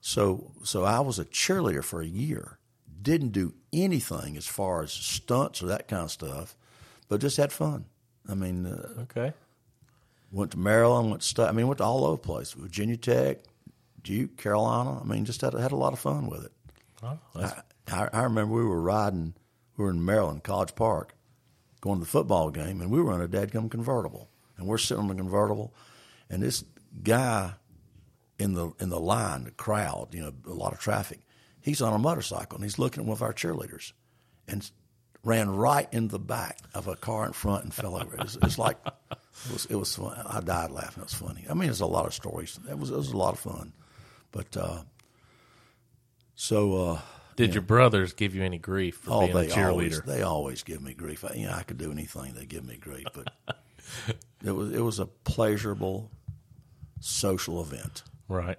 So, 0.00 0.52
so 0.62 0.84
I 0.84 1.00
was 1.00 1.18
a 1.18 1.24
cheerleader 1.24 1.82
for 1.82 2.00
a 2.00 2.06
year. 2.06 2.58
Didn't 3.00 3.30
do 3.30 3.54
anything 3.72 4.36
as 4.36 4.46
far 4.46 4.82
as 4.82 4.92
stunts 4.92 5.62
or 5.62 5.66
that 5.66 5.88
kind 5.88 6.02
of 6.04 6.10
stuff, 6.10 6.56
but 7.08 7.20
just 7.20 7.36
had 7.36 7.52
fun. 7.52 7.86
I 8.28 8.34
mean, 8.34 8.66
uh, 8.66 9.02
Okay. 9.02 9.32
went 10.30 10.50
to 10.52 10.58
Maryland, 10.58 11.10
went 11.10 11.22
to 11.22 11.42
I 11.46 11.52
mean, 11.52 11.66
went 11.66 11.78
to 11.78 11.84
all 11.84 12.04
over 12.04 12.16
the 12.16 12.22
place. 12.22 12.52
Virginia 12.52 12.96
Tech, 12.96 13.38
Duke, 14.02 14.36
Carolina. 14.36 15.00
I 15.00 15.04
mean, 15.04 15.24
just 15.24 15.40
had 15.40 15.54
had 15.54 15.72
a 15.72 15.76
lot 15.76 15.92
of 15.92 15.98
fun 15.98 16.26
with 16.26 16.44
it. 16.44 16.52
Oh, 17.02 17.18
I, 17.36 17.62
I, 17.90 18.08
I 18.12 18.22
remember 18.24 18.54
we 18.54 18.64
were 18.64 18.80
riding. 18.82 19.34
We 19.76 19.84
were 19.84 19.90
in 19.90 20.04
Maryland, 20.04 20.42
College 20.44 20.74
Park, 20.74 21.14
going 21.80 21.98
to 21.98 22.04
the 22.04 22.10
football 22.10 22.50
game, 22.50 22.80
and 22.80 22.90
we 22.90 23.00
were 23.00 23.14
in 23.14 23.20
a 23.20 23.28
dadgum 23.28 23.70
convertible, 23.70 24.28
and 24.56 24.66
we're 24.66 24.78
sitting 24.78 25.02
on 25.04 25.08
the 25.08 25.14
convertible, 25.14 25.72
and 26.28 26.42
this 26.42 26.64
guy 27.04 27.52
in 28.38 28.54
the 28.54 28.72
in 28.80 28.88
the 28.88 29.00
line, 29.00 29.44
the 29.44 29.50
crowd, 29.52 30.08
you 30.12 30.20
know, 30.20 30.32
a 30.46 30.52
lot 30.54 30.72
of 30.72 30.78
traffic. 30.80 31.20
He's 31.60 31.80
on 31.82 31.92
a 31.92 31.98
motorcycle 31.98 32.56
and 32.56 32.64
he's 32.64 32.78
looking 32.78 33.02
at 33.02 33.06
one 33.06 33.16
of 33.16 33.22
our 33.22 33.32
cheerleaders, 33.32 33.92
and 34.46 34.68
ran 35.24 35.50
right 35.50 35.88
in 35.92 36.08
the 36.08 36.18
back 36.18 36.58
of 36.74 36.88
a 36.88 36.96
car 36.96 37.26
in 37.26 37.32
front 37.32 37.64
and 37.64 37.74
fell 37.74 37.96
over. 37.96 38.14
It 38.14 38.22
was, 38.22 38.38
it's 38.42 38.58
like 38.58 38.78
it 38.86 39.52
was 39.52 39.66
it 39.66 39.74
was 39.76 39.94
fun. 39.94 40.16
I 40.26 40.40
died 40.40 40.70
laughing. 40.70 41.02
It 41.02 41.06
was 41.06 41.14
funny. 41.14 41.44
I 41.48 41.54
mean, 41.54 41.68
there's 41.68 41.80
a 41.80 41.86
lot 41.86 42.06
of 42.06 42.14
stories. 42.14 42.58
It 42.70 42.78
was 42.78 42.90
it 42.90 42.96
was 42.96 43.10
a 43.12 43.16
lot 43.16 43.34
of 43.34 43.40
fun, 43.40 43.72
but 44.32 44.56
uh, 44.56 44.82
so. 46.34 46.74
Uh, 46.92 47.00
Did 47.36 47.54
your 47.54 47.62
brothers 47.62 48.12
give 48.12 48.34
you 48.34 48.42
any 48.42 48.58
grief 48.58 48.96
for 48.96 49.10
Oh, 49.12 49.20
being 49.20 49.36
a 49.36 49.42
they 49.44 49.62
always 49.62 50.00
they 50.02 50.22
always 50.22 50.62
give 50.62 50.82
me 50.82 50.94
grief. 50.94 51.24
I, 51.24 51.34
you 51.34 51.46
know, 51.46 51.54
I 51.54 51.62
could 51.62 51.78
do 51.78 51.92
anything. 51.92 52.34
They 52.34 52.46
give 52.46 52.64
me 52.64 52.76
grief, 52.76 53.06
but 53.14 53.32
it 54.44 54.52
was 54.52 54.72
it 54.72 54.80
was 54.80 54.98
a 54.98 55.06
pleasurable 55.06 56.10
social 57.00 57.60
event. 57.60 58.02
Right. 58.28 58.58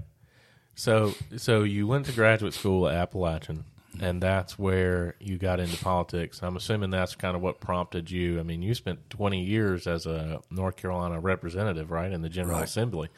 So, 0.76 1.14
so 1.36 1.64
you 1.64 1.88
went 1.88 2.05
to 2.05 2.14
graduate 2.14 2.53
school 2.53 2.88
at 2.88 2.95
Appalachian, 2.95 3.66
and 4.00 4.22
that's 4.22 4.58
where 4.60 5.16
you 5.20 5.38
got 5.38 5.60
into 5.60 5.78
politics. 5.84 6.42
I'm 6.44 6.56
assuming 6.56 6.90
that's 6.90 7.16
kind 7.16 7.36
of 7.36 7.42
what 7.42 7.60
prompted 7.60 8.12
you. 8.12 8.40
I 8.40 8.44
mean, 8.44 8.62
you 8.62 8.74
spent 8.74 9.10
20 9.10 9.44
years 9.44 9.88
as 9.88 10.06
a 10.06 10.42
North 10.52 10.76
Carolina 10.76 11.20
representative, 11.20 11.92
right, 11.92 12.12
in 12.12 12.22
the 12.22 12.30
General 12.30 12.58
Right. 12.60 12.66
Assembly. 12.66 13.10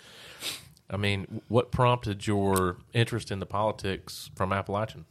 I 0.90 0.98
mean, 0.98 1.42
what 1.48 1.72
prompted 1.72 2.28
your 2.28 2.78
interest 2.94 3.32
in 3.32 3.40
the 3.40 3.46
politics 3.46 4.30
from 4.36 4.52
Appalachian? 4.52 5.06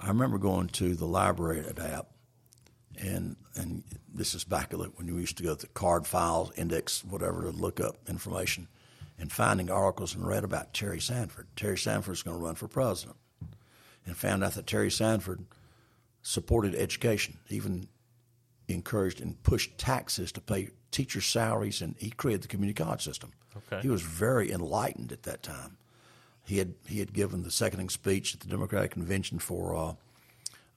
I 0.00 0.08
remember 0.08 0.38
going 0.38 0.68
to 0.68 0.94
the 0.94 1.06
library 1.06 1.60
at 1.60 1.78
App, 1.78 2.08
and 2.98 3.36
and 3.54 3.84
this 4.12 4.34
is 4.34 4.42
back 4.44 4.72
when 4.72 5.06
you 5.06 5.16
used 5.18 5.36
to 5.36 5.42
go 5.44 5.54
to 5.54 5.66
the 5.66 5.72
card 5.72 6.06
files, 6.06 6.52
index, 6.56 7.04
whatever, 7.04 7.42
to 7.42 7.50
look 7.50 7.78
up 7.80 7.96
information, 8.08 8.66
and 9.18 9.30
finding 9.30 9.70
articles 9.70 10.14
and 10.14 10.26
read 10.26 10.42
about 10.42 10.74
Terry 10.74 11.00
Sanford. 11.00 11.46
Terry 11.54 11.78
Sanford's 11.78 12.22
going 12.24 12.36
to 12.36 12.44
run 12.44 12.56
for 12.56 12.66
president, 12.66 13.16
and 14.06 14.16
found 14.16 14.44
out 14.44 14.52
that 14.54 14.66
Terry 14.66 14.90
Sanford 14.90 15.44
supported 16.22 16.74
education, 16.74 17.38
even 17.48 17.88
encouraged 18.68 19.20
and 19.20 19.42
pushed 19.42 19.76
taxes 19.78 20.32
to 20.32 20.40
pay 20.40 20.70
teacher 20.90 21.20
salaries, 21.20 21.82
and 21.82 21.94
he 21.98 22.10
created 22.10 22.42
the 22.42 22.48
community 22.48 22.82
college 22.82 23.02
system. 23.02 23.32
Okay. 23.56 23.82
He 23.82 23.88
was 23.88 24.02
very 24.02 24.50
enlightened 24.50 25.12
at 25.12 25.24
that 25.24 25.42
time. 25.42 25.76
He 26.44 26.58
had 26.58 26.74
he 26.86 26.98
had 26.98 27.12
given 27.12 27.42
the 27.42 27.50
seconding 27.50 27.88
speech 27.88 28.34
at 28.34 28.40
the 28.40 28.48
Democratic 28.48 28.92
Convention 28.92 29.38
for 29.38 29.74
uh, 29.76 29.94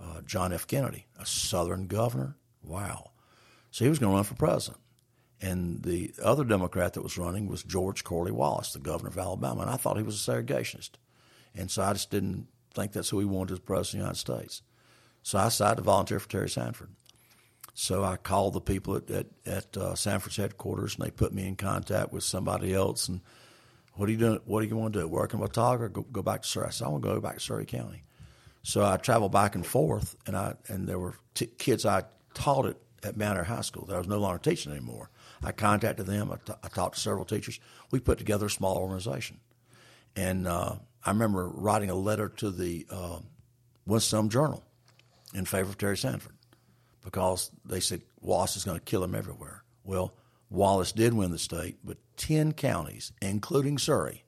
uh, 0.02 0.22
John 0.26 0.54
F. 0.54 0.68
Kennedy, 0.68 1.08
a 1.20 1.26
Southern 1.26 1.88
governor. 1.88 2.36
Wow! 2.64 3.12
So 3.72 3.84
he 3.86 3.90
was 3.90 4.00
going 4.00 4.12
to 4.12 4.16
run 4.16 4.24
for 4.24 4.36
president, 4.36 4.82
and 5.42 5.84
the 5.84 6.14
other 6.24 6.44
Democrat 6.46 6.94
that 6.94 7.02
was 7.02 7.18
running 7.18 7.48
was 7.48 7.64
George 7.64 8.04
Corley 8.04 8.32
Wallace, 8.32 8.74
the 8.74 8.80
governor 8.80 9.10
of 9.10 9.18
Alabama, 9.18 9.62
and 9.62 9.70
I 9.70 9.76
thought 9.76 9.98
he 9.98 10.04
was 10.04 10.28
a 10.28 10.32
segregationist, 10.32 10.92
and 11.54 11.70
so 11.70 11.84
I 11.84 11.94
just 11.94 12.12
didn't 12.12 12.48
think 12.82 12.92
that's 12.92 13.10
who 13.10 13.20
he 13.20 13.26
wanted 13.26 13.54
as 13.54 13.60
president 13.60 13.88
of 13.88 13.92
the 13.92 14.32
United 14.32 14.44
States. 14.44 14.62
So 15.24 15.38
I 15.38 15.46
decided 15.46 15.78
to 15.78 15.82
volunteer 15.84 16.20
for 16.20 16.30
Terry 16.30 16.50
Sanford. 16.50 16.90
So 17.74 18.04
I 18.04 18.16
called 18.18 18.54
the 18.54 18.62
people 18.62 18.96
at 18.96 19.12
at, 19.12 19.28
at 19.46 19.78
uh, 19.78 19.96
Sanford's 19.96 20.38
headquarters, 20.38 20.96
and 20.96 21.06
they 21.06 21.12
put 21.12 21.34
me 21.34 21.48
in 21.48 21.56
contact 21.56 22.14
with 22.14 22.24
somebody 22.24 22.74
else. 22.74 23.08
And 23.08 23.22
what 23.94 24.10
are 24.10 24.12
you 24.12 24.18
doing? 24.18 24.40
What 24.46 24.62
do 24.62 24.68
you 24.68 24.76
want 24.76 24.94
to 24.94 25.02
do? 25.02 25.08
Work 25.08 25.34
in 25.34 25.40
Watauga 25.40 25.84
or 25.84 25.90
go, 25.90 26.02
go 26.04 26.22
back 26.22 26.44
to 26.44 26.48
Surry? 26.48 26.68
I 26.68 26.70
said, 26.72 26.86
I 26.86 26.90
want 26.90 27.04
to 27.04 27.10
go 27.10 27.20
back 27.20 27.36
to 27.36 27.40
Surry 27.40 27.66
County. 27.66 28.04
So 28.64 28.84
I 28.84 28.98
traveled 28.98 29.32
back 29.32 29.56
and 29.56 29.66
forth, 29.66 30.16
and 30.26 30.36
I 30.36 30.56
and 30.68 30.88
there 30.88 31.00
were 31.00 31.16
t- 31.34 31.48
kids 31.58 31.86
I 31.86 32.04
taught 32.34 32.66
at 32.66 32.78
at 33.04 33.18
Mount 33.18 33.46
High 33.46 33.62
School 33.62 33.86
that 33.86 33.96
I 33.96 34.00
was 34.00 34.08
no 34.08 34.20
longer 34.20 34.40
teaching 34.40 34.72
anymore. 34.72 35.10
I 35.44 35.52
contacted 35.52 36.08
them. 36.08 36.32
I, 36.32 36.38
t- 36.38 36.60
I 36.64 36.68
talked 36.68 36.96
to 36.96 37.02
several 37.02 37.26
teachers. 37.26 37.60
We 37.92 38.00
put 38.00 38.18
together 38.18 38.48
a 38.48 38.50
small 38.50 38.78
organization, 38.78 39.40
and 40.16 40.48
uh, 40.48 40.76
I 41.06 41.12
remember 41.12 41.48
writing 41.48 41.90
a 41.90 41.96
letter 41.96 42.30
to 42.30 42.52
the 42.52 42.86
uh, 42.90 43.20
Winston 43.86 44.30
Journal 44.30 44.64
in 45.34 45.46
favor 45.46 45.70
of 45.70 45.78
Terry 45.78 45.98
Sanford 45.98 46.34
because 47.04 47.52
they 47.66 47.80
said 47.80 48.02
Wallace 48.22 48.58
is 48.58 48.66
going 48.66 48.78
to 48.78 48.84
kill 48.84 49.04
him 49.04 49.16
everywhere. 49.16 49.64
Well, 49.84 50.14
Wallace 50.50 50.92
did 50.92 51.14
win 51.14 51.32
the 51.32 51.40
state, 51.40 51.78
but 51.84 51.98
10 52.18 52.54
counties, 52.54 53.12
including 53.22 53.78
Surry, 53.78 54.26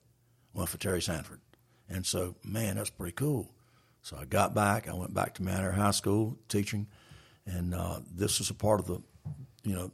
went 0.54 0.68
for 0.68 0.78
Terry 0.78 1.02
Sanford. 1.02 1.40
And 1.88 2.06
so, 2.06 2.36
man, 2.44 2.76
that's 2.76 2.90
pretty 2.90 3.12
cool. 3.12 3.52
So 4.02 4.16
I 4.18 4.24
got 4.24 4.54
back. 4.54 4.88
I 4.88 4.94
went 4.94 5.12
back 5.12 5.34
to 5.34 5.42
Manor 5.42 5.72
High 5.72 5.90
School 5.90 6.38
teaching, 6.48 6.86
and 7.46 7.74
uh, 7.74 8.00
this 8.10 8.38
was 8.38 8.50
a 8.50 8.54
part 8.54 8.80
of 8.80 8.86
the, 8.86 9.02
you 9.62 9.74
know, 9.74 9.90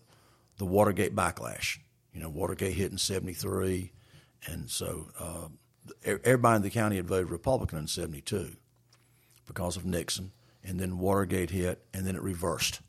the 0.59 0.67
Watergate 0.67 1.15
backlash. 1.15 1.79
You 2.13 2.21
know, 2.21 2.29
Watergate 2.29 2.75
hit 2.75 2.93
in 2.93 2.99
'73, 2.99 3.91
and 4.47 4.71
so 4.71 5.09
uh, 5.19 5.49
everybody 6.05 6.57
in 6.57 6.63
the 6.63 6.71
county 6.71 6.97
had 6.97 7.07
voted 7.07 7.31
Republican 7.31 7.79
in 7.79 7.87
'72 7.87 8.53
because 9.47 9.77
of 9.77 9.85
Nixon, 9.85 10.33
and 10.65 10.81
then 10.81 10.99
Watergate 10.99 11.51
hit, 11.51 11.83
and 11.95 12.07
then 12.07 12.17
it 12.17 12.23
reversed. 12.23 12.81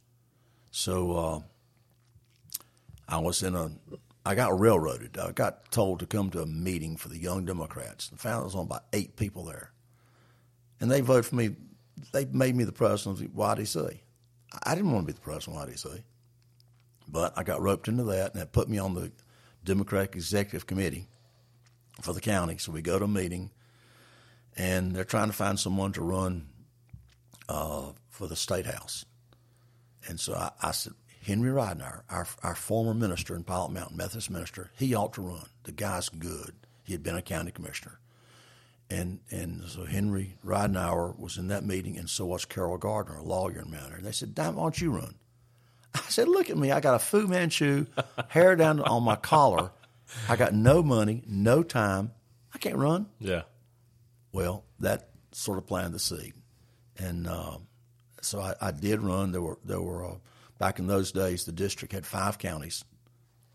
So 0.72 1.16
uh, 1.16 1.40
I 3.08 3.20
was 3.20 3.44
in 3.44 3.56
a 3.56 3.72
I 4.26 4.36
got 4.36 4.60
railroaded. 4.60 5.18
I 5.18 5.32
got 5.32 5.72
told 5.72 6.00
to 6.02 6.06
come 6.06 6.30
to 6.32 6.42
a 6.42 6.46
meeting 6.46 6.98
for 6.98 7.08
the 7.08 7.18
Young 7.18 7.46
Democrats. 7.46 8.10
and 8.10 8.20
found 8.20 8.44
was 8.44 8.56
only 8.56 8.66
about 8.66 8.84
eight 8.92 9.16
people 9.16 9.46
there, 9.46 9.72
and 10.82 10.92
they 10.92 11.02
voted 11.02 11.26
for 11.26 11.36
me. 11.36 11.56
They 12.12 12.26
made 12.26 12.56
me 12.56 12.64
the 12.64 12.72
president 12.72 13.22
of 13.22 13.24
the 13.24 13.42
YDC. 13.42 14.00
I 14.64 14.76
didn't 14.76 14.92
want 14.92 15.08
to 15.08 15.14
be 15.14 15.16
the 15.16 15.22
president 15.22 15.58
of 15.58 15.70
YDC, 15.70 16.04
but 17.08 17.38
I 17.38 17.44
got 17.44 17.62
roped 17.62 17.88
into 17.88 18.04
that, 18.04 18.34
and 18.34 18.42
that 18.42 18.52
put 18.52 18.68
me 18.68 18.78
on 18.78 18.96
the 18.96 19.12
Democratic 19.64 20.16
Executive 20.16 20.68
Committee 20.68 21.08
for 22.02 22.14
the 22.14 22.22
county. 22.22 22.58
So 22.58 22.72
we 22.72 22.82
go 22.82 23.00
to 23.00 23.06
a 23.06 23.08
meeting, 23.08 23.52
and 24.56 24.94
they're 24.94 25.04
trying 25.04 25.28
to 25.28 25.36
find 25.36 25.60
someone 25.60 25.94
to 25.94 26.02
run 26.02 26.48
uh, 27.50 27.92
for 28.10 28.28
the 28.28 28.36
state 28.36 28.66
house. 28.66 29.06
And 30.08 30.20
so 30.20 30.34
I, 30.34 30.52
I 30.62 30.72
said, 30.72 30.94
Henry 31.24 31.52
Ridenour, 31.52 32.04
our, 32.10 32.28
our 32.42 32.56
former 32.56 32.94
minister 32.94 33.36
in 33.36 33.44
Pilot 33.44 33.72
Mountain, 33.72 33.98
Methodist 33.98 34.30
minister, 34.30 34.72
he 34.78 34.96
ought 34.96 35.14
to 35.14 35.22
run. 35.22 35.46
The 35.64 35.74
guy's 35.74 36.08
good. 36.08 36.54
He 36.84 36.94
had 36.94 37.04
been 37.04 37.18
a 37.18 37.22
county 37.22 37.52
commissioner. 37.52 38.00
And 38.90 39.20
and 39.30 39.66
so 39.66 39.84
Henry 39.84 40.38
Ridenour 40.46 41.20
was 41.20 41.38
in 41.38 41.50
that 41.50 41.66
meeting, 41.66 41.98
and 41.98 42.10
so 42.10 42.26
was 42.26 42.46
Carol 42.46 42.78
Gardner, 42.78 43.18
a 43.18 43.24
lawyer 43.24 43.60
in 43.60 43.70
Mount. 43.70 43.94
And 43.94 44.06
they 44.06 44.14
said, 44.14 44.34
Dime, 44.34 44.56
why 44.56 44.64
don't 44.64 44.80
you 44.80 44.92
run? 44.92 45.16
I 45.94 46.00
said, 46.08 46.30
Look 46.30 46.50
at 46.50 46.58
me. 46.58 46.72
I 46.72 46.80
got 46.80 46.96
a 46.96 47.00
Fu 47.00 47.28
Manchu, 47.28 47.88
hair 48.30 48.56
down 48.56 48.80
on 48.80 49.04
my 49.04 49.18
collar. 49.18 49.72
I 50.30 50.36
got 50.36 50.54
no 50.54 50.82
money, 50.84 51.24
no 51.28 51.64
time. 51.64 52.12
I 52.54 52.58
can't 52.58 52.78
run. 52.78 53.08
Yeah. 53.20 53.44
Well, 54.32 54.64
that 54.80 55.10
sort 55.32 55.58
of 55.58 55.68
planted 55.68 55.94
the 55.94 56.00
seed. 56.00 56.34
And 56.98 57.28
uh, 57.28 57.58
so 58.22 58.40
I, 58.40 58.56
I, 58.60 58.72
did 58.72 59.02
run. 59.02 59.32
There 59.32 59.42
were, 59.42 59.60
there 59.64 59.82
were 59.82 60.06
uh, 60.06 60.16
back 60.58 60.80
in 60.80 60.88
those 60.88 61.12
days, 61.12 61.46
the 61.46 61.52
district 61.52 61.94
had 61.94 62.06
five 62.06 62.38
counties 62.38 62.84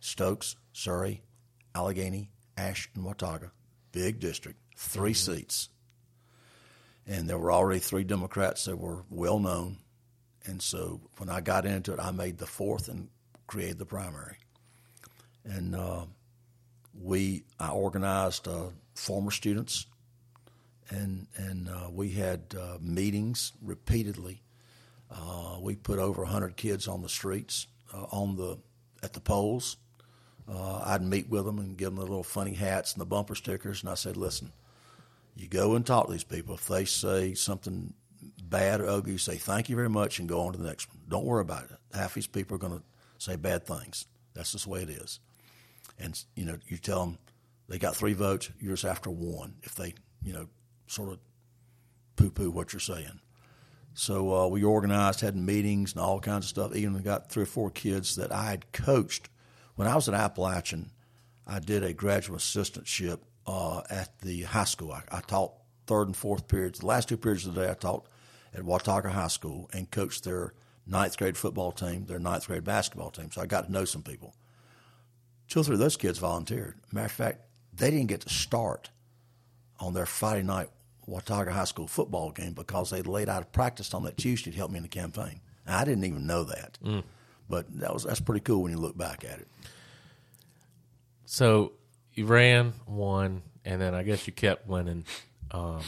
Stokes, 0.00 0.56
Surry, 0.72 1.22
Alleghany, 1.74 2.30
Ashe, 2.56 2.90
and 2.94 3.04
Watauga. 3.04 3.52
Big 3.92 4.20
district, 4.20 4.58
3 4.76 5.12
mm-hmm. 5.12 5.32
seats. 5.32 5.68
And 7.06 7.28
there 7.28 7.38
were 7.38 7.52
already 7.52 7.80
three 7.80 8.04
Democrats 8.04 8.64
that 8.66 8.76
were 8.76 9.04
well 9.10 9.38
known. 9.38 9.78
And 10.44 10.62
so 10.62 11.00
when 11.18 11.28
I 11.28 11.40
got 11.40 11.66
into 11.66 11.92
it, 11.92 12.00
I 12.00 12.10
made 12.10 12.38
the 12.38 12.46
fourth 12.46 12.88
and 12.88 13.08
created 13.46 13.78
the 13.78 13.86
primary. 13.86 14.36
And 15.44 15.74
uh, 15.74 16.06
we, 17.00 17.44
I 17.58 17.70
organized 17.70 18.48
uh, 18.48 18.68
former 18.94 19.30
students, 19.30 19.86
and 20.90 21.26
and 21.36 21.68
uh, 21.68 21.88
we 21.90 22.10
had 22.10 22.54
uh, 22.58 22.78
meetings 22.80 23.52
repeatedly. 23.62 24.42
Uh, 25.10 25.58
we 25.60 25.74
put 25.74 25.98
over 25.98 26.24
hundred 26.24 26.56
kids 26.56 26.88
on 26.88 27.02
the 27.02 27.08
streets, 27.08 27.66
uh, 27.94 28.04
on 28.10 28.36
the 28.36 28.58
at 29.02 29.12
the 29.12 29.20
polls. 29.20 29.76
I'd 30.54 31.02
meet 31.02 31.30
with 31.30 31.46
them 31.46 31.58
and 31.58 31.78
give 31.78 31.86
them 31.86 31.96
the 31.96 32.02
little 32.02 32.24
funny 32.24 32.52
hats 32.52 32.92
and 32.92 33.00
the 33.00 33.06
bumper 33.06 33.34
stickers, 33.34 33.82
and 33.82 33.90
I 33.90 33.94
said, 33.94 34.18
"Listen, 34.18 34.52
you 35.34 35.48
go 35.48 35.74
and 35.74 35.86
talk 35.86 36.06
to 36.06 36.12
these 36.12 36.24
people. 36.24 36.56
If 36.56 36.66
they 36.66 36.84
say 36.84 37.32
something 37.32 37.94
bad 38.42 38.80
or 38.80 38.88
ugly, 38.88 39.16
say 39.18 39.36
thank 39.36 39.68
you 39.68 39.76
very 39.76 39.88
much 39.88 40.18
and 40.18 40.28
go 40.28 40.40
on 40.42 40.52
to 40.52 40.58
the 40.58 40.68
next 40.68 40.88
one. 40.88 40.98
Don't 41.08 41.24
worry 41.24 41.40
about 41.40 41.64
it. 41.64 41.70
Half 41.94 42.14
these 42.14 42.26
people 42.26 42.56
are 42.56 42.58
going 42.58 42.78
to 42.78 42.82
say 43.18 43.36
bad 43.36 43.64
things. 43.64 44.06
That's 44.34 44.52
just 44.52 44.64
the 44.64 44.70
way 44.70 44.82
it 44.82 44.90
is. 44.90 45.20
And 45.98 46.22
you 46.34 46.44
know, 46.44 46.58
you 46.66 46.76
tell 46.78 47.00
them 47.04 47.18
they 47.68 47.78
got 47.78 47.96
three 47.96 48.12
votes, 48.12 48.50
yours 48.58 48.84
after 48.84 49.10
one. 49.10 49.54
If 49.62 49.74
they, 49.74 49.94
you 50.22 50.32
know, 50.32 50.48
sort 50.86 51.10
of 51.10 51.18
poo-poo 52.16 52.50
what 52.50 52.72
you're 52.72 52.80
saying. 52.80 53.20
So 53.94 54.34
uh, 54.34 54.46
we 54.48 54.64
organized, 54.64 55.20
had 55.20 55.36
meetings 55.36 55.92
and 55.92 56.00
all 56.00 56.20
kinds 56.20 56.46
of 56.46 56.50
stuff. 56.50 56.74
Even 56.74 57.00
got 57.02 57.30
three 57.30 57.42
or 57.42 57.46
four 57.46 57.70
kids 57.70 58.16
that 58.16 58.32
I 58.32 58.50
had 58.50 58.72
coached 58.72 59.28
when 59.74 59.88
I 59.88 59.94
was 59.94 60.08
at 60.08 60.14
Appalachian. 60.14 60.90
I 61.46 61.58
did 61.58 61.82
a 61.82 61.92
graduate 61.92 62.40
assistantship 62.40 63.20
uh, 63.46 63.82
at 63.90 64.18
the 64.20 64.42
high 64.42 64.64
school. 64.64 64.92
I, 64.92 65.02
I, 65.10 65.20
taught 65.20 65.54
third 65.86 66.06
and 66.06 66.16
fourth 66.16 66.48
periods. 66.48 66.78
The 66.78 66.86
last 66.86 67.08
two 67.08 67.16
periods 67.16 67.46
of 67.46 67.54
the 67.54 67.62
day 67.62 67.70
I 67.70 67.74
taught 67.74 68.06
at 68.54 68.62
Watauga 68.64 69.10
High 69.10 69.28
School 69.28 69.68
and 69.72 69.90
coached 69.90 70.24
their 70.24 70.54
ninth 70.86 71.16
grade 71.16 71.36
football 71.36 71.72
team, 71.72 72.06
their 72.06 72.18
ninth 72.18 72.46
grade 72.46 72.64
basketball 72.64 73.10
team. 73.10 73.30
So 73.32 73.42
I 73.42 73.46
got 73.46 73.66
to 73.66 73.72
know 73.72 73.84
some 73.84 74.02
people. 74.02 74.34
Two 75.48 75.60
or 75.60 75.64
three 75.64 75.74
of 75.74 75.80
those 75.80 75.96
kids 75.96 76.18
volunteered. 76.18 76.76
Matter 76.92 77.06
of 77.06 77.12
fact, 77.12 77.40
they 77.74 77.90
didn't 77.90 78.06
get 78.06 78.22
to 78.22 78.28
start 78.28 78.90
on 79.80 79.94
their 79.94 80.06
Friday 80.06 80.42
night 80.42 80.68
Watauga 81.06 81.52
High 81.52 81.64
School 81.64 81.86
football 81.86 82.30
game 82.30 82.52
because 82.52 82.90
they 82.90 83.02
laid 83.02 83.28
out 83.28 83.42
a 83.42 83.46
practice 83.46 83.92
on 83.92 84.04
that 84.04 84.16
Tuesday 84.16 84.50
to 84.50 84.56
help 84.56 84.70
me 84.70 84.78
in 84.78 84.82
the 84.82 84.88
campaign. 84.88 85.40
I 85.66 85.84
didn't 85.84 86.04
even 86.04 86.26
know 86.26 86.44
that, 86.44 86.78
mm. 86.84 87.04
but 87.48 87.66
that 87.78 87.92
was 87.92 88.04
that's 88.04 88.20
pretty 88.20 88.40
cool 88.40 88.62
when 88.62 88.72
you 88.72 88.78
look 88.78 88.96
back 88.96 89.24
at 89.24 89.38
it. 89.38 89.48
So 91.24 91.72
you 92.14 92.26
ran, 92.26 92.74
won, 92.86 93.42
and 93.64 93.80
then 93.80 93.94
I 93.94 94.02
guess 94.02 94.26
you 94.26 94.32
kept 94.32 94.66
winning. 94.66 95.04
Um, 95.50 95.80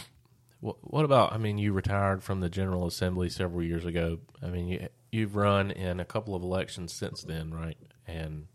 what, 0.61 0.77
what, 0.83 1.05
about? 1.05 1.33
I 1.33 1.39
mean, 1.39 1.59
you 1.59 1.73
retired 1.73 2.23
from 2.23 2.41
the 2.41 2.49
General 2.49 2.87
Assembly 2.87 3.29
several 3.29 3.63
years 3.63 3.85
ago. 3.85 4.19
I 4.43 4.47
mean, 4.47 4.69
you 4.69 4.89
you've 5.11 5.37
run 5.37 5.71
in 5.71 6.01
a 6.01 6.05
couple 6.05 6.35
of 6.35 6.43
elections 6.43 6.93
since 6.93 7.23
then, 7.23 7.53
right? 7.53 7.77
And 8.07 8.47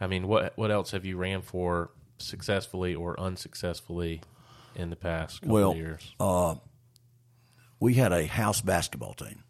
I 0.00 0.06
mean, 0.06 0.28
what 0.28 0.52
what 0.56 0.70
else 0.70 0.90
have 0.90 1.04
you 1.04 1.16
ran 1.16 1.42
for 1.42 1.90
successfully 2.18 2.94
or 2.94 3.18
unsuccessfully 3.18 4.22
in 4.74 4.90
the 4.90 4.96
past 4.96 5.40
couple 5.40 5.54
well, 5.54 5.70
of 5.72 5.76
years? 5.76 6.14
Uh, 6.20 6.56
we 7.80 7.94
had 7.94 8.12
a 8.12 8.26
house 8.26 8.60
basketball 8.60 9.14
team, 9.14 9.42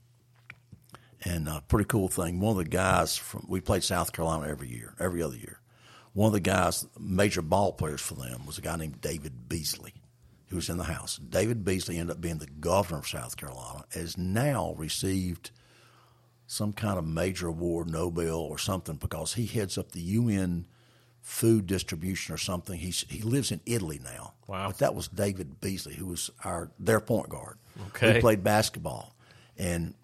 and 1.24 1.48
a 1.48 1.62
pretty 1.66 1.86
cool 1.86 2.08
thing. 2.08 2.40
One 2.40 2.52
of 2.52 2.64
the 2.64 2.70
guys 2.70 3.16
from 3.16 3.46
we 3.48 3.60
played 3.60 3.84
South 3.84 4.12
Carolina 4.12 4.48
every 4.48 4.68
year, 4.68 4.94
every 5.00 5.22
other 5.22 5.36
year. 5.36 5.60
One 6.12 6.28
of 6.28 6.32
the 6.32 6.40
guys, 6.40 6.86
major 6.98 7.42
ball 7.42 7.72
players 7.72 8.00
for 8.00 8.14
them, 8.14 8.46
was 8.46 8.56
a 8.56 8.62
guy 8.62 8.76
named 8.76 9.02
David 9.02 9.50
Beasley, 9.50 9.92
who 10.46 10.56
was 10.56 10.70
in 10.70 10.78
the 10.78 10.84
house. 10.84 11.18
David 11.18 11.62
Beasley 11.62 11.98
ended 11.98 12.16
up 12.16 12.22
being 12.22 12.38
the 12.38 12.46
governor 12.46 13.00
of 13.00 13.08
South 13.08 13.36
Carolina. 13.36 13.84
Has 13.92 14.16
now 14.16 14.74
received 14.78 15.50
some 16.46 16.72
kind 16.72 16.98
of 16.98 17.06
major 17.06 17.48
award, 17.48 17.90
Nobel 17.90 18.38
or 18.38 18.58
something, 18.58 18.96
because 18.96 19.34
he 19.34 19.46
heads 19.46 19.76
up 19.76 19.92
the 19.92 20.00
UN 20.00 20.66
food 21.20 21.66
distribution 21.66 22.34
or 22.34 22.38
something. 22.38 22.78
He's, 22.78 23.04
he 23.08 23.20
lives 23.22 23.50
in 23.50 23.60
Italy 23.66 24.00
now. 24.02 24.34
Wow. 24.46 24.68
But 24.68 24.78
that 24.78 24.94
was 24.94 25.08
David 25.08 25.60
Beasley, 25.60 25.94
who 25.94 26.06
was 26.06 26.30
our 26.44 26.70
their 26.78 27.00
point 27.00 27.28
guard. 27.28 27.58
Okay. 27.88 28.14
We 28.14 28.20
played 28.20 28.44
basketball. 28.44 29.16
And 29.58 29.94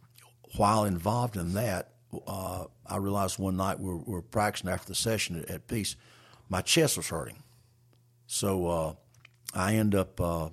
while 0.57 0.85
involved 0.85 1.37
in 1.37 1.55
that, 1.55 1.91
uh, 2.27 2.65
I 2.85 2.97
realized 2.97 3.39
one 3.39 3.57
night 3.57 3.79
we 3.79 3.91
were, 3.91 3.99
we 3.99 4.13
were, 4.15 4.23
practicing 4.23 4.69
after 4.69 4.89
the 4.89 4.95
session 4.95 5.39
at, 5.39 5.49
at 5.49 5.67
Peace, 5.69 5.97
my 6.49 6.61
chest 6.61 6.97
was 6.97 7.09
hurting. 7.09 7.43
So 8.27 8.67
uh, 8.67 8.95
I 9.55 9.77
end 9.77 9.95
up 9.95 10.21
uh, 10.21 10.49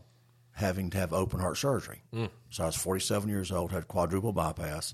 having 0.51 0.91
to 0.91 0.97
have 0.99 1.13
open 1.13 1.39
heart 1.39 1.57
surgery. 1.57 2.03
Mm. 2.13 2.29
So 2.51 2.63
I 2.63 2.65
was 2.67 2.75
47 2.75 3.27
years 3.27 3.51
old, 3.51 3.71
had 3.71 3.87
quadruple 3.87 4.33
bypass 4.33 4.93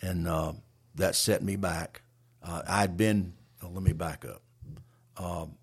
and 0.00 0.28
uh, 0.28 0.52
that 0.94 1.14
set 1.14 1.42
me 1.42 1.56
back. 1.56 2.00
Uh, 2.42 2.62
I'd 2.66 2.96
been. 2.96 3.34
Oh, 3.62 3.68
let 3.72 3.82
me 3.82 3.92
back 3.92 4.24
up. 4.24 4.40
Um, 5.16 5.56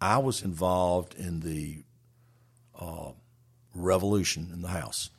I 0.00 0.18
was 0.18 0.42
involved 0.42 1.16
in 1.16 1.40
the 1.40 1.82
uh, 2.78 3.10
revolution 3.74 4.50
in 4.52 4.62
the 4.62 4.68
House 4.68 5.10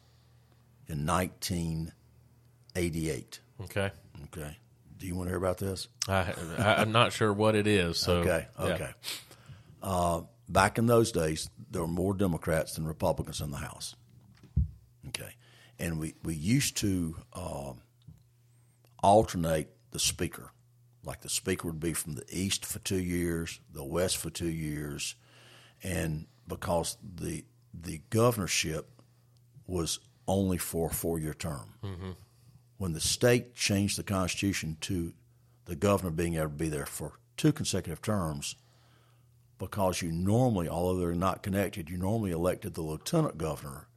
in 0.87 1.05
1988. 1.05 3.39
Okay. 3.63 3.91
Okay. 4.25 4.57
Do 4.97 5.07
you 5.07 5.15
want 5.15 5.27
to 5.27 5.31
hear 5.31 5.37
about 5.37 5.57
this? 5.57 5.89
I, 6.07 6.33
am 6.81 6.91
not 6.91 7.13
sure 7.13 7.33
what 7.33 7.55
it 7.55 7.65
is. 7.67 7.99
So 7.99 8.17
okay. 8.17 8.47
Okay. 8.59 8.77
Yeah. 8.79 8.91
Uh, 9.81 10.21
back 10.47 10.77
in 10.77 10.85
those 10.87 11.11
days, 11.11 11.49
there 11.71 11.81
were 11.81 11.87
more 11.87 12.13
Democrats 12.13 12.75
than 12.75 12.85
Republicans 12.85 13.41
in 13.41 13.49
the 13.51 13.57
House. 13.57 13.95
And 15.79 15.99
we, 15.99 16.15
we 16.23 16.35
used 16.35 16.77
to 16.77 17.15
um, 17.33 17.81
alternate 19.01 19.73
the 19.91 19.99
speaker. 19.99 20.51
Like 21.03 21.21
the 21.21 21.29
speaker 21.29 21.67
would 21.67 21.79
be 21.79 21.93
from 21.93 22.13
the 22.13 22.25
east 22.29 22.65
for 22.65 22.79
two 22.79 23.01
years, 23.01 23.59
the 23.71 23.83
west 23.83 24.17
for 24.17 24.29
two 24.29 24.49
years, 24.49 25.15
and 25.81 26.27
because 26.47 26.97
the 27.01 27.45
the 27.73 28.01
governorship 28.09 28.89
was 29.65 29.99
only 30.27 30.57
for 30.57 30.89
a 30.89 30.93
four 30.93 31.19
year 31.19 31.33
term. 31.33 31.75
Mm-hmm. 31.83 32.11
When 32.77 32.93
the 32.93 32.99
state 32.99 33.55
changed 33.55 33.97
the 33.97 34.03
constitution 34.03 34.77
to 34.81 35.13
the 35.65 35.75
governor 35.75 36.11
being 36.11 36.35
able 36.35 36.45
to 36.45 36.49
be 36.49 36.69
there 36.69 36.85
for 36.85 37.13
two 37.37 37.51
consecutive 37.51 38.01
terms, 38.01 38.55
because 39.57 40.01
you 40.01 40.11
normally, 40.11 40.67
although 40.67 40.99
they're 40.99 41.13
not 41.13 41.43
connected, 41.43 41.89
you 41.89 41.97
normally 41.97 42.31
elected 42.31 42.73
the 42.73 42.81
lieutenant 42.81 43.37
governor 43.37 43.88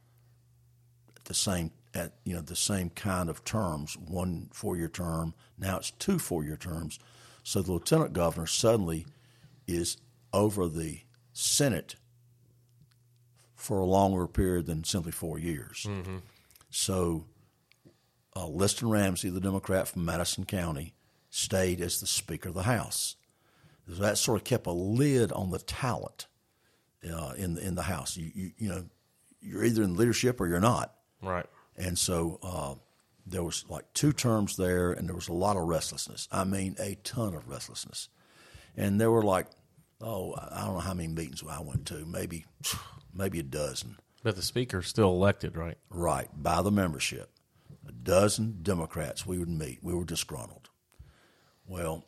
the 1.25 1.33
same 1.33 1.71
at 1.93 2.13
you 2.23 2.33
know 2.33 2.41
the 2.41 2.55
same 2.55 2.89
kind 2.89 3.29
of 3.29 3.43
terms, 3.43 3.97
one 3.97 4.49
four 4.51 4.77
year 4.77 4.87
term. 4.87 5.33
Now 5.57 5.77
it's 5.77 5.91
two 5.91 6.19
four 6.19 6.43
year 6.43 6.57
terms. 6.57 6.99
So 7.43 7.61
the 7.61 7.73
lieutenant 7.73 8.13
governor 8.13 8.47
suddenly 8.47 9.05
is 9.67 9.97
over 10.31 10.67
the 10.67 11.01
Senate 11.33 11.95
for 13.55 13.79
a 13.79 13.85
longer 13.85 14.27
period 14.27 14.65
than 14.65 14.83
simply 14.83 15.11
four 15.11 15.39
years. 15.39 15.85
Mm-hmm. 15.87 16.17
So 16.69 17.25
uh, 18.35 18.47
Liston 18.47 18.89
Ramsey, 18.89 19.29
the 19.29 19.39
Democrat 19.39 19.87
from 19.87 20.05
Madison 20.05 20.45
County, 20.45 20.93
stayed 21.29 21.81
as 21.81 21.99
the 21.99 22.07
Speaker 22.07 22.49
of 22.49 22.55
the 22.55 22.63
House. 22.63 23.15
So 23.87 24.01
that 24.01 24.17
sort 24.17 24.39
of 24.39 24.43
kept 24.45 24.67
a 24.67 24.71
lid 24.71 25.31
on 25.31 25.51
the 25.51 25.59
talent 25.59 26.27
uh, 27.09 27.33
in 27.37 27.57
in 27.57 27.75
the 27.75 27.83
House. 27.83 28.17
You, 28.17 28.31
you 28.33 28.51
you 28.57 28.69
know 28.69 28.85
you're 29.41 29.63
either 29.63 29.83
in 29.83 29.95
leadership 29.95 30.39
or 30.39 30.47
you're 30.47 30.59
not. 30.59 30.95
Right. 31.23 31.45
And 31.77 31.97
so 31.97 32.39
uh, 32.43 32.75
there 33.25 33.43
was 33.43 33.65
like 33.69 33.91
two 33.93 34.13
terms 34.13 34.57
there, 34.57 34.91
and 34.91 35.07
there 35.07 35.15
was 35.15 35.29
a 35.29 35.33
lot 35.33 35.57
of 35.57 35.63
restlessness. 35.63 36.27
I 36.31 36.43
mean, 36.43 36.75
a 36.79 36.95
ton 37.03 37.33
of 37.33 37.47
restlessness. 37.47 38.09
And 38.75 38.99
there 38.99 39.11
were 39.11 39.23
like, 39.23 39.47
oh, 40.01 40.35
I 40.35 40.65
don't 40.65 40.75
know 40.75 40.79
how 40.79 40.93
many 40.93 41.07
meetings 41.07 41.43
I 41.47 41.61
went 41.61 41.85
to, 41.87 42.05
maybe 42.05 42.45
maybe 43.13 43.39
a 43.39 43.43
dozen. 43.43 43.97
But 44.23 44.35
the 44.35 44.41
speaker's 44.41 44.87
still 44.87 45.09
elected, 45.09 45.57
right? 45.57 45.77
Right, 45.89 46.29
by 46.35 46.61
the 46.61 46.71
membership. 46.71 47.29
A 47.87 47.91
dozen 47.91 48.59
Democrats 48.61 49.25
we 49.25 49.37
would 49.37 49.49
meet. 49.49 49.79
We 49.81 49.93
were 49.93 50.05
disgruntled. 50.05 50.69
Well, 51.67 52.05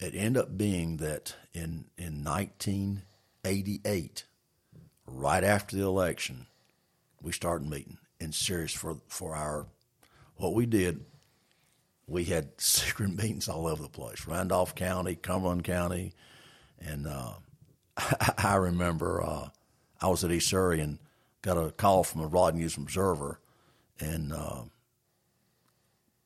it 0.00 0.14
ended 0.14 0.42
up 0.42 0.58
being 0.58 0.96
that 0.98 1.34
in, 1.54 1.86
in 1.96 2.24
1988, 2.24 4.24
right 5.06 5.44
after 5.44 5.76
the 5.76 5.84
election, 5.84 6.46
we 7.22 7.32
started 7.32 7.68
meeting 7.68 7.98
in 8.20 8.32
serious 8.32 8.72
for, 8.72 8.98
for 9.08 9.34
our, 9.34 9.66
what 10.36 10.54
we 10.54 10.66
did, 10.66 11.04
we 12.06 12.24
had 12.24 12.48
secret 12.60 13.10
meetings 13.10 13.48
all 13.48 13.66
over 13.66 13.82
the 13.82 13.88
place 13.88 14.26
Randolph 14.26 14.74
County, 14.74 15.14
Cumberland 15.14 15.64
County. 15.64 16.12
And 16.80 17.06
uh, 17.06 17.34
I 18.38 18.56
remember 18.56 19.22
uh, 19.22 19.48
I 20.00 20.08
was 20.08 20.24
at 20.24 20.30
East 20.30 20.48
Surry 20.48 20.80
and 20.80 20.98
got 21.42 21.56
a 21.56 21.70
call 21.70 22.04
from 22.04 22.22
a 22.22 22.26
Rod 22.26 22.54
News 22.54 22.76
Observer, 22.76 23.40
and 24.00 24.32
uh, 24.32 24.62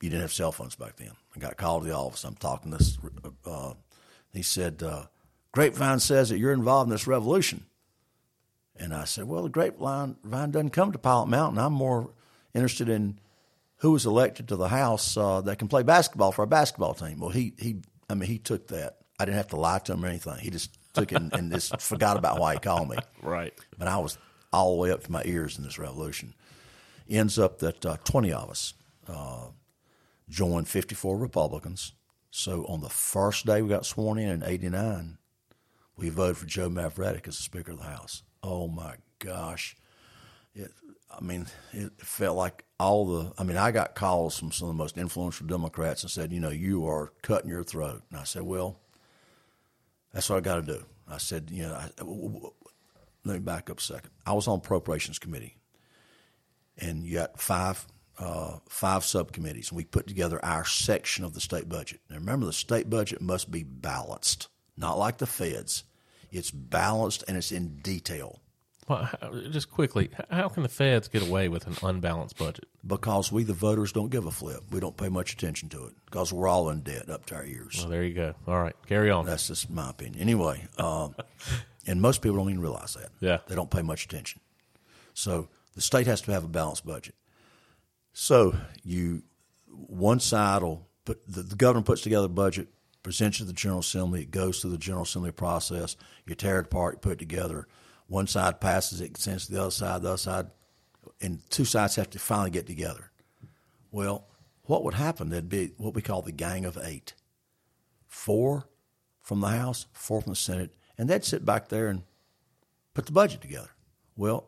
you 0.01 0.11
didn't 0.11 0.23
have 0.23 0.33
cell 0.33 0.53
phones 0.53 0.75
back 0.75 0.97
then. 0.97 1.13
I 1.37 1.39
got 1.39 1.57
called 1.57 1.83
to 1.83 1.89
the 1.89 1.95
office. 1.95 2.25
I'm 2.25 2.35
talking 2.35 2.73
to 2.73 2.79
this. 2.79 2.99
Uh, 3.47 3.75
he 4.33 4.43
said, 4.43 4.83
uh, 4.83 5.05
"Grapevine 5.53 6.01
says 6.01 6.31
that 6.31 6.39
you're 6.39 6.53
involved 6.53 6.89
in 6.89 6.93
this 6.93 7.07
revolution." 7.07 7.67
And 8.81 8.95
I 8.95 9.05
said, 9.05 9.25
"Well, 9.25 9.43
the 9.43 9.51
grapevine 9.51 10.17
doesn't 10.25 10.71
come 10.71 10.93
to 10.93 10.99
Pilot 10.99 11.27
Mountain. 11.27 11.59
I'm 11.59 11.75
more 11.75 12.11
interested 12.55 12.89
in 12.89 13.21
who 13.77 13.93
was 13.93 14.07
elected 14.07 14.49
to 14.49 14.57
the 14.57 14.69
House 14.69 15.17
uh, 15.17 15.43
that 15.43 15.59
can 15.59 15.69
play 15.69 15.83
basketball 15.83 16.33
for 16.33 16.43
our 16.43 16.47
basketball 16.47 16.95
team." 16.95 17.21
Well, 17.21 17.31
he 17.31 17.53
he, 17.59 17.83
I 18.09 18.15
mean, 18.15 18.29
he 18.29 18.39
took 18.39 18.69
that. 18.69 18.97
I 19.19 19.27
didn't 19.27 19.37
have 19.37 19.49
to 19.49 19.57
lie 19.57 19.81
to 19.81 19.93
him 19.93 20.05
or 20.05 20.09
anything. 20.09 20.39
He 20.39 20.49
just 20.49 20.77
took 20.95 21.13
it 21.13 21.17
and, 21.17 21.33
and 21.35 21.53
just 21.53 21.79
forgot 21.83 22.17
about 22.17 22.41
why 22.41 22.55
he 22.55 22.59
called 22.59 22.89
me. 22.89 22.97
Right. 23.23 23.53
But 23.79 23.87
I 23.87 23.99
was 23.99 24.17
all 24.51 24.75
the 24.75 24.81
way 24.81 24.91
up 24.91 25.05
to 25.05 25.13
my 25.13 25.23
ears 25.27 25.59
in 25.59 25.65
this 25.65 25.79
revolution. 25.79 26.35
Ends 27.09 27.39
up 27.39 27.59
that 27.59 27.85
uh, 27.85 27.97
20 28.05 28.33
of 28.33 28.51
us 28.51 28.75
uh, 29.09 29.49
joined 30.29 30.69
54 30.69 31.19
Republicans. 31.19 31.93
So 32.31 32.65
on 32.67 32.81
the 32.81 32.89
first 32.89 33.47
day 33.47 33.61
we 33.61 33.69
got 33.69 33.85
sworn 33.85 34.19
in 34.19 34.31
in 34.31 34.43
89, 34.43 35.19
we 35.97 36.09
voted 36.09 36.37
for 36.37 36.47
Joe 36.47 36.71
Mavretic 36.71 37.29
as 37.29 37.37
the 37.37 37.43
Speaker 37.43 37.73
of 37.73 37.79
the 37.79 37.85
House. 37.85 38.23
Oh 38.43 38.69
my 38.69 38.95
gosh. 39.19 39.77
It, 40.55 40.73
I 41.11 41.23
mean, 41.23 41.47
it 41.73 41.93
felt 41.99 42.37
like 42.37 42.65
all 42.79 43.07
the. 43.07 43.33
I 43.39 43.45
mean, 43.45 43.57
I 43.57 43.71
got 43.73 43.95
calls 43.95 44.39
from 44.39 44.53
some 44.53 44.69
of 44.69 44.75
the 44.75 44.79
most 44.79 44.97
influential 44.97 45.47
Democrats 45.47 46.03
and 46.03 46.11
said, 46.11 46.33
you 46.33 46.41
know, 46.41 46.51
you 46.51 46.87
are 46.87 47.13
cutting 47.23 47.51
your 47.51 47.65
throat. 47.65 48.03
And 48.11 48.21
I 48.21 48.25
said, 48.25 48.43
well, 48.43 48.79
that's 50.13 50.31
what 50.31 50.37
I 50.37 50.41
got 50.41 50.57
to 50.57 50.63
do. 50.63 50.85
I 51.09 51.19
said, 51.19 51.51
you 51.51 51.65
know, 51.65 52.53
let 53.25 53.35
me 53.35 53.41
back 53.41 53.71
up 53.71 53.79
a 53.79 53.83
second. 53.83 54.11
I 54.25 54.33
was 54.33 54.49
on 54.49 54.59
appropriations 54.59 55.19
committee, 55.19 55.57
and 56.79 57.05
you 57.05 57.15
got 57.15 57.41
five 57.41 57.85
uh, 58.19 58.59
five 58.69 59.05
subcommittees, 59.05 59.71
and 59.71 59.77
we 59.77 59.85
put 59.85 60.07
together 60.07 60.45
our 60.45 60.65
section 60.65 61.25
of 61.25 61.35
the 61.35 61.41
state 61.41 61.69
budget. 61.69 62.01
Now, 62.09 62.17
remember, 62.17 62.47
the 62.47 62.53
state 62.53 62.89
budget 62.89 63.21
must 63.21 63.51
be 63.51 63.63
balanced, 63.63 64.49
not 64.77 64.99
like 64.99 65.19
the 65.19 65.27
feds. 65.27 65.85
It's 66.31 66.51
balanced 66.51 67.25
and 67.27 67.37
it's 67.37 67.53
in 67.53 67.79
detail. 67.79 68.41
Well, 68.89 69.09
just 69.51 69.71
quickly, 69.71 70.11
how 70.31 70.49
can 70.49 70.65
the 70.65 70.69
feds 70.69 71.07
get 71.07 71.23
away 71.23 71.49
with 71.49 71.67
an 71.69 71.77
unbalanced 71.81 72.37
budget? 72.37 72.65
Because 72.85 73.31
we, 73.31 73.45
the 73.45 73.53
voters, 73.53 73.93
don't 73.93 74.11
give 74.11 74.27
a 74.27 74.33
flip. 74.33 74.65
We 74.73 74.81
don't 74.81 74.97
pay 74.97 75.09
much 75.09 75.33
attention 75.33 75.69
to 75.69 75.85
it 75.85 75.93
because 76.07 76.33
we're 76.33 76.49
all 76.49 76.71
in 76.71 76.81
debt 76.81 77.09
up 77.09 77.25
to 77.27 77.37
our 77.37 77.45
ears. 77.45 77.77
Well, 77.79 77.89
there 77.89 78.03
you 78.03 78.15
go. 78.15 78.35
All 78.49 78.61
right, 78.61 78.75
carry 78.89 79.11
on. 79.11 79.27
That's 79.27 79.47
just 79.47 79.71
my 79.71 79.91
opinion. 79.91 80.21
Anyway, 80.21 80.67
um, 80.79 81.15
and 81.87 82.03
most 82.03 82.21
people 82.21 82.39
don't 82.39 82.49
even 82.51 82.61
realize 82.61 82.95
that. 82.95 83.11
Yeah. 83.21 83.39
They 83.47 83.55
don't 83.55 83.71
pay 83.71 83.83
much 83.83 84.05
attention. 84.05 84.41
So 85.15 85.49
the 85.75 85.81
state 85.81 86.09
has 86.09 86.21
to 86.23 86.33
have 86.33 86.45
a 86.45 86.49
balanced 86.49 86.85
budget. 86.85 87.15
So 88.13 88.57
you, 88.83 89.23
one 89.69 90.19
side 90.19 90.63
will 90.63 90.89
put, 91.05 91.21
the, 91.29 91.43
the 91.43 91.57
governor 91.57 91.85
puts 91.85 92.03
together 92.03 92.27
a 92.27 92.29
budget, 92.29 92.67
presents 93.03 93.39
it 93.39 93.45
to 93.45 93.47
the 93.47 93.53
General 93.53 93.81
Assembly, 93.81 94.23
it 94.23 94.31
goes 94.31 94.61
through 94.61 94.71
the 94.71 94.79
General 94.79 95.05
Assembly 95.05 95.33
process, 95.33 95.97
you 96.27 96.35
tear 96.35 96.59
it 96.59 96.67
apart, 96.67 96.97
you 96.97 96.99
put 97.01 97.13
it 97.13 97.19
together 97.19 97.67
one 98.11 98.27
side 98.27 98.61
passes 98.61 99.01
it, 99.01 99.17
sends 99.17 99.47
to 99.47 99.53
the 99.53 99.61
other 99.61 99.71
side, 99.71 100.03
the 100.03 100.09
other 100.09 100.19
side, 100.19 100.49
and 101.21 101.41
two 101.49 101.65
sides 101.65 101.95
have 101.95 102.11
to 102.11 102.19
finally 102.19 102.51
get 102.51 102.67
together. 102.67 103.13
Well, 103.93 104.27
what 104.65 104.83
would 104.83 104.95
happen? 104.95 105.31
There'd 105.31 105.49
be 105.49 105.73
what 105.77 105.95
we 105.95 106.03
call 106.03 106.21
the 106.21 106.33
gang 106.33 106.65
of 106.65 106.77
eight 106.83 107.15
four 108.09 108.65
from 109.23 109.41
the 109.41 109.49
House, 109.49 109.87
four 109.93 110.21
from 110.21 110.33
the 110.33 110.37
Senate, 110.37 110.75
and 110.99 111.09
they'd 111.09 111.25
sit 111.25 111.45
back 111.45 111.69
there 111.69 111.87
and 111.87 112.03
put 112.95 113.07
the 113.07 113.13
budget 113.13 113.41
together. 113.41 113.71
Well, 114.17 114.47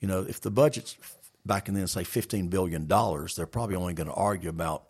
you 0.00 0.06
know, 0.06 0.26
if 0.28 0.42
the 0.42 0.50
budget's 0.50 0.94
back 1.46 1.66
in 1.66 1.74
then, 1.74 1.86
say 1.86 2.02
$15 2.02 2.50
billion, 2.50 2.86
they're 2.86 3.46
probably 3.46 3.74
only 3.74 3.94
going 3.94 4.08
to 4.08 4.14
argue 4.14 4.50
about 4.50 4.84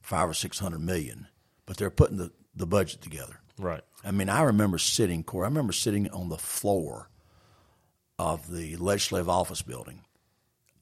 five 0.00 0.30
or 0.30 0.34
600 0.34 0.78
million, 0.78 1.28
but 1.66 1.76
they're 1.76 1.90
putting 1.90 2.16
the, 2.16 2.32
the 2.54 2.66
budget 2.66 3.00
together. 3.00 3.40
Right. 3.58 3.82
I 4.04 4.10
mean, 4.10 4.28
I 4.28 4.42
remember 4.42 4.78
sitting, 4.78 5.22
Corey, 5.22 5.44
I 5.44 5.48
remember 5.48 5.72
sitting 5.72 6.08
on 6.10 6.28
the 6.28 6.38
floor 6.38 7.10
of 8.18 8.50
the 8.50 8.76
legislative 8.76 9.28
office 9.28 9.62
building 9.62 10.04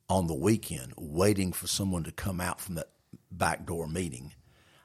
on 0.09 0.27
the 0.27 0.35
weekend 0.35 0.93
waiting 0.97 1.53
for 1.53 1.67
someone 1.67 2.05
to 2.05 2.13
come 2.13 2.41
out 2.41 2.61
from 2.61 2.77
that 2.77 2.89
back 3.31 3.67
door 3.67 3.87
meeting. 3.87 4.33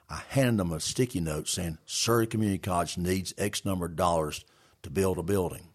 I 0.09 0.21
handed 0.29 0.57
them 0.57 0.71
a 0.71 0.79
sticky 0.79 1.21
note 1.21 1.47
saying 1.47 1.77
Surry 1.85 2.27
Community 2.27 2.59
College 2.59 2.97
needs 2.97 3.33
X 3.37 3.65
number 3.65 3.85
of 3.85 3.95
dollars 3.95 4.43
to 4.83 4.89
build 4.89 5.17
a 5.17 5.23
building. 5.23 5.69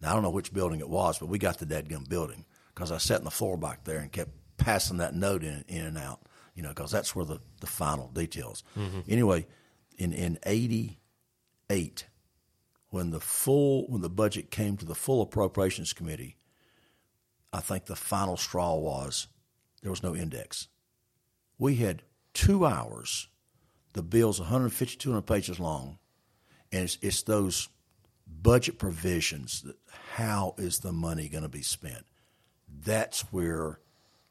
Now, 0.00 0.10
I 0.10 0.14
don't 0.14 0.22
know 0.22 0.30
which 0.30 0.52
building 0.52 0.80
it 0.80 0.88
was, 0.88 1.18
but 1.18 1.28
we 1.28 1.38
got 1.38 1.58
the 1.58 1.66
dead 1.66 1.88
gun 1.88 2.04
building 2.08 2.44
because 2.74 2.90
I 2.90 2.98
sat 2.98 3.18
on 3.18 3.24
the 3.24 3.30
floor 3.30 3.56
back 3.56 3.84
there 3.84 3.98
and 3.98 4.10
kept 4.10 4.30
passing 4.56 4.98
that 4.98 5.14
note 5.14 5.42
in, 5.42 5.64
in 5.68 5.84
and 5.84 5.98
out, 5.98 6.22
you 6.54 6.62
know, 6.62 6.70
because 6.70 6.90
that's 6.90 7.14
where 7.14 7.24
the, 7.24 7.38
the 7.60 7.66
final 7.66 8.08
details. 8.08 8.64
Mm-hmm. 8.78 9.00
Anyway, 9.08 9.46
in, 10.02 10.12
in 10.12 10.38
88, 10.44 12.06
when 12.90 13.10
the 13.10 13.20
full 13.20 13.86
when 13.86 14.02
the 14.02 14.10
budget 14.10 14.50
came 14.50 14.76
to 14.76 14.84
the 14.84 14.94
full 14.94 15.22
appropriations 15.22 15.92
committee, 15.92 16.36
I 17.52 17.60
think 17.60 17.86
the 17.86 17.96
final 17.96 18.36
straw 18.36 18.74
was 18.74 19.28
there 19.82 19.90
was 19.90 20.02
no 20.02 20.14
index. 20.14 20.68
We 21.58 21.76
had 21.76 22.02
two 22.34 22.66
hours. 22.66 23.28
The 23.92 24.02
bill's 24.02 24.40
150, 24.40 24.96
200 24.96 25.22
pages 25.22 25.60
long, 25.60 25.98
and 26.72 26.84
it's, 26.84 26.98
it's 27.02 27.22
those 27.22 27.68
budget 28.26 28.78
provisions 28.78 29.62
that 29.62 29.76
how 30.14 30.54
is 30.56 30.78
the 30.78 30.92
money 30.92 31.28
going 31.28 31.42
to 31.42 31.48
be 31.48 31.62
spent? 31.62 32.06
That's 32.84 33.20
where 33.32 33.80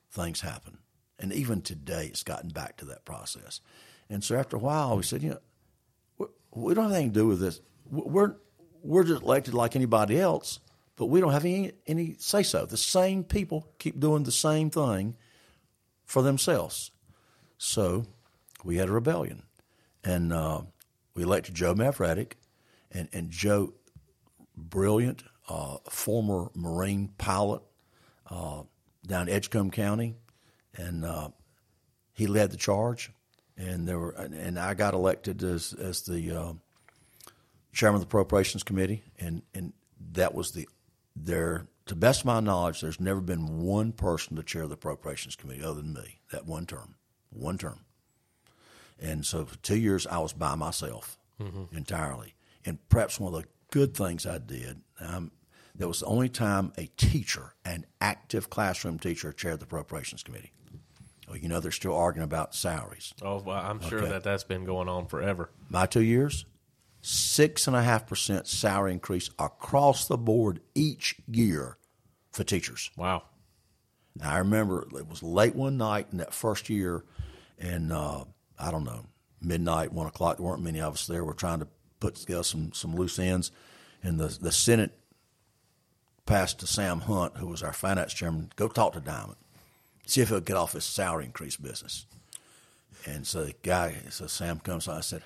things 0.09 0.41
happen. 0.41 0.79
And 1.19 1.31
even 1.31 1.61
today, 1.61 2.07
it's 2.07 2.23
gotten 2.23 2.49
back 2.49 2.77
to 2.77 2.85
that 2.85 3.05
process. 3.05 3.61
And 4.09 4.23
so 4.23 4.35
after 4.35 4.57
a 4.57 4.59
while, 4.59 4.97
we 4.97 5.03
said, 5.03 5.21
you 5.21 5.29
know, 5.31 5.39
we 6.53 6.73
don't 6.73 6.85
have 6.85 6.93
anything 6.93 7.13
to 7.13 7.19
do 7.19 7.27
with 7.27 7.39
this. 7.39 7.61
We're 7.89 8.35
we're 8.83 9.03
just 9.03 9.21
elected 9.21 9.53
like 9.53 9.75
anybody 9.75 10.19
else, 10.19 10.59
but 10.95 11.05
we 11.05 11.19
don't 11.19 11.33
have 11.33 11.45
any, 11.45 11.71
any 11.85 12.15
say 12.17 12.43
so. 12.43 12.65
The 12.65 12.77
same 12.77 13.23
people 13.23 13.67
keep 13.77 13.99
doing 13.99 14.23
the 14.23 14.31
same 14.31 14.69
thing 14.69 15.15
for 16.05 16.21
themselves. 16.21 16.91
So 17.57 18.05
we 18.63 18.77
had 18.77 18.89
a 18.89 18.91
rebellion. 18.91 19.43
And 20.03 20.33
uh, 20.33 20.61
we 21.13 21.23
elected 21.23 21.53
Joe 21.53 21.75
Mavretic, 21.75 22.33
and, 22.91 23.07
and 23.13 23.29
Joe, 23.29 23.73
brilliant, 24.57 25.23
uh, 25.47 25.77
former 25.89 26.49
Marine 26.55 27.09
pilot 27.17 27.61
uh, 28.29 28.63
down 29.05 29.29
Edgecombe 29.29 29.69
County, 29.69 30.15
and 30.75 31.05
uh, 31.05 31.29
he 32.13 32.25
led 32.25 32.51
the 32.51 32.57
charge. 32.57 33.11
And 33.57 33.87
there 33.87 33.99
were, 33.99 34.11
and 34.11 34.57
I 34.57 34.73
got 34.73 34.93
elected 34.93 35.43
as 35.43 35.73
as 35.73 36.01
the 36.03 36.31
uh, 36.31 36.53
chairman 37.73 37.95
of 37.95 38.01
the 38.01 38.07
Appropriations 38.07 38.63
Committee, 38.63 39.03
and, 39.19 39.41
and 39.53 39.73
that 40.13 40.33
was 40.33 40.51
the 40.51 40.67
there. 41.15 41.67
To 41.87 41.95
best 41.95 42.21
of 42.21 42.25
my 42.27 42.39
knowledge, 42.39 42.81
there's 42.81 42.99
never 42.99 43.19
been 43.19 43.63
one 43.63 43.91
person 43.91 44.35
to 44.37 44.43
chair 44.43 44.67
the 44.67 44.75
Appropriations 44.75 45.35
Committee 45.35 45.63
other 45.63 45.81
than 45.81 45.93
me. 45.93 46.21
That 46.31 46.45
one 46.45 46.65
term, 46.65 46.95
one 47.31 47.57
term. 47.57 47.79
And 48.99 49.25
so 49.25 49.45
for 49.45 49.57
two 49.57 49.77
years, 49.77 50.05
I 50.07 50.19
was 50.19 50.31
by 50.31 50.55
myself 50.55 51.17
mm-hmm. 51.41 51.75
entirely. 51.75 52.35
And 52.65 52.77
perhaps 52.87 53.19
one 53.19 53.33
of 53.33 53.41
the 53.41 53.47
good 53.71 53.95
things 53.95 54.25
I 54.25 54.37
did, 54.37 54.81
um, 54.99 55.31
that 55.75 55.87
was 55.87 56.01
the 56.01 56.05
only 56.05 56.29
time 56.29 56.71
a 56.77 56.85
teacher, 56.97 57.55
an 57.65 57.85
active 57.99 58.49
classroom 58.49 58.99
teacher, 58.99 59.33
chaired 59.33 59.59
the 59.59 59.65
Appropriations 59.65 60.23
Committee. 60.23 60.51
Well, 61.31 61.39
you 61.39 61.47
know 61.47 61.61
they're 61.61 61.71
still 61.71 61.95
arguing 61.95 62.25
about 62.25 62.53
salaries. 62.53 63.13
Oh, 63.21 63.41
well, 63.41 63.55
I'm 63.55 63.79
sure 63.79 63.99
Okay. 63.99 64.09
that 64.09 64.23
that's 64.25 64.43
been 64.43 64.65
going 64.65 64.89
on 64.89 65.07
forever. 65.07 65.49
My 65.69 65.85
two 65.85 66.01
years, 66.03 66.43
six 66.99 67.67
and 67.67 67.75
a 67.75 67.81
half 67.81 68.05
percent 68.05 68.47
salary 68.47 68.91
increase 68.91 69.29
across 69.39 70.09
the 70.09 70.17
board 70.17 70.59
each 70.75 71.15
year 71.29 71.77
for 72.33 72.43
teachers. 72.43 72.91
Wow. 72.97 73.23
Now, 74.13 74.33
I 74.33 74.39
remember 74.39 74.85
it 74.97 75.07
was 75.07 75.23
late 75.23 75.55
one 75.55 75.77
night 75.77 76.07
in 76.11 76.17
that 76.17 76.33
first 76.33 76.69
year, 76.69 77.05
and 77.57 77.93
uh, 77.93 78.25
I 78.59 78.69
don't 78.69 78.83
know, 78.83 79.05
midnight, 79.41 79.93
one 79.93 80.07
o'clock. 80.07 80.35
There 80.35 80.45
weren't 80.45 80.61
many 80.61 80.81
of 80.81 80.95
us 80.95 81.07
there. 81.07 81.23
We're 81.23 81.31
trying 81.31 81.59
to 81.59 81.67
put 82.01 82.15
together 82.15 82.43
some 82.43 82.73
some 82.73 82.93
loose 82.93 83.17
ends, 83.19 83.53
and 84.03 84.19
the 84.19 84.27
the 84.27 84.51
Senate 84.51 84.91
passed 86.25 86.59
to 86.59 86.67
Sam 86.67 86.99
Hunt, 86.99 87.37
who 87.37 87.47
was 87.47 87.63
our 87.63 87.71
finance 87.71 88.13
chairman, 88.13 88.51
go 88.57 88.67
talk 88.67 88.91
to 88.93 88.99
Diamont, 88.99 89.35
see 90.11 90.21
if 90.21 90.29
he'll 90.29 90.41
get 90.41 90.57
off 90.57 90.73
his 90.73 90.83
salary 90.83 91.25
increase 91.25 91.57
business. 91.57 92.05
And 93.05 93.25
so 93.25 93.45
the 93.45 93.55
guy, 93.63 93.95
so 94.09 94.27
Sam 94.27 94.59
comes 94.59 94.87
on. 94.87 94.97
I 94.97 95.01
said, 95.01 95.23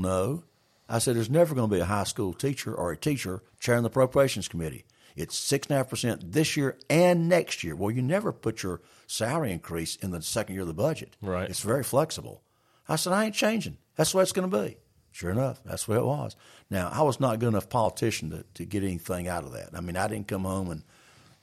no. 0.00 0.44
I 0.88 0.98
said, 0.98 1.16
there's 1.16 1.30
never 1.30 1.54
going 1.54 1.70
to 1.70 1.74
be 1.74 1.80
a 1.80 1.86
high 1.86 2.04
school 2.04 2.34
teacher 2.34 2.74
or 2.74 2.92
a 2.92 2.96
teacher 2.96 3.42
chairing 3.58 3.82
the 3.82 3.88
appropriations 3.88 4.48
committee. 4.48 4.84
It's 5.16 5.38
six 5.38 5.68
and 5.68 5.74
a 5.74 5.78
half 5.78 5.88
percent 5.88 6.32
this 6.32 6.56
year 6.56 6.76
and 6.90 7.28
next 7.28 7.64
year. 7.64 7.76
Well, 7.76 7.92
you 7.92 8.02
never 8.02 8.32
put 8.32 8.62
your 8.62 8.82
salary 9.06 9.52
increase 9.52 9.96
in 9.96 10.10
the 10.10 10.20
second 10.20 10.54
year 10.54 10.62
of 10.62 10.68
the 10.68 10.74
budget. 10.74 11.16
Right. 11.22 11.48
It's 11.48 11.62
very 11.62 11.84
flexible. 11.84 12.42
I 12.88 12.96
said, 12.96 13.12
I 13.12 13.26
ain't 13.26 13.34
changing. 13.34 13.78
That's 13.96 14.12
the 14.12 14.18
way 14.18 14.22
it's 14.24 14.32
going 14.32 14.50
to 14.50 14.62
be. 14.62 14.76
Sure 15.12 15.30
enough, 15.30 15.62
that's 15.64 15.84
the 15.84 15.92
way 15.92 15.98
it 15.98 16.04
was. 16.04 16.34
Now, 16.68 16.90
I 16.92 17.02
was 17.02 17.20
not 17.20 17.36
a 17.36 17.38
good 17.38 17.50
enough 17.50 17.68
politician 17.68 18.30
to, 18.30 18.44
to 18.54 18.64
get 18.66 18.82
anything 18.82 19.28
out 19.28 19.44
of 19.44 19.52
that. 19.52 19.70
I 19.72 19.80
mean, 19.80 19.96
I 19.96 20.08
didn't 20.08 20.26
come 20.26 20.42
home 20.42 20.70
and, 20.70 20.82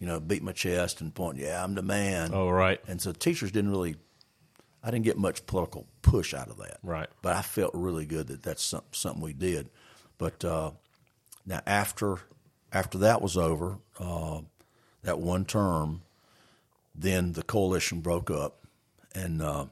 you 0.02 0.08
know, 0.08 0.20
beat 0.20 0.42
my 0.42 0.52
chest 0.52 1.00
and 1.00 1.14
point, 1.14 1.38
yeah, 1.38 1.64
I'm 1.64 1.76
the 1.76 1.84
man. 1.84 2.32
Oh, 2.34 2.50
right. 2.50 2.82
And 2.88 3.00
so 3.00 3.12
teachers 3.12 3.52
didn't 3.52 3.70
really, 3.70 3.98
I 4.84 4.90
didn't 4.90 5.06
get 5.06 5.16
much 5.16 5.46
political 5.46 5.86
push 6.02 6.34
out 6.34 6.50
of 6.50 6.58
that. 6.58 6.80
Right. 6.82 7.08
But 7.22 7.36
I 7.36 7.44
felt 7.44 7.72
really 7.76 8.08
good 8.08 8.26
that 8.28 8.42
that's 8.42 8.64
some, 8.64 8.82
something 8.92 9.22
we 9.22 9.34
did. 9.34 9.70
But 10.18 10.44
uh, 10.44 10.72
now 11.46 11.62
after 11.68 12.18
after 12.74 12.98
that 12.98 13.22
was 13.22 13.38
over, 13.38 13.78
uh, 14.00 14.42
that 15.04 15.20
one 15.20 15.46
term, 15.46 16.02
then 16.96 17.34
the 17.34 17.44
coalition 17.44 18.00
broke 18.00 18.32
up, 18.32 18.66
and 19.14 19.42
uh, 19.42 19.66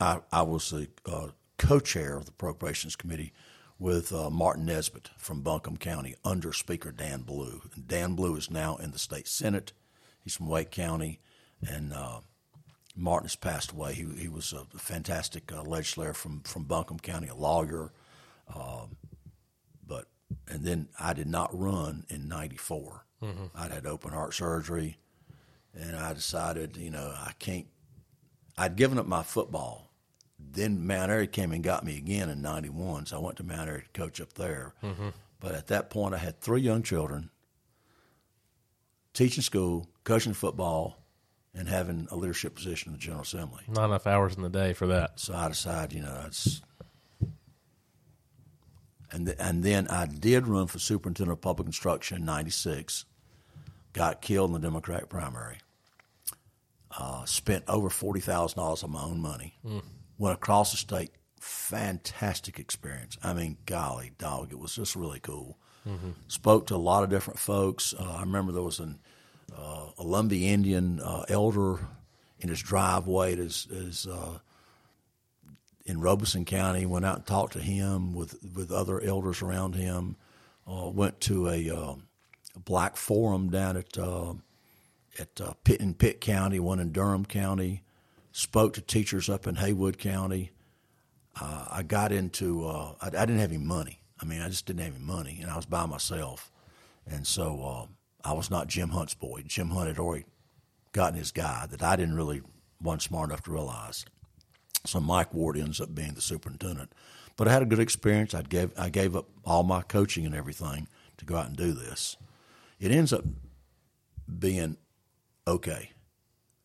I, 0.00 0.20
I 0.30 0.42
was 0.42 0.68
the 0.70 0.88
uh, 1.06 1.28
co-chair 1.56 2.16
of 2.16 2.26
the 2.26 2.30
appropriations 2.30 2.94
committee 2.94 3.32
with 3.78 4.12
uh, 4.12 4.28
Martin 4.30 4.66
Nesbitt 4.66 5.10
from 5.16 5.42
Buncombe 5.42 5.76
County 5.76 6.14
under 6.24 6.52
Speaker 6.52 6.90
Dan 6.90 7.22
Blue. 7.22 7.62
And 7.74 7.86
Dan 7.86 8.14
Blue 8.14 8.36
is 8.36 8.50
now 8.50 8.76
in 8.76 8.90
the 8.90 8.98
state 8.98 9.28
senate. 9.28 9.72
He's 10.22 10.34
from 10.36 10.48
Wake 10.48 10.70
County, 10.70 11.20
and 11.66 11.92
uh, 11.92 12.20
Martin 12.96 13.26
has 13.26 13.36
passed 13.36 13.72
away. 13.72 13.94
He, 13.94 14.04
he 14.16 14.28
was 14.28 14.52
a 14.52 14.64
fantastic 14.78 15.52
uh, 15.52 15.62
legislator 15.62 16.12
from, 16.12 16.40
from 16.40 16.64
Buncombe 16.64 16.98
County, 16.98 17.28
a 17.28 17.34
lawyer. 17.34 17.92
Um, 18.54 18.96
but 19.86 20.06
and 20.48 20.64
then 20.64 20.88
I 20.98 21.12
did 21.12 21.28
not 21.28 21.56
run 21.56 22.04
in 22.08 22.28
'94. 22.28 23.04
I'd 23.54 23.70
had 23.72 23.86
open 23.86 24.10
heart 24.12 24.34
surgery, 24.34 24.98
and 25.74 25.96
I 25.96 26.12
decided, 26.14 26.76
you 26.76 26.90
know, 26.90 27.14
I 27.16 27.32
can't. 27.38 27.66
I'd 28.56 28.76
given 28.76 28.98
up 28.98 29.06
my 29.06 29.22
football. 29.22 29.87
Then 30.38 30.86
Mount 30.86 31.10
Airy 31.10 31.26
came 31.26 31.52
and 31.52 31.62
got 31.64 31.84
me 31.84 31.96
again 31.96 32.28
in 32.28 32.40
'91, 32.42 33.06
so 33.06 33.16
I 33.18 33.20
went 33.20 33.36
to 33.38 33.44
Mount 33.44 33.68
Airy 33.68 33.82
to 33.82 34.00
coach 34.00 34.20
up 34.20 34.32
there. 34.34 34.74
But 35.40 35.54
at 35.54 35.66
that 35.68 35.90
point, 35.90 36.14
I 36.14 36.18
had 36.18 36.40
three 36.40 36.60
young 36.60 36.82
children, 36.82 37.30
teaching 39.14 39.42
school, 39.42 39.88
coaching 40.04 40.32
football, 40.34 40.96
and 41.54 41.68
having 41.68 42.08
a 42.10 42.16
leadership 42.16 42.54
position 42.54 42.88
in 42.88 42.92
the 42.94 42.98
General 42.98 43.22
Assembly. 43.22 43.62
Not 43.68 43.86
enough 43.86 44.06
hours 44.06 44.36
in 44.36 44.42
the 44.42 44.48
day 44.48 44.72
for 44.72 44.86
that. 44.88 45.18
So 45.20 45.34
I 45.34 45.48
decided, 45.48 45.92
you 45.96 46.02
know, 46.02 46.22
it's. 46.26 46.60
And, 49.10 49.24
th- 49.26 49.38
and 49.40 49.62
then 49.62 49.88
I 49.88 50.04
did 50.06 50.46
run 50.46 50.66
for 50.66 50.78
superintendent 50.78 51.38
of 51.38 51.40
public 51.40 51.66
instruction 51.66 52.18
in 52.18 52.24
'96. 52.26 53.04
Got 53.94 54.20
killed 54.20 54.50
in 54.50 54.54
the 54.54 54.66
Democratic 54.66 55.08
primary. 55.08 55.58
Uh, 56.96 57.24
spent 57.24 57.64
over 57.68 57.88
forty 57.90 58.20
thousand 58.20 58.58
dollars 58.58 58.82
of 58.82 58.90
my 58.90 59.02
own 59.02 59.20
money. 59.20 59.58
Went 60.18 60.34
across 60.34 60.72
the 60.72 60.76
state. 60.76 61.12
Fantastic 61.40 62.58
experience. 62.58 63.16
I 63.22 63.32
mean, 63.32 63.56
golly 63.64 64.12
dog, 64.18 64.52
it 64.52 64.58
was 64.58 64.74
just 64.74 64.96
really 64.96 65.20
cool. 65.20 65.56
Spoke 66.26 66.66
to 66.66 66.74
a 66.74 66.76
lot 66.76 67.02
of 67.02 67.08
different 67.08 67.38
folks. 67.38 67.94
Uh, 67.98 68.16
I 68.18 68.20
remember 68.20 68.52
there 68.52 68.62
was 68.62 68.78
an 68.80 68.98
uh, 69.56 69.86
a 69.96 70.04
Lumbee 70.04 70.42
Indian 70.42 71.00
uh, 71.00 71.24
elder 71.28 71.78
in 72.40 72.48
his 72.50 72.60
driveway 72.60 73.32
at 73.32 73.38
his, 73.38 73.64
his 73.70 74.06
uh, 74.06 74.38
in 75.86 76.00
Robeson 76.00 76.44
County. 76.44 76.84
Went 76.84 77.06
out 77.06 77.16
and 77.16 77.26
talked 77.26 77.54
to 77.54 77.60
him 77.60 78.14
with 78.14 78.36
with 78.54 78.70
other 78.70 79.00
elders 79.00 79.40
around 79.40 79.74
him. 79.74 80.16
Uh, 80.70 80.90
went 80.90 81.20
to 81.22 81.48
a, 81.48 81.70
uh, 81.70 81.94
a 82.54 82.60
black 82.60 82.96
forum 82.96 83.48
down 83.48 83.76
at 83.78 83.96
uh, 83.96 84.34
at 85.18 85.40
uh, 85.40 85.54
Pitt 85.64 85.80
in 85.80 85.94
Pitt 85.94 86.20
County, 86.20 86.60
one 86.60 86.80
in 86.80 86.92
Durham 86.92 87.24
County. 87.24 87.82
Spoke 88.32 88.74
to 88.74 88.80
teachers 88.80 89.28
up 89.28 89.46
in 89.46 89.56
Haywood 89.56 89.98
County. 89.98 90.52
Uh, 91.40 91.66
I 91.70 91.82
got 91.82 92.12
into. 92.12 92.66
Uh, 92.66 92.94
I, 93.00 93.06
I 93.06 93.10
didn't 93.10 93.38
have 93.38 93.50
any 93.50 93.62
money. 93.62 94.00
I 94.20 94.24
mean, 94.24 94.42
I 94.42 94.48
just 94.48 94.66
didn't 94.66 94.82
have 94.82 94.94
any 94.94 95.04
money, 95.04 95.38
and 95.40 95.50
I 95.50 95.56
was 95.56 95.66
by 95.66 95.86
myself. 95.86 96.50
And 97.06 97.26
so 97.26 97.62
uh, 97.62 97.86
I 98.28 98.32
was 98.32 98.50
not 98.50 98.66
Jim 98.66 98.90
Hunt's 98.90 99.14
boy. 99.14 99.42
Jim 99.46 99.70
Hunt 99.70 99.88
had 99.88 99.98
already 99.98 100.26
gotten 100.92 101.18
his 101.18 101.32
guy 101.32 101.66
that 101.70 101.82
I 101.82 101.96
didn't 101.96 102.16
really 102.16 102.42
wasn't 102.82 103.02
smart 103.02 103.30
enough 103.30 103.42
to 103.44 103.52
realize. 103.52 104.04
So 104.84 105.00
Mike 105.00 105.34
Ward 105.34 105.56
ends 105.56 105.80
up 105.80 105.94
being 105.94 106.14
the 106.14 106.20
superintendent. 106.20 106.92
But 107.36 107.48
I 107.48 107.52
had 107.52 107.62
a 107.62 107.66
good 107.66 107.78
experience. 107.78 108.34
I 108.34 108.42
gave 108.42 108.72
I 108.78 108.88
gave 108.88 109.14
up 109.14 109.28
all 109.44 109.62
my 109.62 109.82
coaching 109.82 110.26
and 110.26 110.34
everything 110.34 110.88
to 111.18 111.24
go 111.24 111.36
out 111.36 111.46
and 111.46 111.56
do 111.56 111.72
this. 111.72 112.16
It 112.80 112.90
ends 112.90 113.12
up 113.12 113.24
being 114.38 114.76
okay 115.46 115.90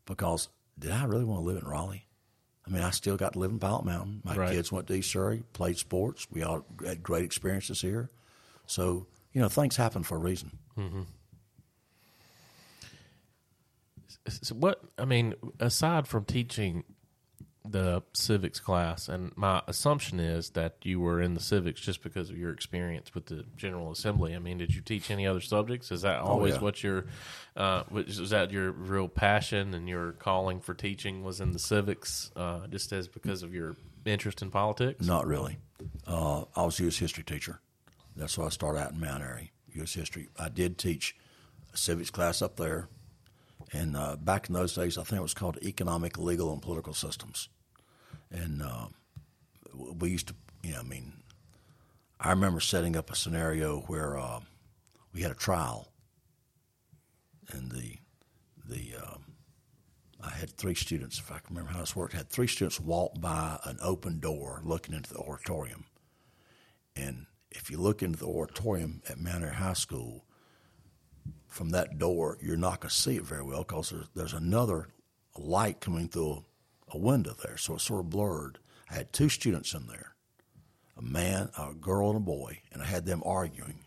because 0.06 0.50
did 0.78 0.92
I 0.92 1.04
really 1.06 1.24
want 1.26 1.42
to 1.42 1.46
live 1.46 1.62
in 1.62 1.68
Raleigh? 1.70 2.08
I 2.66 2.70
mean, 2.70 2.82
I 2.82 2.92
still 2.92 3.18
got 3.18 3.34
to 3.34 3.40
live 3.40 3.52
in 3.52 3.60
Pilot 3.60 3.84
Mountain. 3.86 4.22
My 4.24 4.36
Right. 4.36 4.52
kids 4.52 4.72
went 4.72 4.88
to 4.88 4.94
East 4.94 5.12
Surry, 5.12 5.44
played 5.54 5.78
sports. 5.78 6.28
We 6.32 6.44
all 6.44 6.66
had 6.86 7.04
great 7.04 7.26
experiences 7.26 7.82
here. 7.82 8.10
So 8.68 9.08
you 9.34 9.42
know, 9.42 9.50
things 9.50 9.76
happen 9.76 10.04
for 10.04 10.16
a 10.16 10.20
reason. 10.20 10.52
Mm-hmm. 10.78 11.02
So 14.28 14.56
what 14.56 14.82
I 14.98 15.06
mean, 15.06 15.34
aside 15.60 16.08
from 16.08 16.24
teaching 16.26 16.84
the 17.66 18.04
civics 18.12 18.60
class, 18.60 19.08
and 19.08 19.32
my 19.38 19.62
assumption 19.68 20.20
is 20.20 20.50
that 20.52 20.76
you 20.84 21.00
were 21.00 21.22
in 21.22 21.34
the 21.34 21.40
civics 21.40 21.80
just 21.80 22.04
because 22.04 22.30
of 22.30 22.38
your 22.38 22.52
experience 22.52 23.16
with 23.16 23.28
the 23.28 23.46
General 23.56 23.92
Assembly. 23.92 24.36
I 24.36 24.40
mean, 24.40 24.58
did 24.58 24.76
you 24.76 24.82
teach 24.82 25.10
any 25.10 25.26
other 25.26 25.40
subjects? 25.40 25.92
Is 25.92 26.02
that 26.02 26.20
always 26.20 26.56
yeah. 26.56 26.62
what 26.62 26.84
your 26.84 27.06
uh, 27.56 27.84
was, 27.90 28.20
was 28.20 28.32
that 28.32 28.52
your 28.52 28.72
real 28.72 29.08
passion 29.08 29.74
and 29.74 29.88
your 29.88 30.12
calling 30.14 30.60
for 30.60 30.74
teaching 30.74 31.24
was 31.24 31.40
in 31.40 31.52
the 31.52 31.60
civics, 31.60 32.32
uh, 32.36 32.68
just 32.68 32.92
as 32.92 33.08
because 33.08 33.44
of 33.44 33.54
your 33.54 33.78
interest 34.06 34.42
in 34.42 34.52
politics? 34.52 35.06
Not 35.06 35.26
really. 35.26 35.58
Uh, 36.06 36.44
I 36.56 36.66
was 36.66 36.80
a 36.80 36.84
U.S. 36.84 36.98
history 36.98 37.24
teacher. 37.24 37.62
That's 38.16 38.38
why 38.38 38.46
I 38.46 38.50
started 38.50 38.80
out 38.80 38.92
in 38.92 39.00
Mount 39.00 39.24
Airy, 39.24 39.54
U.S. 39.76 39.94
history. 39.94 40.28
I 40.38 40.50
did 40.50 40.78
teach 40.78 41.16
a 41.74 41.78
civics 41.78 42.10
class 42.10 42.42
up 42.42 42.58
there. 42.58 42.90
And 43.72 43.96
uh, 43.96 44.18
back 44.18 44.50
in 44.50 44.54
those 44.54 44.76
days, 44.76 44.98
I 44.98 45.04
think 45.04 45.20
it 45.20 45.24
was 45.24 45.34
called 45.34 45.58
Economic, 45.64 46.18
Legal, 46.18 46.52
and 46.52 46.62
Political 46.62 46.94
Systems. 46.94 47.50
And 48.34 48.62
uh, 48.62 48.88
we 49.74 50.10
used 50.10 50.28
to, 50.28 50.36
you 50.64 50.74
know, 50.74 50.80
I 50.80 50.84
mean, 50.84 51.14
I 52.20 52.32
remember 52.32 52.60
setting 52.60 52.96
up 52.96 53.12
a 53.12 53.16
scenario 53.16 53.82
where 53.82 54.18
uh, 54.18 54.40
we 55.14 55.22
had 55.22 55.32
a 55.32 55.36
trial. 55.36 55.92
And 57.52 57.72
the, 57.72 57.98
the, 58.68 58.96
um, 59.02 59.26
I 60.22 60.32
had 60.32 60.50
three 60.52 60.76
students, 60.76 61.20
if 61.20 61.32
I 61.32 61.40
can 61.40 61.56
remember 61.56 61.72
how 61.72 61.80
this 61.82 61.96
worked, 61.96 62.14
had 62.14 62.30
three 62.30 62.48
students 62.48 62.80
walk 62.80 63.20
by 63.20 63.60
an 63.66 63.78
open 63.82 64.20
door 64.20 64.62
looking 64.66 64.96
into 64.96 65.14
the 65.14 65.20
auditorium. 65.20 65.86
And 66.96 67.28
if 67.52 67.70
you 67.70 67.78
look 67.78 68.02
into 68.02 68.20
the 68.20 68.28
auditorium 68.28 69.04
at 69.08 69.18
Airy 69.18 69.54
High 69.54 69.74
School, 69.74 70.26
from 71.48 71.70
that 71.70 72.00
door, 72.00 72.40
you're 72.42 72.58
not 72.58 72.82
going 72.82 72.90
to 72.90 72.96
see 72.96 73.16
it 73.16 73.24
very 73.24 73.44
well 73.44 73.60
because 73.60 73.92
there's, 73.92 74.08
there's 74.16 74.34
another 74.34 74.88
light 75.38 75.80
coming 75.82 76.08
through 76.08 76.44
a, 76.94 76.98
window 76.98 77.36
there, 77.44 77.58
so 77.58 77.76
it's 77.76 77.84
sort 77.84 78.02
of 78.02 78.10
blurred. 78.10 78.60
I 78.90 78.96
had 78.96 79.14
two 79.14 79.30
students 79.30 79.74
in 79.74 79.88
there, 79.88 80.16
a 80.98 81.02
man, 81.02 81.50
a 81.58 81.74
girl, 81.74 82.10
and 82.10 82.18
a 82.18 82.22
boy, 82.22 82.60
and 82.72 82.82
I 82.82 82.86
had 82.86 83.06
them 83.06 83.22
arguing. 83.26 83.80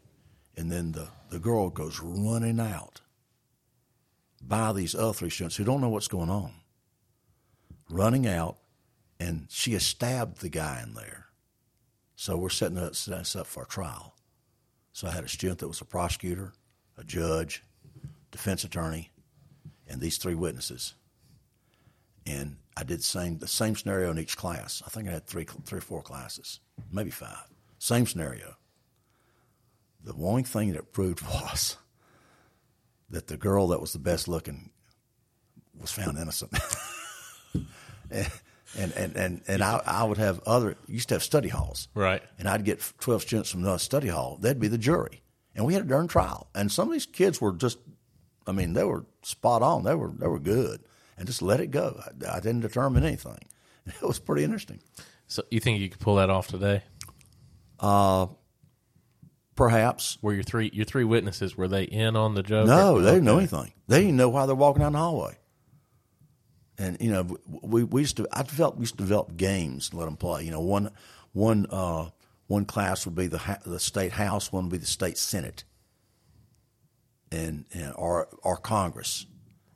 And 0.57 0.71
then 0.71 0.93
the, 0.93 1.09
the 1.31 1.39
girl 1.39 1.71
goes 1.71 2.01
running 2.01 2.61
out 2.61 3.01
by 4.41 4.73
these 4.73 4.95
other 4.95 5.13
three 5.13 5.31
students 5.31 5.57
who 5.57 5.65
don't 5.65 5.81
know 5.81 5.89
what's 5.89 6.09
going 6.09 6.31
on, 6.31 6.53
running 7.91 8.27
out, 8.27 8.57
and 9.19 9.47
she 9.51 9.73
has 9.73 9.85
stabbed 9.85 10.41
the 10.41 10.49
guy 10.49 10.81
in 10.83 10.95
there. 10.95 11.27
So 12.17 12.37
we're 12.37 12.49
setting 12.49 12.79
us 12.79 13.09
us 13.09 13.37
up 13.37 13.47
for 13.47 13.65
a 13.65 13.67
trial. 13.67 14.15
So 14.93 15.07
I 15.07 15.11
had 15.11 15.25
a 15.25 15.29
student 15.29 15.59
that 15.59 15.69
was 15.69 15.83
a 15.83 15.85
prosecutor, 15.85 16.55
a 16.97 17.05
judge, 17.05 17.63
defense 18.31 18.65
attorney, 18.65 19.11
and 19.87 20.01
these 20.01 20.17
three 20.17 20.35
witnesses. 20.35 20.95
and 22.27 22.57
I 22.77 22.85
did 22.85 22.99
the 22.99 23.05
same 23.05 23.39
the 23.39 23.49
same 23.49 23.75
scenario 23.75 24.11
in 24.11 24.19
each 24.19 24.37
class. 24.37 24.83
I 24.87 24.91
think 24.91 25.09
I 25.09 25.13
had 25.13 25.27
three 25.27 25.47
three 25.65 25.79
or 25.79 25.83
four 25.83 26.03
classes, 26.03 26.61
maybe 26.93 27.11
five. 27.11 27.47
Same 27.79 28.07
scenario. 28.07 28.57
The 30.05 30.15
only 30.15 30.43
thing 30.43 30.73
that 30.73 30.93
proved 30.93 31.23
was 31.27 31.77
that 33.11 33.29
the 33.29 33.37
girl 33.37 33.69
that 33.69 33.81
was 33.81 33.93
the 33.93 33.99
best 33.99 34.29
looking 34.29 34.71
was 35.81 35.93
found 35.93 36.19
innocent. 36.19 36.53
and, 38.11 38.31
and 38.77 38.93
and 38.93 39.17
and, 39.17 39.43
and 39.49 39.63
I, 39.63 39.81
I 39.87 40.05
would 40.05 40.19
have 40.19 40.41
other 40.47 40.77
used 40.87 41.09
to 41.09 41.15
have 41.15 41.23
study 41.23 41.49
halls, 41.49 41.89
Right. 41.95 42.23
And 42.39 42.49
I'd 42.49 42.65
get 42.65 42.83
twelve 43.01 43.23
students 43.23 43.51
from 43.51 43.63
the 43.63 43.79
study 43.79 44.09
hall. 44.09 44.39
They'd 44.41 44.61
be 44.61 44.69
the 44.69 44.79
jury, 44.79 45.23
and 45.55 45.65
we 45.65 45.73
had 45.73 45.83
a 45.83 45.89
darn 45.89 46.09
trial. 46.09 46.49
And 46.55 46.71
some 46.71 46.89
of 46.89 46.93
these 46.93 47.07
kids 47.07 47.41
were 47.41 47.53
just, 47.53 47.79
I 48.47 48.53
mean, 48.53 48.75
they 48.75 48.85
were 48.85 49.07
spot 49.23 49.63
on. 49.63 49.85
They 49.85 49.95
were 49.95 50.13
they 50.19 50.27
were 50.27 50.39
good, 50.39 50.83
and 51.17 51.27
just 51.27 51.43
let 51.43 51.61
it 51.61 51.71
go. 51.71 52.01
I, 52.05 52.37
I 52.37 52.41
didn't 52.41 52.61
determine 52.61 53.05
anything. 53.05 53.39
It 53.87 54.03
was 54.03 54.19
pretty 54.19 54.43
interesting. 54.43 54.81
So 55.29 55.45
you 55.51 55.61
think 55.61 55.79
you 55.81 55.89
could 55.89 56.01
pull 56.01 56.17
that 56.17 56.29
off 56.29 56.49
today? 56.49 56.83
Uh, 57.79 58.27
Perhaps 59.55 60.19
Were 60.21 60.35
your 60.35 60.43
three 60.43 60.71
your 60.75 60.85
three 60.85 61.05
witnesses 61.05 61.57
were 61.57 61.67
they 61.69 61.85
in 61.85 62.15
on 62.15 62.35
the 62.35 62.43
joke? 62.43 62.67
no, 62.67 63.01
they 63.01 63.13
didn't 63.13 63.25
know 63.25 63.39
anything. 63.39 63.73
They 63.89 64.01
didn't 64.03 64.17
know 64.17 64.29
why 64.29 64.45
they're 64.45 64.55
walking 64.55 64.83
down 64.83 64.93
the 64.93 64.99
hallway. 64.99 65.39
And 66.79 66.99
you 67.01 67.11
know, 67.11 67.39
we 67.63 67.83
we 67.85 68.03
used 68.03 68.19
to 68.19 68.29
I 68.31 68.43
developed 68.43 68.77
we 68.77 68.83
used 68.83 68.99
to 68.99 69.03
develop 69.03 69.35
games 69.37 69.89
and 69.91 69.99
let 69.99 70.05
them 70.05 70.17
play. 70.19 70.43
You 70.45 70.51
know, 70.51 70.61
one 70.61 70.91
one 71.33 71.67
uh, 71.71 72.11
one 72.49 72.67
class 72.67 73.07
would 73.07 73.15
be 73.15 73.29
the 73.29 73.39
ha- 73.39 73.59
the 73.65 73.81
state 73.81 74.13
house, 74.13 74.53
one 74.53 74.65
would 74.65 74.73
be 74.73 74.79
the 74.79 74.85
state 74.85 75.17
senate, 75.17 75.65
and 77.33 77.65
and 77.73 77.95
or 77.97 78.29
or 78.43 78.59
Congress, 78.59 79.25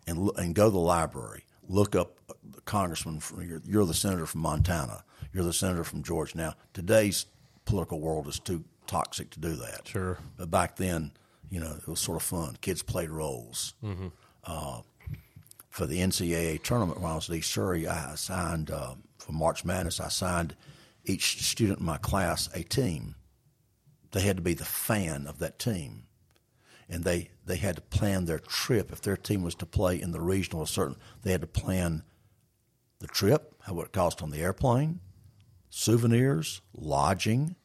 and 0.06 0.30
and 0.36 0.54
go 0.54 0.66
to 0.66 0.70
the 0.70 0.78
library, 0.78 1.44
look 1.68 1.94
up 1.94 2.18
the 2.42 2.60
congressman. 2.62 3.20
From, 3.20 3.42
you're, 3.42 3.62
you're 3.64 3.86
the 3.86 3.94
senator 3.94 4.26
from 4.26 4.40
Montana. 4.42 5.04
You're 5.32 5.44
the 5.44 5.52
senator 5.52 5.84
from 5.84 6.02
Georgia. 6.02 6.36
Now 6.36 6.54
today's 6.72 7.26
political 7.64 8.00
world 8.00 8.26
is 8.28 8.38
too 8.38 8.64
toxic 8.86 9.30
to 9.30 9.40
do 9.40 9.54
that. 9.56 9.86
Sure. 9.86 10.18
But 10.36 10.50
back 10.50 10.76
then, 10.76 11.12
you 11.50 11.60
know, 11.60 11.76
it 11.76 11.86
was 11.86 12.00
sort 12.00 12.16
of 12.16 12.22
fun. 12.22 12.56
Kids 12.60 12.82
played 12.82 13.10
roles. 13.10 13.74
Uh, 14.44 14.80
for 15.68 15.86
the 15.86 16.00
NCAA 16.00 16.62
tournament 16.62 17.00
when 17.00 17.12
I 17.12 17.14
was 17.14 17.30
at 17.30 17.36
East 17.36 17.52
Surry, 17.52 17.86
I 17.86 18.16
signed 18.16 18.70
uh, 18.70 18.94
for 19.18 19.32
March 19.32 19.64
Madness, 19.64 20.00
I 20.00 20.06
assigned 20.06 20.56
each 21.04 21.42
student 21.42 21.80
in 21.80 21.86
my 21.86 21.98
class 21.98 22.48
a 22.54 22.62
team. 22.62 23.14
They 24.10 24.20
had 24.20 24.36
to 24.36 24.42
be 24.42 24.54
the 24.54 24.64
fan 24.64 25.26
of 25.26 25.38
that 25.38 25.58
team. 25.58 26.06
And 26.88 27.04
they, 27.04 27.30
they 27.50 27.56
had 27.56 27.76
to 27.76 27.82
plan 27.82 28.26
their 28.26 28.38
trip. 28.38 28.92
If 28.92 29.00
their 29.00 29.16
team 29.16 29.42
was 29.42 29.56
to 29.56 29.66
play 29.66 30.00
in 30.00 30.12
the 30.12 30.20
regional, 30.20 30.64
certain 30.66 30.96
they 31.22 31.32
had 31.32 31.40
to 31.40 31.46
plan 31.48 32.04
the 33.00 33.08
trip, 33.08 33.54
how 33.62 33.74
what 33.74 33.86
it 33.86 33.92
cost 33.92 34.22
on 34.22 34.30
the 34.30 34.38
airplane, 34.38 35.00
souvenirs, 35.68 36.60
lodging, 36.72 37.56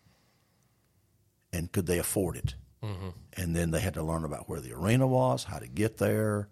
and 1.54 1.72
could 1.72 1.86
they 1.86 2.00
afford 2.00 2.36
it? 2.36 2.56
Mm-hmm. 2.84 3.10
And 3.38 3.56
then 3.56 3.72
they 3.72 3.80
had 3.80 3.94
to 3.94 4.04
learn 4.04 4.26
about 4.26 4.50
where 4.50 4.60
the 4.60 4.74
arena 4.74 5.06
was, 5.06 5.44
how 5.44 5.60
to 5.60 5.68
get 5.68 5.98
there, 5.98 6.50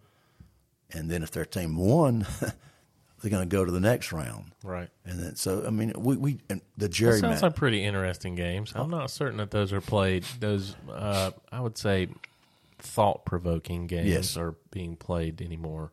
and 0.92 1.10
then 1.10 1.24
if 1.24 1.32
their 1.32 1.46
team 1.46 1.76
won, 1.76 2.28
they're 2.40 3.32
going 3.32 3.50
to 3.50 3.56
go 3.56 3.66
to 3.66 3.72
the 3.72 3.80
next 3.80 4.12
round. 4.12 4.52
Right. 4.64 4.90
And 5.06 5.20
then 5.20 5.36
so 5.38 5.66
I 5.66 5.72
mean 5.72 5.94
we 5.98 6.18
we 6.18 6.40
and 6.50 6.62
the 6.78 6.88
Jerry 6.88 7.20
sounds 7.20 7.42
like 7.42 7.56
pretty 7.56 7.84
interesting 7.84 8.36
games. 8.36 8.74
I'm 8.76 8.92
not 8.92 9.10
certain 9.10 9.38
that 9.38 9.50
those 9.50 9.74
are 9.74 9.82
played. 9.82 10.24
Those 10.40 10.76
uh, 10.92 11.32
I 11.52 11.62
would 11.62 11.78
say 11.78 12.10
thought 12.84 13.26
provoking 13.26 13.88
games 13.88 14.08
Yes. 14.10 14.38
are 14.38 14.56
being 14.72 14.96
played 14.96 15.42
anymore. 15.42 15.92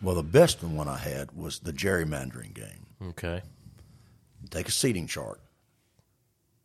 well 0.00 0.14
the 0.14 0.22
best 0.22 0.62
one 0.62 0.88
I 0.88 0.96
had 0.98 1.32
was 1.32 1.58
the 1.60 1.72
gerrymandering 1.72 2.54
game. 2.54 2.86
Okay. 3.10 3.42
Take 4.50 4.68
a 4.68 4.72
seating 4.72 5.06
chart 5.06 5.40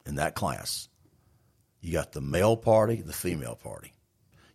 in 0.05 0.15
that 0.15 0.35
class. 0.35 0.87
You 1.81 1.91
got 1.93 2.11
the 2.13 2.21
male 2.21 2.55
party, 2.57 3.01
the 3.01 3.13
female 3.13 3.55
party. 3.55 3.93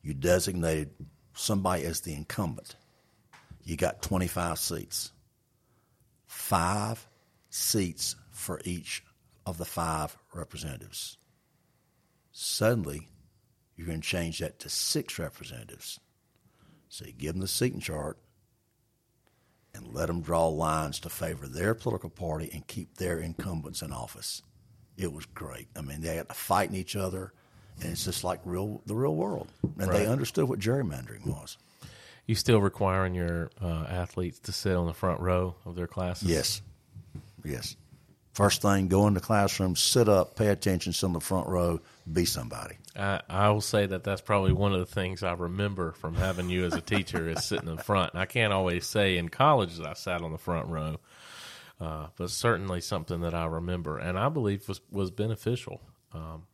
You 0.02 0.14
designated 0.14 0.90
somebody 1.34 1.84
as 1.84 2.00
the 2.00 2.14
incumbent. 2.14 2.74
You 3.64 3.76
got 3.76 4.02
25 4.02 4.58
seats. 4.58 5.12
Five 6.26 7.06
seats 7.50 8.16
for 8.30 8.60
each 8.64 9.04
of 9.46 9.58
the 9.58 9.64
five 9.64 10.16
representatives. 10.34 11.16
Suddenly, 12.32 13.08
you're 13.76 13.86
going 13.86 14.00
to 14.00 14.06
change 14.06 14.38
that 14.40 14.58
to 14.60 14.68
six 14.68 15.18
representatives. 15.18 15.98
So 16.88 17.06
you 17.06 17.12
give 17.12 17.32
them 17.32 17.40
the 17.40 17.48
seating 17.48 17.80
chart 17.80 18.18
and 19.74 19.94
let 19.94 20.06
them 20.06 20.20
draw 20.20 20.48
lines 20.48 21.00
to 21.00 21.08
favor 21.08 21.46
their 21.46 21.74
political 21.74 22.10
party 22.10 22.50
and 22.52 22.66
keep 22.66 22.96
their 22.96 23.18
incumbents 23.18 23.80
in 23.82 23.92
office. 23.92 24.42
It 24.98 25.12
was 25.12 25.24
great. 25.26 25.68
I 25.74 25.80
mean, 25.80 26.02
they 26.02 26.16
had 26.16 26.28
to 26.28 26.34
fighting 26.34 26.76
each 26.76 26.94
other, 26.96 27.32
and 27.80 27.90
it's 27.92 28.04
just 28.04 28.24
like 28.24 28.40
real 28.44 28.82
the 28.84 28.94
real 28.94 29.16
world. 29.16 29.48
And 29.62 29.88
Right. 29.88 30.00
they 30.00 30.06
understood 30.06 30.48
what 30.48 30.58
gerrymandering 30.58 31.24
was. 31.26 31.56
You 32.26 32.34
still 32.34 32.60
requiring 32.60 33.14
your 33.14 33.50
uh, 33.60 33.86
athletes 33.88 34.38
to 34.40 34.52
sit 34.52 34.76
on 34.76 34.86
the 34.86 34.92
front 34.92 35.20
row 35.20 35.56
of 35.64 35.74
their 35.74 35.86
classes? 35.86 36.28
Yes, 36.28 36.60
yes. 37.42 37.74
First 38.34 38.62
thing, 38.62 38.88
go 38.88 39.06
in 39.08 39.14
the 39.14 39.20
classroom, 39.20 39.74
sit 39.76 40.08
up, 40.08 40.36
pay 40.36 40.48
attention, 40.48 40.92
sit 40.92 41.06
on 41.06 41.12
the 41.14 41.20
front 41.20 41.48
row, 41.48 41.80
be 42.10 42.24
somebody. 42.26 42.76
I, 42.96 43.22
I 43.28 43.50
will 43.50 43.60
say 43.60 43.86
that 43.86 44.04
that's 44.04 44.20
probably 44.20 44.52
one 44.52 44.72
of 44.72 44.80
the 44.80 44.86
things 44.86 45.22
I 45.22 45.32
remember 45.32 45.92
from 45.92 46.14
having 46.14 46.50
you 46.50 46.64
as 46.64 46.74
a 46.74 46.80
teacher 46.80 47.28
is 47.28 47.44
sitting 47.44 47.68
in 47.68 47.78
front. 47.78 48.12
And 48.12 48.20
I 48.20 48.26
can't 48.26 48.52
always 48.52 48.86
say 48.86 49.16
in 49.16 49.28
college 49.30 49.76
that 49.78 49.86
I 49.86 49.94
sat 49.94 50.20
on 50.22 50.32
the 50.32 50.38
front 50.38 50.68
row, 50.68 51.00
uh, 51.80 52.08
but 52.16 52.30
certainly 52.30 52.80
something 52.80 53.20
that 53.22 53.34
I 53.34 53.46
remember 53.46 53.98
and 53.98 54.18
I 54.18 54.28
believe 54.28 54.68
was 54.68 54.80
was 54.90 55.10
beneficial. 55.10 55.80
Um, 56.12 56.44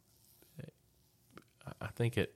I- 1.81 1.89
think 1.89 2.17
it 2.17 2.33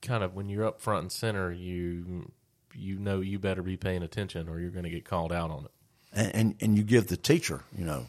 kind 0.00 0.22
of 0.22 0.34
when 0.34 0.48
you're 0.48 0.64
up 0.64 0.80
front 0.80 1.02
and 1.02 1.12
center, 1.12 1.50
you 1.52 2.30
you 2.74 2.98
know 2.98 3.20
you 3.20 3.38
better 3.38 3.62
be 3.62 3.76
paying 3.76 4.02
attention 4.02 4.48
or 4.48 4.60
you're 4.60 4.70
going 4.70 4.84
to 4.84 4.90
get 4.90 5.04
called 5.04 5.32
out 5.32 5.50
on 5.50 5.64
it. 5.64 5.70
And, 6.12 6.34
and 6.34 6.54
and 6.60 6.76
you 6.76 6.84
give 6.84 7.08
the 7.08 7.16
teacher, 7.16 7.62
you 7.76 7.84
know, 7.84 8.06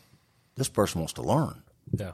this 0.56 0.70
person 0.70 1.02
wants 1.02 1.14
to 1.14 1.24
learn. 1.24 1.64
Yeah, 1.92 2.12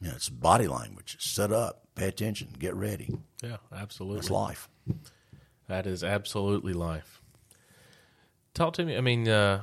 You 0.00 0.08
know, 0.08 0.14
it's 0.14 0.28
body 0.28 0.68
language. 0.68 1.16
Set 1.20 1.52
up, 1.52 1.82
pay 1.94 2.08
attention, 2.08 2.48
get 2.58 2.74
ready. 2.74 3.16
yeah, 3.42 3.56
absolutely. 3.74 4.18
It's 4.18 4.30
life. 4.30 4.68
That 5.68 5.86
is 5.86 6.04
absolutely 6.04 6.74
life. 6.74 7.20
Talk 8.54 8.74
to 8.74 8.84
me. 8.84 8.96
I 8.96 9.00
mean, 9.00 9.28
uh, 9.28 9.62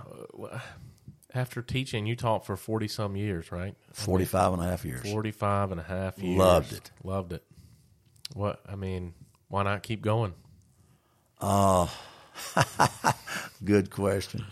after 1.34 1.62
teaching, 1.62 2.06
you 2.06 2.16
taught 2.16 2.46
for 2.46 2.56
40 2.56 2.88
some 2.88 3.16
years, 3.16 3.52
right? 3.52 3.76
45 3.94 4.54
and 4.54 4.62
a 4.62 4.66
half 4.66 4.86
years. 4.86 5.12
45 5.12 5.72
and 5.72 5.80
a 5.80 5.84
half 5.84 6.20
years. 6.20 6.38
Loved 6.38 6.74
it. 6.74 6.92
Loved 7.04 7.34
it. 7.34 7.44
What, 8.34 8.62
I 8.68 8.76
mean, 8.76 9.14
why 9.48 9.64
not 9.64 9.84
keep 9.84 10.02
going? 10.02 10.34
Good 13.64 13.90
question. 13.90 14.46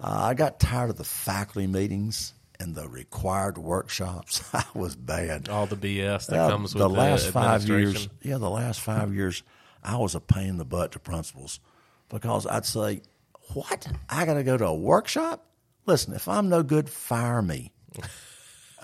Uh, 0.00 0.18
I 0.20 0.34
got 0.34 0.58
tired 0.58 0.90
of 0.90 0.96
the 0.96 1.04
faculty 1.04 1.66
meetings 1.66 2.32
and 2.62 2.74
the 2.74 2.88
required 2.88 3.58
workshops. 3.58 4.42
I 4.54 4.64
was 4.74 4.94
bad. 4.96 5.48
All 5.48 5.66
the 5.66 5.76
BS 5.76 6.26
that 6.26 6.38
Uh, 6.38 6.48
comes 6.50 6.74
with 6.74 6.80
the 6.82 6.88
last 6.88 7.28
five 7.30 7.66
years. 7.66 8.08
Yeah, 8.22 8.38
the 8.38 8.48
last 8.50 8.80
five 8.80 9.12
years, 9.14 9.42
I 9.82 9.96
was 9.96 10.14
a 10.14 10.20
pain 10.20 10.48
in 10.48 10.56
the 10.58 10.64
butt 10.64 10.92
to 10.92 10.98
principals 10.98 11.58
because 12.08 12.46
I'd 12.46 12.64
say, 12.66 13.02
"What? 13.54 13.88
I 14.08 14.24
got 14.26 14.34
to 14.34 14.44
go 14.44 14.56
to 14.56 14.66
a 14.66 14.74
workshop? 14.74 15.44
Listen, 15.86 16.14
if 16.14 16.28
I'm 16.28 16.48
no 16.48 16.62
good, 16.62 16.88
fire 16.88 17.42
me." 17.42 17.72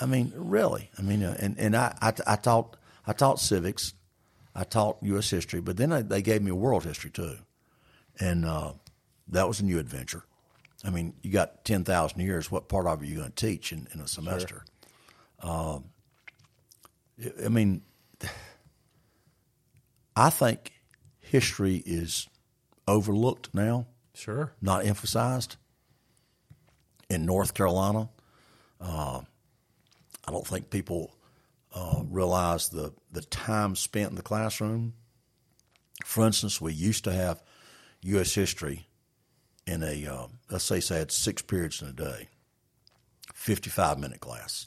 I 0.00 0.06
mean, 0.06 0.32
really. 0.34 0.90
I 0.98 1.02
mean, 1.02 1.22
uh, 1.22 1.36
and 1.38 1.56
and 1.58 1.76
I, 1.76 1.96
I 2.00 2.12
I 2.26 2.36
taught 2.36 2.76
I 3.06 3.12
taught 3.12 3.38
civics, 3.40 3.94
I 4.54 4.64
taught 4.64 4.98
U.S. 5.02 5.30
history, 5.30 5.60
but 5.60 5.76
then 5.76 5.92
I, 5.92 6.02
they 6.02 6.22
gave 6.22 6.42
me 6.42 6.50
world 6.52 6.84
history 6.84 7.10
too, 7.10 7.36
and 8.20 8.44
uh, 8.44 8.72
that 9.28 9.46
was 9.48 9.60
a 9.60 9.64
new 9.64 9.78
adventure. 9.78 10.24
I 10.84 10.90
mean, 10.90 11.14
you 11.22 11.30
got 11.32 11.64
ten 11.64 11.84
thousand 11.84 12.20
years. 12.20 12.50
What 12.50 12.68
part 12.68 12.86
of 12.86 13.00
it 13.00 13.04
are 13.04 13.08
you 13.08 13.16
going 13.16 13.32
to 13.32 13.46
teach 13.46 13.72
in, 13.72 13.88
in 13.94 14.00
a 14.00 14.06
semester? 14.08 14.64
Um, 15.40 15.84
I- 17.22 17.46
I 17.46 17.48
mean, 17.48 17.82
I 20.16 20.30
think 20.30 20.72
history 21.20 21.82
is 21.84 22.28
overlooked 22.86 23.50
now, 23.54 23.86
Sure. 24.14 24.52
not 24.60 24.84
emphasized. 24.86 25.56
In 27.10 27.24
North 27.24 27.54
Carolina, 27.54 28.10
uh, 28.80 29.20
I 30.26 30.30
don't 30.30 30.46
think 30.46 30.68
people 30.70 31.14
uh, 31.74 32.02
realize 32.10 32.68
the, 32.68 32.92
the 33.12 33.22
time 33.22 33.74
spent 33.76 34.10
in 34.10 34.16
the 34.16 34.22
classroom. 34.22 34.92
For 36.04 36.26
instance, 36.26 36.60
we 36.60 36.74
used 36.74 37.04
to 37.04 37.12
have 37.12 37.42
U.S. 38.02 38.34
history 38.34 38.87
in 39.68 39.82
a, 39.82 40.06
uh, 40.06 40.26
let's 40.50 40.64
say, 40.64 40.80
say, 40.80 40.98
had 40.98 41.12
six 41.12 41.42
periods 41.42 41.82
in 41.82 41.88
a 41.88 41.92
day, 41.92 42.28
55 43.34 43.98
minute 43.98 44.20
class, 44.20 44.66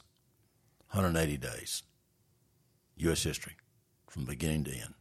180 0.90 1.36
days, 1.38 1.82
U.S. 2.96 3.22
history 3.24 3.56
from 4.06 4.24
beginning 4.24 4.64
to 4.64 4.70
end. 4.70 4.94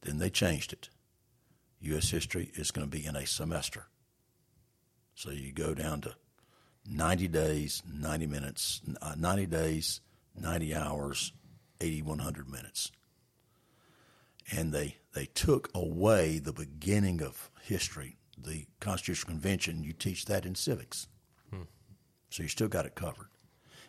Then 0.00 0.18
they 0.18 0.30
changed 0.30 0.72
it. 0.72 0.88
U.S. 1.80 2.10
history 2.10 2.50
is 2.54 2.70
going 2.70 2.88
to 2.88 2.90
be 2.90 3.04
in 3.04 3.16
a 3.16 3.26
semester. 3.26 3.86
So 5.14 5.30
you 5.30 5.52
go 5.52 5.74
down 5.74 6.00
to 6.02 6.14
90 6.88 7.28
days, 7.28 7.82
90 7.86 8.26
minutes, 8.26 8.80
uh, 9.02 9.14
90 9.18 9.46
days, 9.46 10.00
90 10.40 10.74
hours, 10.74 11.32
8,100 11.80 12.48
minutes. 12.48 12.90
And 14.50 14.72
they, 14.72 14.96
they 15.12 15.26
took 15.26 15.68
away 15.74 16.38
the 16.38 16.52
beginning 16.52 17.22
of 17.22 17.50
history. 17.62 18.16
The 18.42 18.66
Constitutional 18.80 19.32
Convention, 19.32 19.82
you 19.84 19.92
teach 19.92 20.24
that 20.26 20.46
in 20.46 20.54
civics. 20.54 21.08
Hmm. 21.50 21.62
So 22.30 22.42
you 22.42 22.48
still 22.48 22.68
got 22.68 22.86
it 22.86 22.94
covered. 22.94 23.28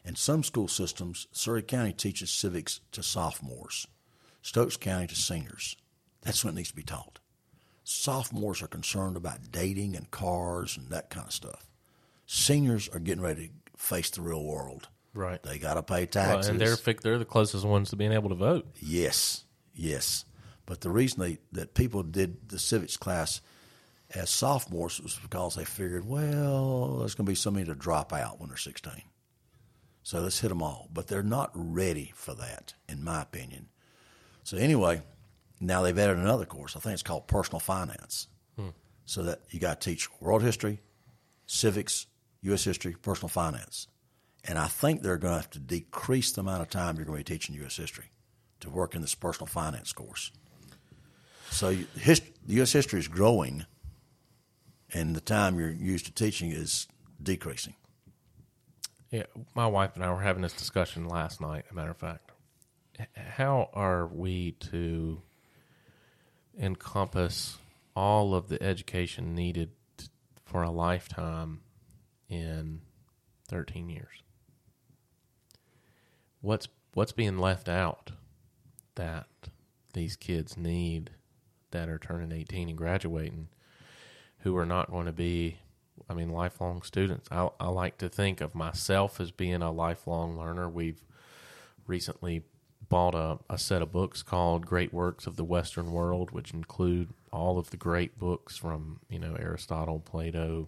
In 0.04 0.16
some 0.16 0.44
school 0.44 0.68
systems, 0.68 1.28
Surry 1.32 1.62
County 1.62 1.94
teaches 1.94 2.32
civics 2.32 2.80
to 2.92 3.04
sophomores, 3.04 3.88
Stokes 4.42 4.78
County 4.78 5.08
to 5.08 5.16
seniors. 5.16 5.76
That's 6.22 6.44
when 6.44 6.54
it 6.54 6.58
needs 6.58 6.70
to 6.70 6.76
be 6.76 6.84
taught. 6.84 7.20
Sophomores 7.84 8.62
are 8.62 8.68
concerned 8.68 9.18
about 9.18 9.52
dating 9.52 9.96
and 9.96 10.10
cars 10.12 10.78
and 10.78 10.90
that 10.90 11.10
kind 11.10 11.28
of 11.28 11.34
stuff. 11.34 11.68
Seniors 12.26 12.88
are 12.90 13.00
getting 13.00 13.24
ready 13.24 13.48
to 13.48 13.54
face 13.78 14.10
the 14.10 14.22
real 14.22 14.44
world. 14.44 14.88
Right. 15.14 15.42
They 15.44 15.58
got 15.60 15.74
to 15.74 15.84
pay 15.84 16.02
Well, 16.02 16.08
taxes. 16.08 16.48
and 16.50 16.60
they're 16.60 16.76
they're 17.02 17.18
the 17.20 17.26
closest 17.26 17.66
ones 17.66 17.90
to 17.90 17.96
being 17.96 18.14
able 18.14 18.30
to 18.30 18.36
vote. 18.36 18.68
Yes, 18.80 19.44
yes. 19.74 20.26
But 20.66 20.82
the 20.82 20.90
reason 20.90 21.20
they, 21.22 21.40
that 21.52 21.74
people 21.74 22.02
did 22.04 22.50
the 22.50 22.60
civics 22.60 22.96
class 22.98 23.42
as 24.16 24.30
sophomores 24.30 25.00
was 25.02 25.20
because 25.22 25.56
they 25.56 25.66
figured, 25.66 26.08
well, 26.08 26.98
there's 27.00 27.16
going 27.16 27.26
to 27.26 27.32
be 27.32 27.36
so 27.36 27.52
many 27.52 27.66
to 27.66 27.76
drop 27.76 28.14
out 28.14 28.40
when 28.40 28.50
they're 28.50 28.58
16. 28.58 28.94
So 30.04 30.20
let's 30.20 30.40
hit 30.40 30.50
them 30.50 30.62
all. 30.62 30.90
But 30.92 31.08
they're 31.08 31.24
not 31.24 31.52
ready 31.54 32.12
for 32.16 32.34
that, 32.36 32.74
in 32.90 33.04
my 33.04 33.22
opinion. 33.22 33.70
So 34.44 34.58
anyway, 34.58 35.02
now 35.60 35.82
they've 35.82 35.98
added 35.98 36.18
another 36.18 36.46
course. 36.46 36.76
I 36.76 36.80
think 36.80 36.94
it's 36.94 37.04
called 37.04 37.28
personal 37.28 37.60
finance. 37.60 38.28
Hmm. 38.58 38.70
So 39.06 39.24
that 39.24 39.42
you 39.50 39.60
got 39.60 39.82
to 39.82 39.90
teach 39.90 40.10
world 40.22 40.42
history, 40.42 40.82
civics, 41.46 42.08
U.S. 42.42 42.64
history, 42.64 42.96
personal 43.02 43.30
finance. 43.30 43.88
And 44.44 44.58
I 44.58 44.68
think 44.68 45.02
they're 45.02 45.18
going 45.18 45.34
to 45.34 45.40
have 45.40 45.50
to 45.52 45.60
decrease 45.60 46.32
the 46.32 46.42
amount 46.42 46.62
of 46.64 46.70
time 46.70 46.96
you're 46.96 47.06
going 47.06 47.24
to 47.24 47.32
be 47.32 47.38
teaching 47.38 47.56
U.S. 47.56 47.78
history 47.78 48.12
to 48.62 48.70
work 48.70 48.96
in 48.96 49.02
this 49.02 49.16
personal 49.16 49.48
finance 49.48 49.94
course. 49.94 50.32
So 51.52 51.76
U.S. 52.48 52.72
history 52.72 53.00
is 53.00 53.08
growing, 53.08 53.66
and 54.94 55.16
the 55.16 55.22
time 55.22 55.60
you're 55.60 55.72
used 55.72 56.06
to 56.06 56.14
teaching 56.14 56.52
is 56.52 56.88
decreasing. 57.22 57.76
Yeah, 59.10 59.24
my 59.54 59.68
wife 59.68 59.96
and 59.96 60.04
I 60.04 60.12
were 60.12 60.22
having 60.22 60.42
this 60.42 60.54
discussion 60.54 61.08
last 61.08 61.42
night. 61.42 61.66
A 61.70 61.74
matter 61.74 61.92
of 61.92 61.98
fact, 61.98 62.32
how 63.16 63.70
are 63.74 64.08
we 64.08 64.52
to 64.72 65.22
encompass 66.58 67.58
all 67.96 68.34
of 68.34 68.48
the 68.48 68.62
education 68.62 69.36
needed 69.36 69.72
for 70.46 70.64
a 70.64 70.72
lifetime 70.72 71.62
in 72.30 72.82
thirteen 73.48 73.90
years? 73.90 74.24
What's 76.40 76.68
what's 76.94 77.12
being 77.12 77.38
left 77.38 77.68
out 77.68 78.12
that 78.96 79.28
these 79.94 80.16
kids 80.16 80.56
need 80.56 81.12
that 81.72 81.90
are 81.90 82.00
turning 82.00 82.32
eighteen 82.32 82.70
and 82.70 82.78
graduating, 82.78 83.50
who 84.44 84.56
are 84.58 84.66
not 84.66 84.92
going 84.92 85.06
to 85.06 85.12
be 85.12 85.58
I 86.10 86.14
mean, 86.14 86.30
lifelong 86.30 86.82
students. 86.82 87.30
I, 87.32 87.50
I 87.60 87.68
like 87.70 87.98
to 88.00 88.10
think 88.10 88.42
of 88.42 88.54
myself 88.54 89.22
as 89.22 89.32
being 89.32 89.62
a 89.62 89.72
lifelong 89.72 90.38
learner. 90.38 90.68
We've 90.68 91.02
recently 91.88 92.44
bought 92.90 93.16
a, 93.16 93.40
a 93.50 93.58
set 93.58 93.82
of 93.82 93.94
books 93.94 94.22
called 94.22 94.66
Great 94.66 94.94
Works 94.94 95.26
of 95.26 95.38
the 95.38 95.46
Western 95.46 95.94
World, 95.94 96.32
which 96.32 96.54
include 96.54 97.14
all 97.32 97.58
of 97.58 97.70
the 97.70 97.78
great 97.78 98.20
books 98.20 98.58
from, 98.58 99.00
you 99.10 99.20
know, 99.20 99.36
Aristotle, 99.40 100.00
Plato, 100.00 100.68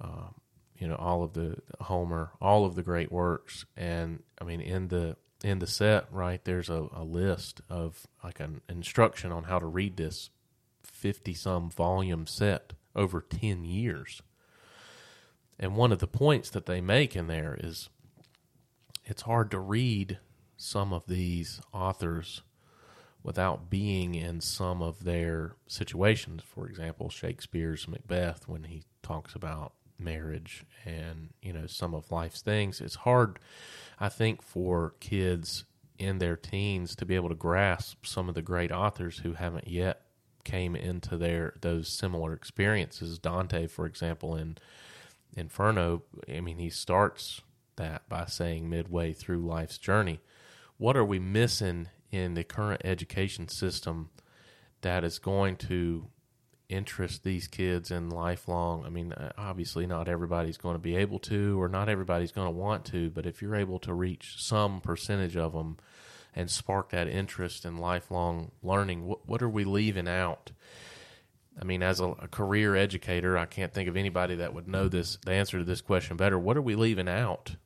uh, 0.00 0.28
you 0.76 0.86
know, 0.86 0.96
all 0.96 1.22
of 1.22 1.32
the 1.32 1.56
Homer, 1.80 2.32
all 2.38 2.66
of 2.66 2.74
the 2.74 2.82
great 2.82 3.10
works. 3.10 3.64
And 3.74 4.22
I 4.38 4.44
mean, 4.44 4.60
in 4.60 4.88
the 4.88 5.16
in 5.42 5.60
the 5.60 5.66
set, 5.66 6.06
right, 6.10 6.44
there's 6.44 6.68
a, 6.68 6.88
a 6.92 7.04
list 7.04 7.62
of 7.70 8.06
like 8.22 8.40
an 8.40 8.60
instruction 8.68 9.32
on 9.32 9.44
how 9.44 9.58
to 9.58 9.66
read 9.66 9.96
this 9.96 10.28
50 10.96 11.34
some 11.34 11.70
volume 11.70 12.26
set 12.26 12.72
over 12.94 13.20
10 13.20 13.64
years. 13.64 14.22
And 15.58 15.76
one 15.76 15.92
of 15.92 15.98
the 15.98 16.06
points 16.06 16.50
that 16.50 16.66
they 16.66 16.80
make 16.80 17.14
in 17.14 17.26
there 17.26 17.56
is 17.62 17.88
it's 19.04 19.22
hard 19.22 19.50
to 19.52 19.58
read 19.58 20.18
some 20.56 20.92
of 20.92 21.06
these 21.06 21.60
authors 21.72 22.42
without 23.22 23.70
being 23.70 24.14
in 24.14 24.40
some 24.40 24.82
of 24.82 25.04
their 25.04 25.56
situations. 25.66 26.42
For 26.44 26.66
example, 26.66 27.10
Shakespeare's 27.10 27.88
Macbeth, 27.88 28.48
when 28.48 28.64
he 28.64 28.84
talks 29.02 29.34
about 29.34 29.72
marriage 29.98 30.64
and, 30.84 31.30
you 31.42 31.52
know, 31.52 31.66
some 31.66 31.94
of 31.94 32.10
life's 32.10 32.40
things, 32.40 32.80
it's 32.80 32.96
hard, 32.96 33.38
I 34.00 34.08
think, 34.08 34.42
for 34.42 34.94
kids 35.00 35.64
in 35.98 36.18
their 36.18 36.36
teens 36.36 36.94
to 36.96 37.06
be 37.06 37.14
able 37.14 37.28
to 37.28 37.34
grasp 37.34 38.04
some 38.06 38.28
of 38.28 38.34
the 38.34 38.42
great 38.42 38.72
authors 38.72 39.18
who 39.18 39.32
haven't 39.32 39.68
yet 39.68 40.05
came 40.46 40.76
into 40.76 41.18
their 41.18 41.54
those 41.60 41.88
similar 41.88 42.32
experiences. 42.32 43.18
Dante, 43.18 43.66
for 43.66 43.84
example, 43.84 44.36
in 44.36 44.56
Inferno, 45.36 46.04
I 46.32 46.40
mean, 46.40 46.58
he 46.58 46.70
starts 46.70 47.42
that 47.74 48.08
by 48.08 48.24
saying 48.26 48.70
midway 48.70 49.12
through 49.12 49.44
life's 49.44 49.76
journey, 49.76 50.20
what 50.78 50.96
are 50.96 51.04
we 51.04 51.18
missing 51.18 51.88
in 52.12 52.34
the 52.34 52.44
current 52.44 52.80
education 52.84 53.48
system 53.48 54.08
that 54.82 55.02
is 55.02 55.18
going 55.18 55.56
to 55.56 56.06
interest 56.68 57.24
these 57.24 57.48
kids 57.48 57.90
in 57.90 58.08
lifelong? 58.08 58.86
I 58.86 58.88
mean, 58.88 59.12
uh, 59.12 59.32
obviously, 59.36 59.84
not 59.84 60.08
everybody's 60.08 60.58
going 60.58 60.76
to 60.76 60.80
be 60.80 60.94
able 60.94 61.18
to, 61.20 61.60
or 61.60 61.68
not 61.68 61.88
everybody's 61.88 62.32
going 62.32 62.46
to 62.46 62.58
want 62.58 62.84
to, 62.86 63.10
but 63.10 63.26
if 63.26 63.42
you're 63.42 63.56
able 63.56 63.80
to 63.80 63.92
reach 63.92 64.36
some 64.38 64.80
percentage 64.80 65.36
of 65.36 65.52
them 65.52 65.76
and 66.36 66.50
spark 66.50 66.90
that 66.90 67.08
interest 67.08 67.64
in 67.64 67.78
lifelong 67.78 68.52
learning, 68.62 69.06
what, 69.06 69.26
what 69.26 69.42
are 69.42 69.48
we 69.48 69.64
leaving 69.64 70.06
out? 70.06 70.52
I 71.58 71.64
mean, 71.64 71.82
as 71.82 71.98
a, 72.00 72.08
a 72.08 72.28
career 72.28 72.76
educator, 72.76 73.38
I 73.38 73.46
can't 73.46 73.72
think 73.72 73.88
of 73.88 73.96
anybody 73.96 74.36
that 74.36 74.52
would 74.52 74.68
know 74.68 74.88
this, 74.88 75.16
the 75.24 75.32
answer 75.32 75.58
to 75.58 75.64
this 75.64 75.80
question 75.80 76.18
better. 76.18 76.38
What 76.38 76.58
are 76.58 76.62
we 76.62 76.76
leaving 76.76 77.08
out 77.08 77.56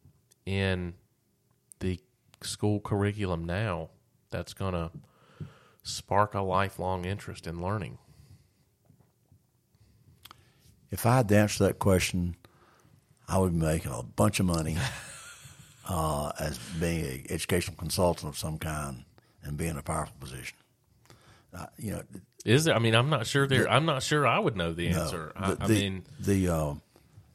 in 0.46 0.94
the 1.80 1.98
school 2.42 2.78
curriculum 2.78 3.44
now 3.44 3.90
that's 4.30 4.54
going 4.54 4.74
to 4.74 4.92
spark 5.82 6.34
a 6.34 6.40
lifelong 6.40 7.04
interest 7.04 7.48
in 7.48 7.60
learning? 7.60 7.98
If 10.92 11.04
I 11.04 11.16
had 11.16 11.28
to 11.28 11.36
answer 11.36 11.64
that 11.64 11.80
question, 11.80 12.36
I 13.26 13.38
would 13.38 13.54
make 13.54 13.84
a 13.84 14.04
bunch 14.04 14.38
of 14.38 14.46
money 14.46 14.76
uh, 15.88 16.32
as 16.38 16.58
being 16.78 17.04
an 17.04 17.24
educational 17.30 17.76
consultant 17.76 18.28
of 18.28 18.38
some 18.38 18.58
kind 18.58 19.04
and 19.42 19.56
being 19.56 19.70
in 19.70 19.76
a 19.78 19.82
powerful 19.82 20.14
position. 20.20 20.56
Uh, 21.52 21.66
you 21.78 21.92
know, 21.92 22.02
Is 22.44 22.64
there? 22.64 22.74
I 22.74 22.78
mean, 22.78 22.94
I'm 22.94 23.10
not 23.10 23.26
sure 23.26 23.46
there. 23.46 23.68
I'm 23.68 23.84
not 23.86 24.02
sure 24.02 24.26
I 24.26 24.38
would 24.38 24.56
know 24.56 24.72
the 24.72 24.88
answer. 24.88 25.32
I, 25.34 25.54
the, 25.54 25.62
I 25.64 25.66
the- 25.66 25.74
mean, 25.74 26.04
the 26.20 26.48
uh, 26.48 26.74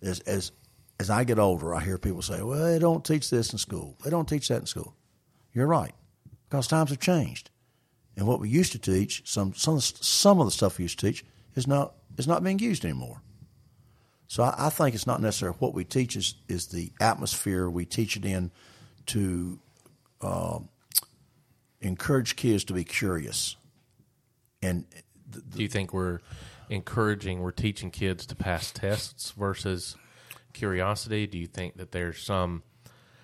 as 0.02 0.20
as 0.22 0.52
as 1.00 1.10
I 1.10 1.26
get 1.26 1.38
older, 1.40 1.76
I 1.76 1.84
hear 1.84 1.98
people 1.98 2.22
say, 2.22 2.42
"Well, 2.42 2.64
they 2.72 2.80
don't 2.80 3.04
teach 3.04 3.30
this 3.30 3.52
in 3.52 3.58
school. 3.60 3.98
They 4.04 4.10
don't 4.10 4.28
teach 4.30 4.48
that 4.48 4.62
in 4.62 4.66
school." 4.68 4.96
You're 5.54 5.68
right, 5.68 5.94
because 6.50 6.68
times 6.68 6.90
have 6.92 7.00
changed, 7.00 7.50
and 8.16 8.26
what 8.28 8.40
we 8.40 8.48
used 8.48 8.72
to 8.72 8.80
teach, 8.80 9.22
some 9.26 9.54
some 9.54 9.76
of 9.76 9.82
the, 9.82 10.04
some 10.04 10.40
of 10.40 10.46
the 10.48 10.52
stuff 10.52 10.78
we 10.78 10.84
used 10.84 11.00
to 11.00 11.08
teach, 11.08 11.26
is 11.56 11.68
not 11.68 11.96
is 12.18 12.28
not 12.28 12.42
being 12.44 12.60
used 12.60 12.86
anymore. 12.86 13.22
So 14.28 14.44
I, 14.44 14.68
I 14.68 14.70
think 14.70 14.96
it's 14.96 15.08
not 15.08 15.22
necessarily 15.22 15.58
what 15.60 15.74
we 15.74 15.84
teach 15.84 16.16
is 16.16 16.36
is 16.48 16.68
the 16.68 16.92
atmosphere 17.00 17.70
we 17.70 17.86
teach 17.86 18.18
it 18.18 18.26
in 18.26 18.52
to 19.08 19.60
um, 20.22 20.70
encourage 21.82 22.36
kids 22.36 22.64
to 22.66 22.74
be 22.74 22.84
curious, 22.84 23.56
and 24.62 24.86
do 25.30 25.62
you 25.62 25.68
think 25.68 25.94
we're 25.94 26.20
encouraging, 26.70 27.42
we're 27.42 27.52
teaching 27.52 27.92
kids 27.92 28.26
to 28.28 28.36
pass 28.36 28.72
tests 28.72 29.32
versus 29.32 29.96
curiosity? 30.54 31.28
Do 31.28 31.38
you 31.38 31.48
think 31.48 31.78
that 31.78 31.92
there's 31.92 32.22
some 32.22 32.64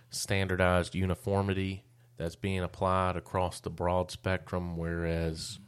standardized 0.09 0.95
uniformity 0.95 1.83
that's 2.17 2.35
being 2.35 2.59
applied 2.59 3.15
across 3.15 3.59
the 3.59 3.69
broad 3.69 4.11
spectrum, 4.11 4.77
whereas 4.77 5.59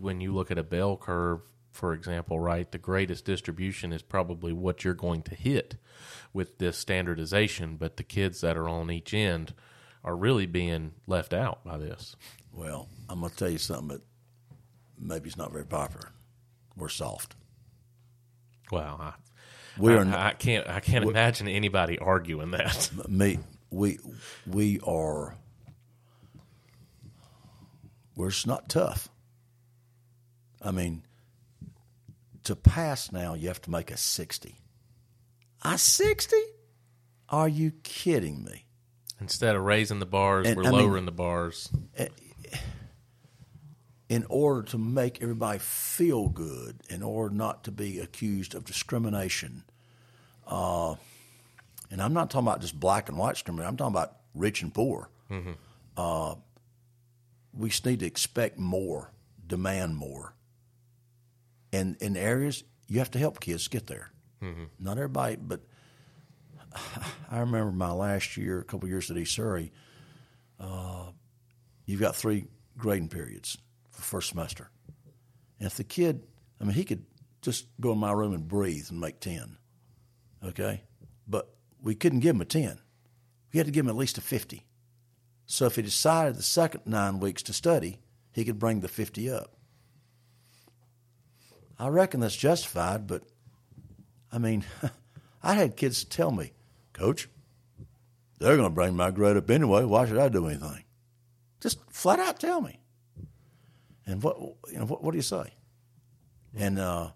when 0.00 0.20
you 0.20 0.32
look 0.32 0.50
at 0.50 0.58
a 0.58 0.62
bell 0.62 0.96
curve, 0.96 1.40
for 1.78 1.92
example, 1.92 2.40
right, 2.40 2.70
the 2.72 2.76
greatest 2.76 3.24
distribution 3.24 3.92
is 3.92 4.02
probably 4.02 4.52
what 4.52 4.82
you're 4.82 4.94
going 4.94 5.22
to 5.22 5.36
hit 5.36 5.76
with 6.32 6.58
this 6.58 6.76
standardization, 6.76 7.76
but 7.76 7.96
the 7.96 8.02
kids 8.02 8.40
that 8.40 8.56
are 8.56 8.68
on 8.68 8.90
each 8.90 9.14
end 9.14 9.54
are 10.02 10.16
really 10.16 10.44
being 10.44 10.90
left 11.06 11.32
out 11.32 11.62
by 11.62 11.78
this. 11.78 12.16
Well, 12.52 12.88
I'm 13.08 13.20
going 13.20 13.30
to 13.30 13.36
tell 13.36 13.48
you 13.48 13.58
something 13.58 13.88
that 13.88 14.02
maybe 14.98 15.28
it's 15.28 15.36
not 15.36 15.52
very 15.52 15.66
popular. 15.66 16.10
We're 16.76 16.88
soft. 16.88 17.36
Well, 18.72 18.98
I, 19.00 19.12
We 19.78 19.92
I, 19.92 19.98
are 19.98 20.04
I 20.06 20.32
can't. 20.32 20.68
I 20.68 20.80
can't 20.80 21.04
imagine 21.04 21.46
anybody 21.46 21.96
arguing 21.96 22.50
that. 22.50 22.90
me. 23.08 23.38
We 23.70 24.00
we 24.48 24.80
are. 24.80 25.36
We're 28.16 28.30
just 28.30 28.48
not 28.48 28.68
tough. 28.68 29.08
I 30.60 30.72
mean, 30.72 31.04
to 32.48 32.56
pass 32.56 33.12
now, 33.12 33.34
you 33.34 33.48
have 33.48 33.62
to 33.62 33.70
make 33.70 33.90
a 33.90 33.96
60. 33.96 34.56
A 35.62 35.78
60? 35.78 36.36
Are 37.30 37.48
you 37.48 37.70
kidding 37.82 38.44
me? 38.44 38.64
Instead 39.20 39.56
of 39.56 39.62
raising 39.62 39.98
the 39.98 40.06
bars, 40.06 40.46
And, 40.46 40.56
we're 40.56 40.64
I 40.64 40.70
mean- 40.70 40.80
lowering 40.80 41.04
the 41.06 41.12
bars. 41.12 41.70
in 44.08 44.24
order 44.30 44.62
to 44.62 44.78
make 44.78 45.22
everybody 45.22 45.58
feel 45.58 46.28
good, 46.28 46.80
in 46.88 47.02
order 47.02 47.34
not 47.34 47.64
to 47.64 47.70
be 47.70 47.98
accused 48.00 48.54
of 48.54 48.64
discrimination. 48.64 49.64
Uh, 50.46 50.94
and 51.90 52.00
I'm 52.00 52.14
not 52.14 52.30
talking 52.30 52.48
about 52.48 52.60
just 52.62 52.78
black 52.80 53.08
and 53.10 53.18
white 53.18 53.32
discrimination. 53.34 53.68
I'm 53.68 53.76
talking 53.76 53.94
about 53.94 54.16
rich 54.34 54.62
and 54.62 54.72
poor. 54.72 55.10
Uh, 55.96 56.36
we 57.52 57.68
just 57.68 57.84
need 57.84 58.00
to 58.00 58.06
expect 58.06 58.58
more, 58.58 59.10
demand 59.46 59.96
more. 59.96 60.34
And 61.72 61.96
in 62.00 62.16
areas, 62.16 62.64
you 62.86 62.98
have 62.98 63.10
to 63.12 63.18
help 63.18 63.40
kids 63.40 63.68
get 63.68 63.86
there. 63.86 64.10
Mm-hmm. 64.42 64.64
Not 64.78 64.96
everybody, 64.96 65.36
but 65.36 65.60
I 67.30 67.40
remember 67.40 67.72
my 67.72 67.92
last 67.92 68.36
year, 68.36 68.60
a 68.60 68.64
couple 68.64 68.86
of 68.86 68.90
years 68.90 69.10
at 69.10 69.16
East 69.16 69.34
Surry, 69.34 69.72
uh, 70.60 71.06
you've 71.84 72.00
got 72.00 72.16
three 72.16 72.46
grading 72.76 73.08
periods 73.08 73.58
for 73.90 74.02
first 74.02 74.30
semester. 74.30 74.70
And 75.58 75.66
if 75.66 75.76
the 75.76 75.84
kid, 75.84 76.26
I 76.60 76.64
mean, 76.64 76.74
he 76.74 76.84
could 76.84 77.04
just 77.42 77.66
go 77.80 77.92
in 77.92 77.98
my 77.98 78.12
room 78.12 78.32
and 78.32 78.46
breathe 78.46 78.86
and 78.90 79.00
make 79.00 79.20
10, 79.20 79.56
okay? 80.44 80.82
But 81.26 81.54
we 81.82 81.94
couldn't 81.94 82.20
give 82.20 82.34
him 82.34 82.40
a 82.40 82.44
10. 82.44 82.78
We 83.52 83.58
had 83.58 83.66
to 83.66 83.72
give 83.72 83.84
him 83.84 83.90
at 83.90 83.96
least 83.96 84.18
a 84.18 84.20
50. 84.20 84.64
So 85.46 85.66
if 85.66 85.76
he 85.76 85.82
decided 85.82 86.36
the 86.36 86.42
second 86.42 86.82
nine 86.84 87.20
weeks 87.20 87.42
to 87.44 87.52
study, 87.52 88.00
he 88.32 88.44
could 88.44 88.58
bring 88.58 88.80
the 88.80 88.88
50 88.88 89.30
up. 89.30 89.57
I 91.78 91.88
reckon 91.88 92.20
that's 92.20 92.36
justified, 92.36 93.06
but 93.06 93.22
I 94.32 94.38
mean, 94.38 94.64
I 95.42 95.54
had 95.54 95.76
kids 95.76 96.04
tell 96.04 96.30
me, 96.30 96.52
Coach, 96.92 97.28
they're 98.38 98.56
going 98.56 98.68
to 98.68 98.74
bring 98.74 98.96
my 98.96 99.10
grade 99.10 99.36
up 99.36 99.50
anyway. 99.50 99.84
Why 99.84 100.06
should 100.06 100.18
I 100.18 100.28
do 100.28 100.46
anything? 100.46 100.84
Just 101.60 101.78
flat 101.90 102.18
out 102.18 102.40
tell 102.40 102.60
me. 102.60 102.78
And 104.06 104.22
what 104.22 104.38
you 104.38 104.78
know, 104.78 104.86
what, 104.86 105.02
what 105.02 105.10
do 105.10 105.18
you 105.18 105.22
say? 105.22 105.52
And 106.56 106.78
uh, 106.78 107.10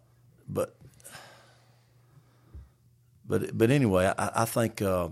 but 0.49 0.77
but 3.27 3.57
but 3.57 3.71
anyway, 3.71 4.13
I, 4.19 4.43
I 4.43 4.45
think 4.45 4.83
uh, 4.83 5.09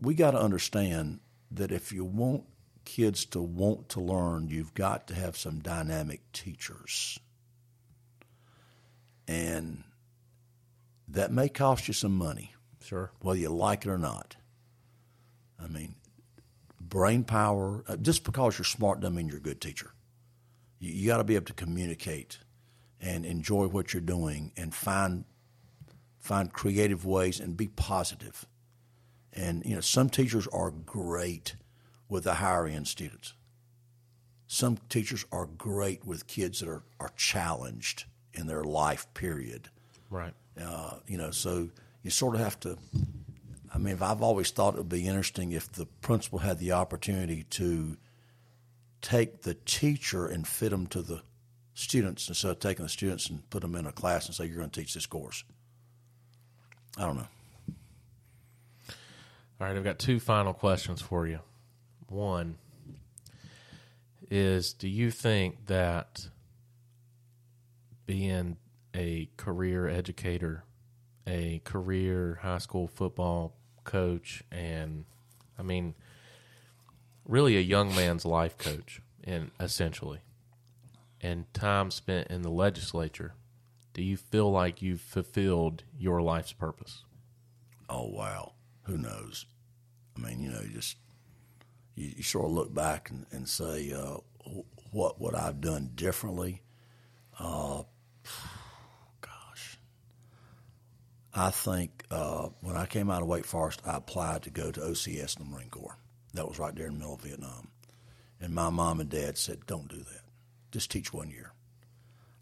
we 0.00 0.14
got 0.14 0.30
to 0.30 0.40
understand 0.40 1.20
that 1.50 1.72
if 1.72 1.92
you 1.92 2.04
want 2.04 2.44
kids 2.86 3.26
to 3.26 3.42
want 3.42 3.90
to 3.90 4.00
learn, 4.00 4.48
you've 4.48 4.72
got 4.72 5.06
to 5.08 5.14
have 5.14 5.36
some 5.36 5.58
dynamic 5.58 6.20
teachers, 6.32 7.18
and 9.28 9.84
that 11.08 11.30
may 11.30 11.50
cost 11.50 11.88
you 11.88 11.94
some 11.94 12.16
money 12.16 12.54
Sure. 12.86 13.10
whether 13.20 13.40
you 13.40 13.48
like 13.48 13.84
it 13.84 13.90
or 13.90 13.98
not. 13.98 14.36
I 15.60 15.66
mean, 15.66 15.96
brain 16.80 17.24
power, 17.24 17.82
uh, 17.88 17.96
just 17.96 18.22
because 18.22 18.58
you're 18.58 18.64
smart 18.64 19.00
doesn't 19.00 19.16
mean 19.16 19.28
you're 19.28 19.38
a 19.38 19.40
good 19.40 19.60
teacher. 19.60 19.92
You, 20.78 20.92
you 20.92 21.06
got 21.08 21.16
to 21.16 21.24
be 21.24 21.34
able 21.34 21.46
to 21.46 21.52
communicate 21.52 22.38
and 23.00 23.26
enjoy 23.26 23.66
what 23.66 23.92
you're 23.92 24.00
doing 24.00 24.52
and 24.56 24.72
find 24.72 25.24
find 26.20 26.52
creative 26.52 27.04
ways 27.04 27.40
and 27.40 27.56
be 27.56 27.68
positive. 27.68 28.46
And 29.32 29.64
you 29.64 29.74
know, 29.74 29.80
some 29.80 30.08
teachers 30.08 30.46
are 30.48 30.70
great 30.70 31.56
with 32.08 32.24
the 32.24 32.34
higher 32.34 32.66
end 32.66 32.88
students. 32.88 33.34
Some 34.46 34.78
teachers 34.88 35.24
are 35.32 35.46
great 35.46 36.04
with 36.04 36.26
kids 36.26 36.60
that 36.60 36.68
are, 36.68 36.82
are 37.00 37.10
challenged 37.16 38.04
in 38.32 38.46
their 38.46 38.62
life 38.62 39.12
period. 39.14 39.68
Right. 40.10 40.34
Uh, 40.60 40.98
you 41.06 41.18
know, 41.18 41.30
so 41.30 41.68
you 42.02 42.10
sort 42.10 42.36
of 42.36 42.40
have 42.40 42.60
to. 42.60 42.78
I 43.74 43.78
mean, 43.78 43.98
I've 44.00 44.22
always 44.22 44.50
thought 44.50 44.74
it 44.74 44.78
would 44.78 44.88
be 44.88 45.06
interesting 45.06 45.52
if 45.52 45.70
the 45.72 45.86
principal 45.86 46.38
had 46.38 46.58
the 46.58 46.72
opportunity 46.72 47.44
to 47.50 47.96
take 49.02 49.42
the 49.42 49.54
teacher 49.54 50.26
and 50.26 50.46
fit 50.46 50.70
them 50.70 50.86
to 50.88 51.02
the 51.02 51.22
students 51.74 52.28
instead 52.28 52.52
of 52.52 52.58
taking 52.58 52.84
the 52.84 52.88
students 52.88 53.28
and 53.28 53.48
put 53.50 53.60
them 53.60 53.74
in 53.74 53.86
a 53.86 53.92
class 53.92 54.26
and 54.26 54.34
say, 54.34 54.46
you're 54.46 54.56
going 54.56 54.70
to 54.70 54.80
teach 54.80 54.94
this 54.94 55.06
course. 55.06 55.44
I 56.96 57.02
don't 57.02 57.16
know. 57.16 57.28
All 59.60 59.66
right, 59.66 59.76
I've 59.76 59.84
got 59.84 59.98
two 59.98 60.20
final 60.20 60.54
questions 60.54 61.02
for 61.02 61.26
you. 61.26 61.40
One 62.08 62.58
is 64.30 64.72
Do 64.72 64.88
you 64.88 65.10
think 65.10 65.66
that 65.66 66.28
being 68.06 68.56
a 68.94 69.28
career 69.36 69.88
educator, 69.88 70.64
a 71.26 71.60
career 71.64 72.40
high 72.42 72.58
school 72.58 72.86
football 72.88 73.54
coach, 73.84 74.42
and 74.50 75.04
I 75.58 75.62
mean, 75.62 75.94
really 77.24 77.56
a 77.56 77.60
young 77.60 77.94
man's 77.94 78.24
life 78.24 78.56
coach, 78.56 79.00
and 79.24 79.50
essentially, 79.58 80.20
and 81.20 81.52
time 81.52 81.90
spent 81.90 82.28
in 82.28 82.42
the 82.42 82.50
legislature, 82.50 83.34
do 83.92 84.02
you 84.02 84.16
feel 84.16 84.50
like 84.50 84.82
you've 84.82 85.00
fulfilled 85.00 85.82
your 85.98 86.22
life's 86.22 86.52
purpose? 86.52 87.04
Oh, 87.88 88.06
wow. 88.06 88.52
Who 88.84 88.98
knows? 88.98 89.46
I 90.16 90.20
mean, 90.20 90.40
you 90.40 90.50
know, 90.50 90.62
just, 90.72 90.96
you, 91.96 92.12
you 92.18 92.22
sort 92.22 92.44
of 92.44 92.52
look 92.52 92.72
back 92.72 93.10
and, 93.10 93.26
and 93.32 93.48
say, 93.48 93.92
uh, 93.92 94.18
what 94.92 95.20
would 95.20 95.34
I've 95.34 95.60
done 95.60 95.90
differently? 95.94 96.62
Uh, 97.38 97.82
gosh. 99.20 99.78
I 101.34 101.50
think 101.50 102.04
uh, 102.10 102.48
when 102.60 102.76
I 102.76 102.86
came 102.86 103.10
out 103.10 103.22
of 103.22 103.28
Wake 103.28 103.44
Forest, 103.44 103.82
I 103.84 103.96
applied 103.96 104.44
to 104.44 104.50
go 104.50 104.70
to 104.70 104.80
OCS 104.80 105.38
in 105.38 105.44
the 105.44 105.50
Marine 105.50 105.70
Corps. 105.70 105.98
That 106.34 106.48
was 106.48 106.58
right 106.58 106.74
there 106.74 106.86
in 106.86 106.92
the 106.92 106.98
middle 106.98 107.14
of 107.14 107.22
Vietnam. 107.22 107.68
And 108.40 108.54
my 108.54 108.70
mom 108.70 109.00
and 109.00 109.10
dad 109.10 109.38
said, 109.38 109.66
don't 109.66 109.88
do 109.88 109.96
that. 109.96 110.22
Just 110.70 110.90
teach 110.90 111.12
one 111.12 111.30
year. 111.30 111.52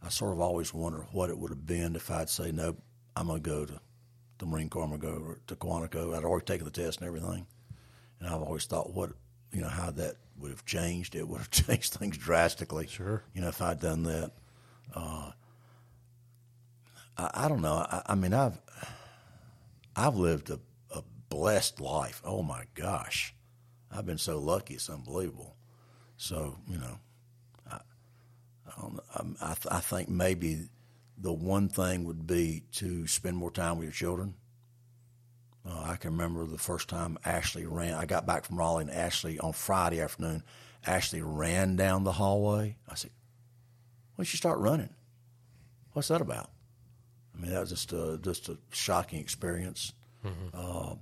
I 0.03 0.09
sort 0.09 0.33
of 0.33 0.41
always 0.41 0.75
wondered 0.75 1.07
what 1.13 1.31
it 1.31 1.39
would 1.39 1.51
have 1.51 1.67
been 1.67 1.97
if 1.97 2.11
I'd 2.11 2.29
say, 2.29 2.53
no, 2.53 2.77
I'm 3.17 3.29
going 3.29 3.43
to 3.43 3.51
go 3.51 3.65
to 3.65 3.81
the 4.39 4.47
Marine 4.47 4.69
Corps, 4.69 4.85
I'm 4.85 4.99
going 4.99 5.01
to 5.01 5.07
go 5.07 5.37
to 5.47 5.57
Quantico. 5.57 6.17
I'd 6.17 6.25
already 6.25 6.45
taken 6.45 6.65
the 6.65 6.71
test 6.71 6.99
and 7.01 7.07
everything. 7.07 7.47
And 8.21 8.29
I've 8.29 8.43
always 8.43 8.67
thought 8.67 8.93
what, 8.93 9.13
you 9.55 9.61
know, 9.61 9.69
how 9.69 9.91
that 9.93 10.17
would 10.39 10.51
have 10.51 10.65
changed. 10.65 11.15
It 11.15 11.27
would 11.27 11.39
have 11.39 11.51
changed 11.67 11.95
things 11.95 12.19
drastically. 12.19 12.87
Sure. 12.87 13.23
You 13.33 13.41
know, 13.43 13.49
if 13.49 13.63
I'd 13.63 13.81
done 13.81 14.03
that. 14.03 14.33
Uh, 14.95 15.31
I, 17.17 17.31
I 17.35 17.49
don't 17.49 17.63
know. 17.63 17.75
I, 17.75 18.03
I 18.07 18.15
mean, 18.15 18.35
I've, 18.35 18.61
I've 19.97 20.17
lived 20.17 20.51
a, 20.51 20.59
a 20.91 21.03
blessed 21.29 21.81
life. 21.81 22.21
Oh 22.25 22.43
my 22.43 22.65
gosh. 22.75 23.35
I've 23.91 24.07
been 24.07 24.19
so 24.19 24.39
lucky. 24.39 24.75
It's 24.75 24.91
unbelievable. 24.91 25.55
So, 26.17 26.59
you 26.69 26.79
know, 26.79 26.99
I, 27.71 27.77
I 28.67 28.81
don't 28.81 28.95
know. 28.95 29.37
I, 29.41 29.55
th- 29.55 29.67
I 29.71 29.81
think 29.81 30.09
maybe 30.09 30.69
the 31.17 31.33
one 31.33 31.69
thing 31.69 32.05
would 32.05 32.27
be 32.27 32.65
to 32.73 33.07
spend 33.07 33.37
more 33.37 33.53
time 33.53 33.79
with 33.79 33.85
your 33.85 33.93
children. 33.93 34.35
Uh, 35.67 35.83
I 35.87 35.97
can 35.97 36.11
remember 36.13 36.45
the 36.45 36.59
first 36.59 36.89
time 36.89 37.19
Ashley 37.25 37.67
ran. 37.67 37.95
I 37.95 38.05
got 38.05 38.27
back 38.27 38.45
from 38.45 38.59
Raleigh, 38.59 38.83
and 38.83 38.91
Ashley 38.91 39.39
on 39.39 39.53
Friday 39.53 40.01
afternoon, 40.01 40.43
Ashley 40.87 41.23
ran 41.23 41.77
down 41.77 42.05
the 42.05 42.13
hallway. 42.13 42.77
I 42.89 42.95
said, 42.95 43.13
"When 44.15 44.25
did 44.25 44.31
she 44.31 44.37
start 44.37 44.59
running? 44.59 44.91
What's 45.93 46.09
that 46.09 46.21
about?" 46.21 46.51
I 47.35 47.41
mean, 47.41 47.51
that 47.53 47.61
was 47.61 47.71
just 47.71 47.93
a, 47.93 48.19
just 48.23 48.49
a 48.49 48.59
shocking 48.71 49.21
experience. 49.21 49.93
Uh, 50.55 50.95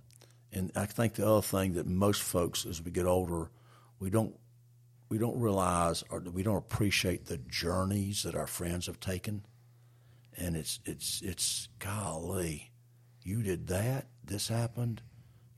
and 0.53 0.73
I 0.75 0.87
think 0.87 1.15
the 1.15 1.29
other 1.29 1.43
thing 1.43 1.75
that 1.75 1.87
most 1.87 2.23
folks, 2.23 2.67
as 2.67 2.83
we 2.83 2.91
get 2.91 3.07
older, 3.07 3.51
we 3.99 4.11
don't 4.11 4.35
we 5.09 5.19
don't 5.19 5.39
realize 5.39 6.03
or 6.11 6.21
we 6.21 6.43
don't 6.43 6.57
appreciate 6.57 7.27
the 7.27 7.37
journeys 7.39 8.23
that 8.23 8.35
our 8.35 8.47
friends 8.47 8.87
have 8.87 8.99
taken. 8.99 9.45
And 10.37 10.57
it's 10.57 10.81
it's 10.85 11.21
it's 11.23 11.69
golly, 11.79 12.72
you 13.25 13.43
did 13.43 13.69
that. 13.69 14.07
This 14.25 14.49
happened. 14.49 15.03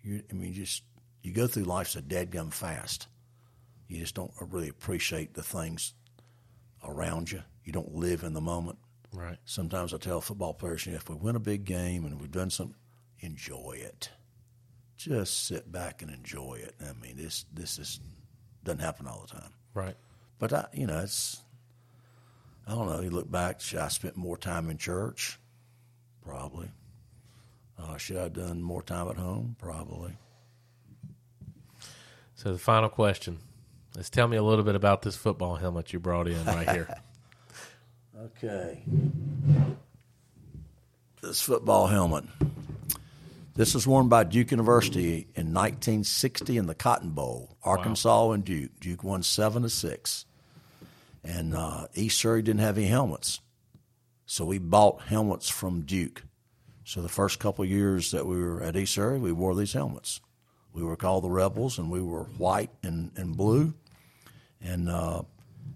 You, 0.02 0.22
I 0.30 0.34
mean, 0.34 0.52
just 0.52 0.82
you 1.22 1.32
go 1.32 1.46
through 1.46 1.64
life 1.64 1.88
so 1.88 2.00
dead 2.00 2.30
gum 2.30 2.50
fast. 2.50 3.08
You 3.88 3.98
just 3.98 4.14
don't 4.14 4.32
really 4.40 4.68
appreciate 4.68 5.34
the 5.34 5.42
things 5.42 5.94
around 6.86 7.30
you. 7.30 7.42
You 7.64 7.72
don't 7.72 7.94
live 7.94 8.22
in 8.22 8.34
the 8.34 8.40
moment. 8.40 8.78
Right. 9.12 9.38
Sometimes 9.44 9.94
I 9.94 9.98
tell 9.98 10.20
football 10.20 10.54
players, 10.54 10.84
you 10.86 10.92
know, 10.92 10.96
if 10.96 11.08
we 11.08 11.14
win 11.14 11.36
a 11.36 11.40
big 11.40 11.64
game 11.64 12.04
and 12.04 12.20
we've 12.20 12.30
done 12.30 12.50
something, 12.50 12.76
enjoy 13.20 13.78
it. 13.80 14.10
Just 14.96 15.46
sit 15.46 15.70
back 15.70 16.02
and 16.02 16.10
enjoy 16.10 16.60
it. 16.62 16.74
I 16.80 16.92
mean, 17.00 17.16
this 17.16 17.46
this 17.52 17.78
is 17.78 18.00
doesn't 18.64 18.80
happen 18.80 19.06
all 19.06 19.26
the 19.26 19.38
time. 19.38 19.52
Right. 19.74 19.96
But 20.38 20.52
I, 20.52 20.66
you 20.72 20.86
know, 20.86 20.98
it's 21.00 21.40
I 22.66 22.72
don't 22.72 22.88
know. 22.88 23.00
You 23.00 23.10
look 23.10 23.30
back, 23.30 23.60
I 23.74 23.88
spent 23.88 24.16
more 24.16 24.36
time 24.36 24.70
in 24.70 24.78
church? 24.78 25.38
Probably. 26.24 26.70
Uh, 27.78 27.96
should 27.96 28.16
I 28.16 28.22
have 28.24 28.32
done 28.34 28.62
more 28.62 28.82
time 28.82 29.08
at 29.08 29.16
home? 29.16 29.56
Probably. 29.58 30.16
So 32.34 32.52
the 32.52 32.58
final 32.58 32.88
question 32.88 33.38
Let's 33.96 34.10
tell 34.10 34.26
me 34.26 34.36
a 34.36 34.42
little 34.42 34.64
bit 34.64 34.74
about 34.74 35.02
this 35.02 35.14
football 35.14 35.54
helmet 35.54 35.92
you 35.92 36.00
brought 36.00 36.28
in 36.28 36.44
right 36.44 36.68
here. 36.68 36.88
Okay. 38.16 38.82
This 41.20 41.42
football 41.42 41.88
helmet. 41.88 42.24
This 43.54 43.74
was 43.74 43.86
worn 43.86 44.08
by 44.08 44.24
Duke 44.24 44.50
University 44.50 45.26
in 45.34 45.52
1960 45.52 46.56
in 46.56 46.66
the 46.66 46.74
Cotton 46.74 47.10
Bowl, 47.10 47.56
Arkansas 47.62 48.30
and 48.30 48.44
Duke. 48.44 48.70
Duke 48.80 49.04
won 49.04 49.22
seven 49.22 49.62
to 49.62 49.68
six, 49.68 50.26
and 51.22 51.54
uh, 51.54 51.88
East 51.94 52.18
Surry 52.18 52.40
didn't 52.40 52.60
have 52.60 52.78
any 52.78 52.86
helmets, 52.86 53.40
so 54.24 54.44
we 54.44 54.58
bought 54.58 55.02
helmets 55.02 55.48
from 55.48 55.82
Duke. 55.82 56.22
So 56.84 57.00
the 57.00 57.08
first 57.08 57.38
couple 57.38 57.64
of 57.64 57.70
years 57.70 58.10
that 58.10 58.26
we 58.26 58.36
were 58.36 58.62
at 58.62 58.76
East 58.76 58.92
Surry, 58.94 59.18
we 59.18 59.32
wore 59.32 59.54
these 59.54 59.72
helmets. 59.72 60.20
We 60.74 60.82
were 60.82 60.96
called 60.96 61.24
the 61.24 61.30
Rebels, 61.30 61.78
and 61.78 61.90
we 61.90 62.02
were 62.02 62.24
white 62.24 62.70
and, 62.82 63.10
and 63.16 63.36
blue. 63.36 63.72
And 64.62 64.88
uh, 64.88 65.22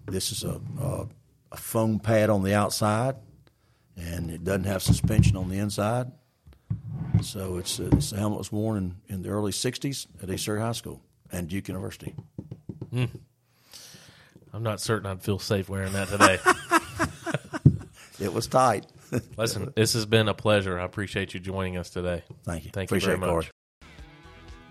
this 0.05 0.31
is 0.31 0.43
a, 0.43 0.61
a, 0.79 1.07
a 1.51 1.57
foam 1.57 1.99
pad 1.99 2.29
on 2.29 2.43
the 2.43 2.53
outside, 2.53 3.15
and 3.97 4.29
it 4.29 4.43
doesn't 4.43 4.65
have 4.65 4.83
suspension 4.83 5.35
on 5.35 5.49
the 5.49 5.57
inside. 5.57 6.11
So 7.23 7.57
it's, 7.57 7.79
uh, 7.79 7.89
it's 7.93 8.11
the 8.11 8.17
helmet 8.17 8.37
was 8.37 8.51
worn 8.51 8.77
in, 8.77 9.15
in 9.15 9.21
the 9.23 9.29
early 9.29 9.51
'60s 9.51 10.05
at 10.21 10.29
East 10.29 10.45
Surry 10.45 10.61
High 10.61 10.73
School 10.73 11.01
and 11.31 11.47
Duke 11.47 11.67
University. 11.67 12.15
I'm 14.53 14.63
not 14.63 14.79
certain 14.79 15.09
I'd 15.09 15.21
feel 15.21 15.39
safe 15.39 15.69
wearing 15.69 15.93
that 15.93 16.07
today. 16.07 16.37
It 18.19 18.33
was 18.33 18.47
tight. 18.47 18.85
Listen, 19.37 19.73
this 19.75 19.93
has 19.93 20.05
been 20.05 20.27
a 20.27 20.33
pleasure. 20.33 20.79
I 20.79 20.85
appreciate 20.85 21.33
you 21.33 21.39
joining 21.39 21.77
us 21.77 21.89
today. 21.89 22.23
Thank 22.43 22.65
you. 22.65 22.71
Thank 22.71 22.89
Appreciate 22.89 23.13
you 23.13 23.19
very 23.19 23.35
much. 23.35 23.51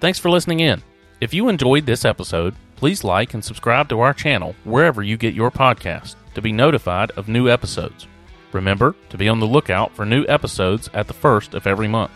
Thanks 0.01 0.19
for 0.19 0.31
listening 0.31 0.61
in. 0.61 0.83
If 1.21 1.35
you 1.35 1.49
enjoyed 1.49 1.87
this 1.87 2.05
episode, 2.05 2.55
please 2.77 3.03
like 3.03 3.35
and 3.35 3.45
subscribe 3.45 3.89
to 3.89 4.01
our 4.01 4.15
channel 4.15 4.55
wherever 4.65 5.03
you 5.03 5.17
get 5.17 5.35
your 5.35 5.51
podcast 5.51 6.15
to 6.35 6.43
be 6.43 6.53
notified 6.53 7.11
of 7.13 7.29
new 7.29 7.49
episodes. 7.49 8.07
Remember 8.53 8.95
to 9.11 9.19
be 9.19 9.29
on 9.29 9.41
the 9.41 9.47
lookout 9.47 9.95
for 9.95 10.07
new 10.07 10.25
episodes 10.29 10.89
at 10.95 11.09
the 11.09 11.15
first 11.15 11.55
of 11.55 11.67
every 11.67 11.89
month. 11.89 12.13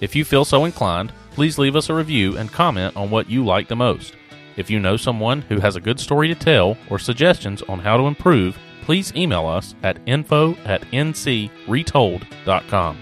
If 0.00 0.14
you 0.14 0.24
feel 0.24 0.44
so 0.44 0.64
inclined, 0.64 1.12
please 1.32 1.58
leave 1.58 1.76
us 1.76 1.90
a 1.90 1.94
review 1.94 2.36
and 2.36 2.52
comment 2.52 2.96
on 2.96 3.10
what 3.10 3.28
you 3.28 3.44
like 3.44 3.68
the 3.68 3.76
most. 3.76 4.14
If 4.56 4.70
you 4.70 4.78
know 4.78 4.96
someone 4.96 5.42
who 5.42 5.58
has 5.60 5.76
a 5.76 5.80
good 5.80 5.98
story 5.98 6.28
to 6.28 6.34
tell 6.34 6.76
or 6.90 6.98
suggestions 6.98 7.62
on 7.62 7.80
how 7.80 7.96
to 7.96 8.06
improve, 8.06 8.58
please 8.82 9.12
email 9.14 9.46
us 9.46 9.74
at 9.82 9.98
info 10.06 10.54
at 10.64 10.80
ncretold.com. 10.92 12.98